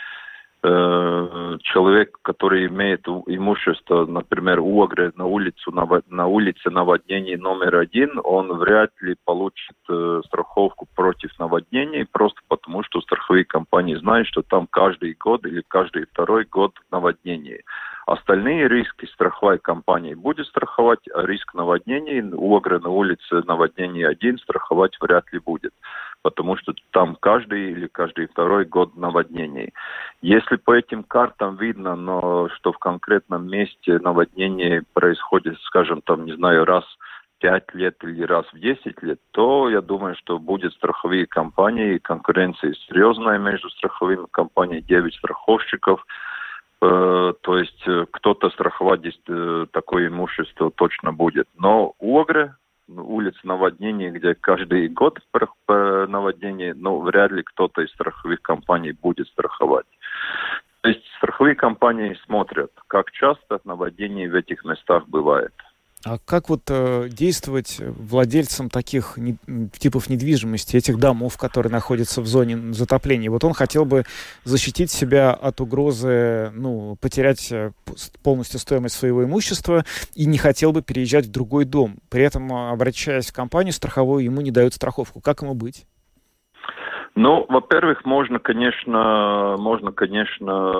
человек, 0.63 2.17
который 2.21 2.67
имеет 2.67 3.07
имущество, 3.07 4.05
например, 4.05 4.59
у 4.59 4.77
Уагры 4.77 5.11
на, 5.15 5.25
улицу, 5.25 5.71
на 5.71 6.27
улице 6.27 6.69
наводнений 6.69 7.35
номер 7.35 7.77
один, 7.77 8.19
он 8.23 8.53
вряд 8.53 8.91
ли 9.01 9.15
получит 9.25 9.75
э, 9.89 10.21
страховку 10.27 10.87
против 10.95 11.31
наводнений, 11.39 12.05
просто 12.05 12.39
потому 12.47 12.83
что 12.83 13.01
страховые 13.01 13.43
компании 13.43 13.95
знают, 13.95 14.27
что 14.27 14.43
там 14.43 14.67
каждый 14.67 15.15
год 15.19 15.45
или 15.47 15.63
каждый 15.67 16.05
второй 16.05 16.45
год 16.45 16.73
наводнение. 16.91 17.63
Остальные 18.05 18.67
риски 18.67 19.05
страховая 19.05 19.57
компания 19.57 20.15
будет 20.15 20.45
страховать, 20.47 20.99
а 21.13 21.25
риск 21.25 21.53
наводнений 21.53 22.21
у 22.21 22.51
Уагры 22.51 22.79
на 22.79 22.89
улице 22.89 23.41
наводнений 23.47 24.05
один 24.05 24.37
страховать 24.37 24.95
вряд 24.99 25.31
ли 25.33 25.39
будет 25.39 25.73
потому 26.21 26.57
что 26.57 26.73
там 26.91 27.15
каждый 27.19 27.71
или 27.71 27.87
каждый 27.87 28.27
второй 28.27 28.65
год 28.65 28.95
наводнений. 28.95 29.73
Если 30.21 30.55
по 30.57 30.75
этим 30.75 31.03
картам 31.03 31.57
видно, 31.57 31.95
но 31.95 32.49
что 32.49 32.71
в 32.71 32.77
конкретном 32.77 33.47
месте 33.47 33.99
наводнение 33.99 34.83
происходит, 34.93 35.59
скажем, 35.61 36.01
там, 36.01 36.25
не 36.25 36.33
знаю, 36.35 36.65
раз 36.65 36.83
в 36.83 37.41
5 37.41 37.73
лет 37.73 37.95
или 38.03 38.23
раз 38.23 38.45
в 38.53 38.59
10 38.59 39.01
лет, 39.01 39.19
то 39.31 39.69
я 39.69 39.81
думаю, 39.81 40.15
что 40.15 40.37
будет 40.37 40.73
страховые 40.73 41.25
компании, 41.25 41.97
конкуренция 41.97 42.73
серьезная 42.87 43.39
между 43.39 43.69
страховыми 43.71 44.27
компаниями, 44.31 44.81
9 44.81 45.15
страховщиков, 45.15 46.05
э, 46.81 47.33
то 47.41 47.57
есть 47.57 47.83
э, 47.87 48.05
кто-то 48.11 48.49
страховать 48.51 48.99
здесь 48.99 49.19
э, 49.27 49.65
такое 49.71 50.07
имущество 50.07 50.69
точно 50.71 51.13
будет. 51.13 51.47
Но 51.57 51.93
Огре 51.99 52.55
улиц 52.99 53.35
наводнений, 53.43 54.09
где 54.09 54.35
каждый 54.35 54.87
год 54.89 55.19
наводнение, 55.67 56.73
но 56.73 56.99
вряд 56.99 57.31
ли 57.31 57.43
кто-то 57.43 57.81
из 57.81 57.91
страховых 57.91 58.41
компаний 58.41 58.91
будет 58.91 59.27
страховать. 59.27 59.85
То 60.81 60.89
есть 60.89 61.05
страховые 61.17 61.55
компании 61.55 62.17
смотрят, 62.25 62.71
как 62.87 63.11
часто 63.11 63.59
наводнение 63.63 64.29
в 64.29 64.35
этих 64.35 64.65
местах 64.65 65.07
бывает. 65.07 65.53
А 66.03 66.17
как 66.17 66.49
вот 66.49 66.63
э, 66.69 67.09
действовать 67.11 67.77
владельцам 67.79 68.69
таких 68.69 69.17
не, 69.17 69.37
типов 69.77 70.09
недвижимости, 70.09 70.75
этих 70.75 70.97
домов, 70.97 71.37
которые 71.37 71.71
находятся 71.71 72.21
в 72.21 72.27
зоне 72.27 72.73
затопления? 72.73 73.29
Вот 73.29 73.43
он 73.43 73.53
хотел 73.53 73.85
бы 73.85 74.05
защитить 74.43 74.89
себя 74.89 75.31
от 75.31 75.61
угрозы, 75.61 76.51
ну, 76.55 76.95
потерять 76.99 77.51
э, 77.51 77.71
полностью 78.23 78.59
стоимость 78.59 78.95
своего 78.95 79.23
имущества 79.23 79.85
и 80.15 80.25
не 80.25 80.39
хотел 80.39 80.71
бы 80.71 80.81
переезжать 80.81 81.27
в 81.27 81.31
другой 81.31 81.65
дом. 81.65 81.99
При 82.09 82.23
этом, 82.23 82.51
э, 82.51 82.71
обращаясь 82.71 83.27
в 83.27 83.33
компанию 83.33 83.73
страховую, 83.73 84.23
ему 84.23 84.41
не 84.41 84.49
дают 84.51 84.73
страховку. 84.73 85.21
Как 85.21 85.43
ему 85.43 85.53
быть? 85.53 85.85
Ну, 87.15 87.45
во-первых, 87.49 88.05
можно, 88.05 88.39
конечно, 88.39 89.55
можно, 89.59 89.91
конечно, 89.91 90.73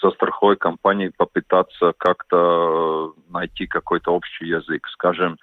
со 0.00 0.10
страховой 0.10 0.56
компанией 0.56 1.12
попытаться 1.16 1.94
как-то 1.96 3.14
найти 3.30 3.66
какой-то 3.66 4.12
общий 4.12 4.46
язык. 4.46 4.86
Скажем, 4.88 5.38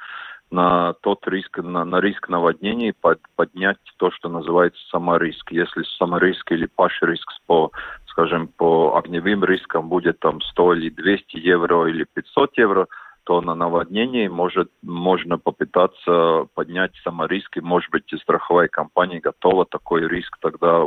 на 0.52 0.94
тот 1.02 1.28
риск, 1.28 1.58
на, 1.58 1.84
на 1.84 2.00
риск 2.00 2.30
наводнений 2.30 2.94
под, 2.94 3.20
поднять 3.36 3.78
то, 3.98 4.12
что 4.12 4.30
называется 4.30 4.80
самориск. 4.90 5.52
Если 5.52 5.84
самориск 5.98 6.52
или 6.52 6.68
паш 6.68 7.02
риск 7.02 7.28
по, 7.48 7.72
скажем, 8.08 8.50
по 8.50 8.98
огневым 8.98 9.44
рискам 9.44 9.90
будет 9.90 10.20
там 10.20 10.42
100 10.42 10.74
или 10.76 10.90
200 10.90 11.38
евро 11.38 11.88
или 11.88 12.06
500 12.14 12.58
евро, 12.58 12.88
то 13.24 13.42
на 13.42 13.56
наводнении 13.56 14.28
может, 14.28 14.72
можно 14.82 15.38
попытаться 15.38 16.48
поднять 16.56 16.92
самориск, 17.04 17.58
и, 17.58 17.62
может 17.62 17.92
быть, 17.92 18.12
и 18.12 18.18
страховая 18.18 18.68
компания 18.68 19.20
готова 19.20 19.66
такой 19.66 20.08
риск 20.08 20.38
тогда, 20.42 20.84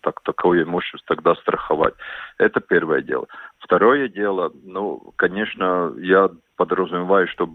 так, 0.00 0.20
такое 0.22 0.64
имущество 0.64 1.00
тогда 1.06 1.34
страховать. 1.36 1.94
Это 2.38 2.60
первое 2.60 3.02
дело. 3.02 3.26
Второе 3.58 4.08
дело, 4.08 4.52
ну, 4.64 5.12
конечно, 5.16 5.94
я 5.98 6.30
подразумеваю, 6.56 7.28
что 7.28 7.48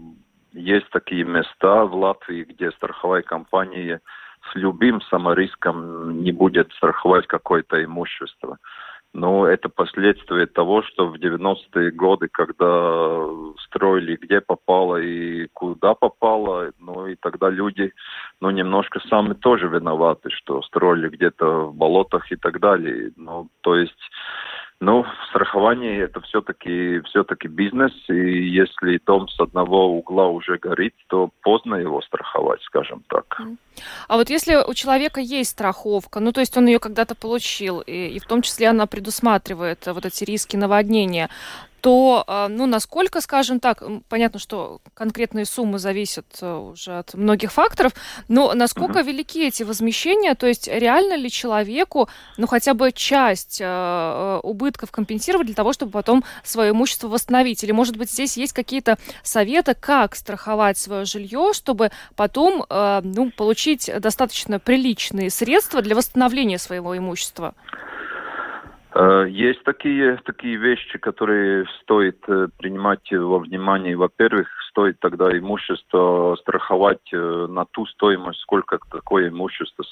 есть 0.52 0.88
такие 0.90 1.24
места 1.24 1.84
в 1.84 1.94
Латвии, 1.94 2.44
где 2.44 2.70
страховая 2.72 3.22
компания 3.22 4.00
с 4.50 4.54
любым 4.54 5.00
самориском 5.02 6.22
не 6.22 6.32
будет 6.32 6.72
страховать 6.72 7.26
какое-то 7.26 7.82
имущество. 7.82 8.58
Но 9.14 9.46
это 9.46 9.68
последствия 9.68 10.46
того, 10.46 10.82
что 10.82 11.06
в 11.06 11.14
90-е 11.14 11.92
годы, 11.92 12.28
когда 12.28 13.24
строили 13.64 14.16
где 14.16 14.40
попало 14.40 14.96
и 14.96 15.46
куда 15.52 15.94
попало, 15.94 16.72
ну 16.80 17.06
и 17.06 17.14
тогда 17.14 17.48
люди, 17.48 17.92
ну 18.40 18.50
немножко 18.50 18.98
сами 19.08 19.34
тоже 19.34 19.68
виноваты, 19.68 20.30
что 20.30 20.62
строили 20.62 21.08
где-то 21.08 21.66
в 21.66 21.76
болотах 21.76 22.30
и 22.32 22.36
так 22.36 22.58
далее. 22.58 23.12
Ну, 23.16 23.48
то 23.60 23.76
есть 23.76 24.10
ну, 24.80 25.04
страхование 25.30 26.00
это 26.00 26.20
все-таки 26.20 27.00
все-таки 27.06 27.48
бизнес, 27.48 27.92
и 28.08 28.48
если 28.48 29.00
дом 29.06 29.28
с 29.28 29.40
одного 29.40 29.86
угла 29.86 30.28
уже 30.28 30.58
горит, 30.58 30.94
то 31.08 31.30
поздно 31.42 31.76
его 31.76 32.02
страховать, 32.02 32.60
скажем 32.62 33.02
так. 33.08 33.40
А 34.08 34.16
вот 34.16 34.30
если 34.30 34.56
у 34.56 34.74
человека 34.74 35.20
есть 35.20 35.50
страховка, 35.50 36.20
ну 36.20 36.32
то 36.32 36.40
есть 36.40 36.56
он 36.56 36.66
ее 36.66 36.78
когда-то 36.78 37.14
получил, 37.14 37.80
и, 37.80 38.08
и 38.08 38.18
в 38.18 38.26
том 38.26 38.42
числе 38.42 38.68
она 38.68 38.86
предусматривает 38.86 39.86
вот 39.86 40.04
эти 40.04 40.24
риски 40.24 40.56
наводнения, 40.56 41.30
то, 41.84 42.24
а, 42.26 42.48
ну, 42.48 42.64
насколько, 42.64 43.20
скажем 43.20 43.60
так, 43.60 43.82
понятно, 44.08 44.38
что 44.38 44.80
конкретные 44.94 45.44
суммы 45.44 45.78
зависят 45.78 46.24
э, 46.40 46.56
уже 46.56 46.96
от 46.96 47.12
многих 47.12 47.52
факторов, 47.52 47.92
но 48.26 48.54
насколько 48.54 49.00
угу. 49.00 49.08
велики 49.08 49.46
эти 49.46 49.64
возмещения, 49.64 50.34
то 50.34 50.46
есть 50.46 50.66
реально 50.66 51.14
ли 51.16 51.30
человеку, 51.30 52.08
ну, 52.38 52.46
хотя 52.46 52.72
бы 52.72 52.90
часть 52.90 53.58
э, 53.60 54.40
убытков 54.42 54.92
компенсировать 54.92 55.48
для 55.48 55.54
того, 55.54 55.74
чтобы 55.74 55.92
потом 55.92 56.24
свое 56.42 56.70
имущество 56.70 57.08
восстановить? 57.08 57.62
Или, 57.62 57.72
может 57.72 57.98
быть, 57.98 58.10
здесь 58.10 58.38
есть 58.38 58.54
какие-то 58.54 58.96
советы, 59.22 59.76
как 59.78 60.16
страховать 60.16 60.78
свое 60.78 61.04
жилье, 61.04 61.50
чтобы 61.52 61.90
потом, 62.16 62.64
э, 62.66 63.02
ну, 63.04 63.30
получить 63.30 63.90
достаточно 64.00 64.58
приличные 64.58 65.28
средства 65.28 65.82
для 65.82 65.94
восстановления 65.94 66.56
своего 66.56 66.96
имущества? 66.96 67.54
Э, 68.94 69.26
есть 69.28 69.62
такие, 69.64 70.18
такие 70.24 70.56
вещи, 70.56 70.98
которые 70.98 71.66
стоит 71.82 72.22
э, 72.28 72.46
принимать 72.58 73.10
во 73.10 73.40
внимание. 73.40 73.96
Во-первых, 73.96 74.48
стоит 74.70 75.00
тогда 75.00 75.36
имущество 75.36 76.36
страховать 76.40 77.12
э, 77.12 77.46
на 77.50 77.64
ту 77.64 77.86
стоимость, 77.86 78.40
сколько 78.40 78.78
такое 78.90 79.30
имущество 79.30 79.84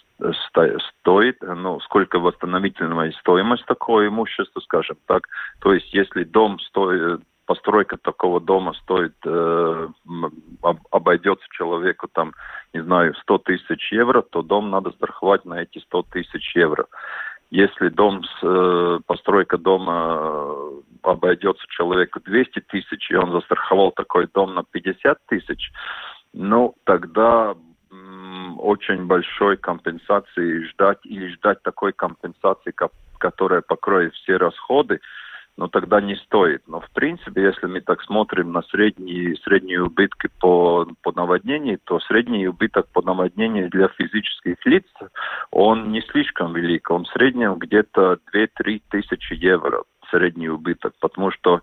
стоит, 1.00 1.36
ну, 1.42 1.80
сколько 1.80 2.20
восстановительная 2.20 3.12
стоимость 3.20 3.66
такого 3.66 4.06
имущества, 4.06 4.60
скажем 4.60 4.96
так. 5.06 5.26
То 5.60 5.72
есть, 5.72 5.92
если 5.92 6.22
дом 6.22 6.60
стоит, 6.60 7.22
постройка 7.46 7.96
такого 7.96 8.40
дома 8.40 8.72
стоит, 8.74 9.14
обойдется 10.90 11.44
человеку 11.50 12.08
там, 12.12 12.34
не 12.72 12.82
знаю, 12.82 13.14
100 13.22 13.38
тысяч 13.38 13.92
евро, 13.92 14.22
то 14.22 14.42
дом 14.42 14.70
надо 14.70 14.92
страховать 14.92 15.44
на 15.44 15.62
эти 15.62 15.80
100 15.80 16.04
тысяч 16.12 16.54
евро. 16.54 16.86
Если 17.52 17.90
дом, 17.90 18.22
э, 18.42 18.98
постройка 19.06 19.58
дома 19.58 20.16
э, 20.16 20.80
обойдется 21.02 21.62
человеку 21.68 22.18
200 22.20 22.60
тысяч, 22.60 23.10
и 23.10 23.14
он 23.14 23.30
застраховал 23.30 23.92
такой 23.92 24.26
дом 24.32 24.54
на 24.54 24.64
50 24.64 25.18
тысяч, 25.26 25.70
ну, 26.32 26.74
тогда 26.84 27.54
очень 28.58 29.04
большой 29.04 29.58
компенсации 29.58 30.64
ждать 30.70 31.00
или 31.04 31.28
ждать 31.34 31.62
такой 31.62 31.92
компенсации, 31.92 32.72
которая 33.18 33.60
покроет 33.60 34.14
все 34.14 34.38
расходы, 34.38 35.00
но 35.56 35.68
тогда 35.68 36.00
не 36.00 36.16
стоит. 36.16 36.62
Но 36.66 36.80
в 36.80 36.90
принципе, 36.92 37.42
если 37.42 37.66
мы 37.66 37.80
так 37.80 38.02
смотрим 38.02 38.52
на 38.52 38.62
средние, 38.62 39.36
средние 39.44 39.82
убытки 39.82 40.28
по, 40.40 40.86
по 41.02 41.12
наводнению, 41.12 41.78
то 41.84 42.00
средний 42.00 42.46
убыток 42.46 42.88
по 42.92 43.02
наводнению 43.02 43.68
для 43.70 43.88
физических 43.88 44.56
лиц, 44.64 44.86
он 45.50 45.92
не 45.92 46.00
слишком 46.02 46.54
велик. 46.54 46.90
Он 46.90 47.04
в 47.04 47.08
среднем 47.08 47.56
где-то 47.56 48.18
2-3 48.34 48.82
тысячи 48.90 49.34
евро 49.34 49.84
средний 50.10 50.48
убыток, 50.48 50.92
потому 51.00 51.30
что 51.30 51.62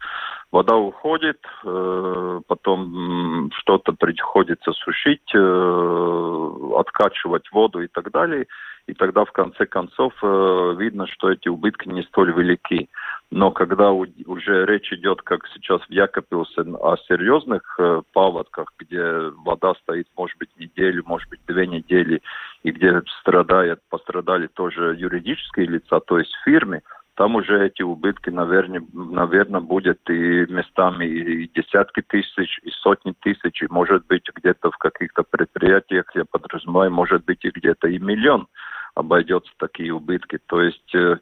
вода 0.52 0.76
уходит, 0.76 1.40
э, 1.64 2.42
потом 2.48 3.52
что-то 3.54 3.94
приходится 3.94 4.72
сушить, 4.74 5.32
э, 5.36 6.50
откачивать 6.78 7.52
воду 7.52 7.82
и 7.82 7.88
так 7.88 8.12
далее, 8.12 8.48
и 8.90 8.94
тогда 8.96 9.24
в 9.24 9.32
конце 9.32 9.66
концов 9.68 10.14
э, 10.24 10.76
видно, 10.78 11.06
что 11.08 11.32
эти 11.32 11.48
убытки 11.48 11.88
не 11.88 12.02
столь 12.04 12.34
велики. 12.34 12.90
Но 13.30 13.52
когда 13.52 13.92
уже 13.92 14.66
речь 14.66 14.92
идет, 14.92 15.22
как 15.22 15.48
сейчас 15.54 15.82
в 15.82 15.92
Якопилсе, 15.92 16.62
о 16.62 16.98
серьезных 17.08 17.62
э, 17.78 18.02
паводках, 18.14 18.74
где 18.80 19.30
вода 19.46 19.76
стоит, 19.84 20.08
может 20.18 20.38
быть, 20.40 20.50
неделю, 20.58 21.04
может 21.06 21.30
быть, 21.30 21.42
две 21.48 21.68
недели, 21.68 22.22
и 22.64 22.72
где 22.72 23.02
страдают, 23.22 23.80
пострадали 23.90 24.48
тоже 24.48 24.96
юридические 24.98 25.68
лица, 25.68 26.00
то 26.00 26.18
есть 26.18 26.34
фирмы, 26.44 26.82
там 27.20 27.36
уже 27.36 27.66
эти 27.66 27.82
убытки, 27.82 28.30
наверное, 28.30 28.82
наверное, 28.94 29.60
будет 29.60 30.00
и 30.10 30.46
местами 30.48 31.06
и 31.06 31.52
десятки 31.54 32.02
тысяч, 32.02 32.60
и 32.64 32.72
сотни 32.72 33.14
тысяч, 33.20 33.62
и 33.62 33.68
может 33.70 34.08
быть 34.08 34.24
где-то 34.34 34.72
в 34.72 34.78
каких-то 34.78 35.24
предприятиях, 35.24 36.06
я 36.16 36.24
подразумеваю, 36.24 36.92
может 36.92 37.26
быть 37.26 37.44
и 37.44 37.50
где-то 37.50 37.90
и 37.90 38.00
миллион 38.00 38.48
обойдется 38.96 39.52
такие 39.58 39.94
убытки. 39.94 40.40
То 40.48 40.62
есть 40.62 40.96
э, 40.96 41.18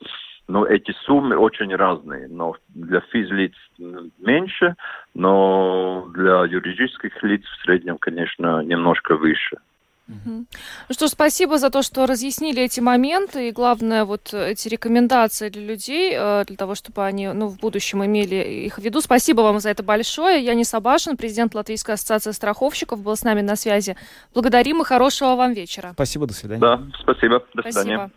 ну, 0.48 0.66
эти 0.66 0.92
суммы 1.06 1.38
очень 1.38 1.76
разные, 1.76 2.28
но 2.28 2.56
для 2.70 3.02
физлиц 3.02 3.54
меньше, 3.78 4.76
но 5.14 6.08
для 6.14 6.46
юридических 6.46 7.22
лиц 7.24 7.44
в 7.44 7.64
среднем, 7.64 7.98
конечно, 7.98 8.62
немножко 8.64 9.16
выше. 9.16 9.58
Ну 10.08 10.46
что, 10.92 11.08
спасибо 11.08 11.58
за 11.58 11.70
то, 11.70 11.82
что 11.82 12.06
разъяснили 12.06 12.62
эти 12.64 12.80
моменты 12.80 13.50
и, 13.50 13.52
главное, 13.52 14.06
вот 14.06 14.34
эти 14.34 14.70
рекомендации 14.70 15.50
для 15.50 15.64
людей, 15.64 16.14
э, 16.16 16.46
для 16.48 16.56
того, 16.56 16.76
чтобы 16.76 17.06
они 17.06 17.28
ну, 17.28 17.48
в 17.48 17.58
будущем 17.58 18.06
имели 18.06 18.66
их 18.66 18.78
в 18.78 18.82
виду. 18.82 19.02
Спасибо 19.02 19.42
вам 19.42 19.60
за 19.60 19.70
это 19.70 19.84
большое. 19.84 20.44
Я 20.44 20.54
не 20.54 20.64
Сабашин, 20.64 21.18
президент 21.18 21.56
Латвийской 21.56 21.96
ассоциации 21.96 22.32
страховщиков, 22.32 23.02
был 23.02 23.18
с 23.18 23.24
нами 23.24 23.42
на 23.42 23.56
связи. 23.56 23.98
Благодарим 24.34 24.82
и 24.82 24.86
хорошего 24.86 25.36
вам 25.36 25.54
вечера. 25.54 25.92
Спасибо, 25.94 26.26
до 26.26 26.34
свидания. 26.34 26.62
Да, 26.62 26.82
спасибо, 27.02 27.40
до 27.54 27.62
спасибо. 27.62 27.82
свидания. 27.82 28.12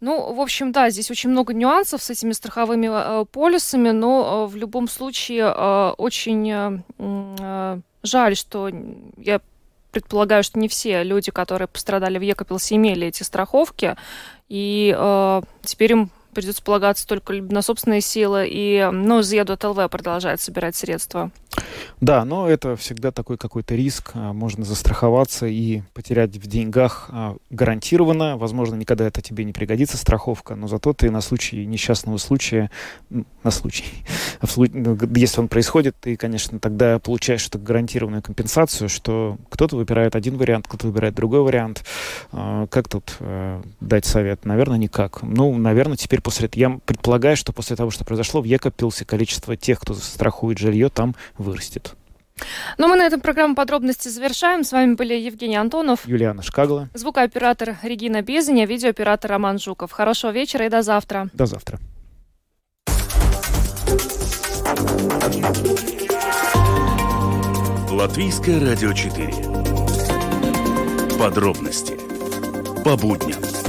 Ну, 0.00 0.34
в 0.34 0.40
общем, 0.40 0.72
да, 0.72 0.90
здесь 0.90 1.10
очень 1.10 1.30
много 1.30 1.54
нюансов 1.54 2.02
с 2.02 2.10
этими 2.10 2.32
страховыми 2.32 2.88
э, 2.90 3.24
полисами, 3.26 3.90
но 3.90 4.46
э, 4.46 4.52
в 4.52 4.56
любом 4.56 4.88
случае 4.88 5.52
э, 5.54 5.90
очень 5.96 6.50
э, 6.50 6.78
э, 6.98 7.80
жаль, 8.02 8.36
что 8.36 8.70
я 9.16 9.40
предполагаю, 9.94 10.42
что 10.42 10.58
не 10.58 10.68
все 10.68 11.02
люди, 11.04 11.30
которые 11.30 11.68
пострадали 11.68 12.18
в 12.18 12.22
Екапилсе, 12.22 12.76
имели 12.76 13.06
эти 13.06 13.22
страховки, 13.22 13.96
и 14.48 14.94
э, 14.96 15.42
теперь 15.62 15.92
им 15.92 16.10
придется 16.34 16.62
полагаться 16.62 17.06
только 17.06 17.32
на 17.34 17.62
собственные 17.62 18.00
силы, 18.00 18.46
и, 18.48 18.88
ну, 18.92 19.22
Зеду 19.22 19.56
ТЛВ 19.56 19.88
продолжает 19.90 20.40
собирать 20.40 20.76
средства. 20.76 21.30
Да, 22.00 22.24
но 22.24 22.48
это 22.48 22.76
всегда 22.76 23.12
такой 23.12 23.36
какой-то 23.36 23.74
риск. 23.74 24.10
А, 24.14 24.32
можно 24.32 24.64
застраховаться 24.64 25.46
и 25.46 25.82
потерять 25.92 26.36
в 26.36 26.46
деньгах 26.46 27.08
а, 27.10 27.36
гарантированно. 27.50 28.36
Возможно, 28.36 28.74
никогда 28.74 29.06
это 29.06 29.22
тебе 29.22 29.44
не 29.44 29.52
пригодится, 29.52 29.96
страховка, 29.96 30.54
но 30.54 30.66
зато 30.68 30.92
ты 30.92 31.10
на 31.10 31.20
случай 31.20 31.64
несчастного 31.64 32.18
случая, 32.18 32.70
на 33.10 33.50
случай, 33.50 33.84
ну, 34.72 34.98
если 35.14 35.40
он 35.40 35.48
происходит, 35.48 35.96
ты, 36.00 36.16
конечно, 36.16 36.58
тогда 36.58 36.98
получаешь 36.98 37.46
эту 37.46 37.58
гарантированную 37.58 38.22
компенсацию, 38.22 38.88
что 38.88 39.38
кто-то 39.50 39.76
выбирает 39.76 40.16
один 40.16 40.36
вариант, 40.36 40.66
кто-то 40.68 40.88
выбирает 40.88 41.14
другой 41.14 41.40
вариант. 41.40 41.84
А, 42.32 42.66
как 42.66 42.88
тут 42.88 43.16
дать 43.80 44.04
совет? 44.04 44.44
Наверное, 44.44 44.78
никак. 44.78 45.22
Ну, 45.22 45.56
наверное, 45.56 45.96
теперь 45.96 46.20
после 46.24 46.46
этого, 46.46 46.60
я 46.60 46.80
предполагаю, 46.84 47.36
что 47.36 47.52
после 47.52 47.76
того, 47.76 47.92
что 47.92 48.04
произошло, 48.04 48.40
в 48.40 48.44
Екопилсе 48.44 49.04
количество 49.04 49.56
тех, 49.56 49.78
кто 49.78 49.94
страхует 49.94 50.58
жилье, 50.58 50.88
там 50.88 51.14
вырастет. 51.38 51.94
Ну, 52.78 52.88
мы 52.88 52.96
на 52.96 53.06
этом 53.06 53.20
программу 53.20 53.54
подробности 53.54 54.08
завершаем. 54.08 54.64
С 54.64 54.72
вами 54.72 54.94
были 54.94 55.14
Евгений 55.14 55.54
Антонов, 55.54 56.08
Юлиана 56.08 56.42
Шкагла, 56.42 56.88
звукооператор 56.92 57.76
Регина 57.84 58.22
Безеня, 58.22 58.66
видеооператор 58.66 59.30
Роман 59.30 59.60
Жуков. 59.60 59.92
Хорошего 59.92 60.32
вечера 60.32 60.66
и 60.66 60.68
до 60.68 60.82
завтра. 60.82 61.28
До 61.32 61.46
завтра. 61.46 61.78
Латвийское 67.92 68.58
радио 68.58 68.92
4. 68.92 69.32
Подробности 71.16 71.96
по 72.82 72.96
будням. 72.96 73.63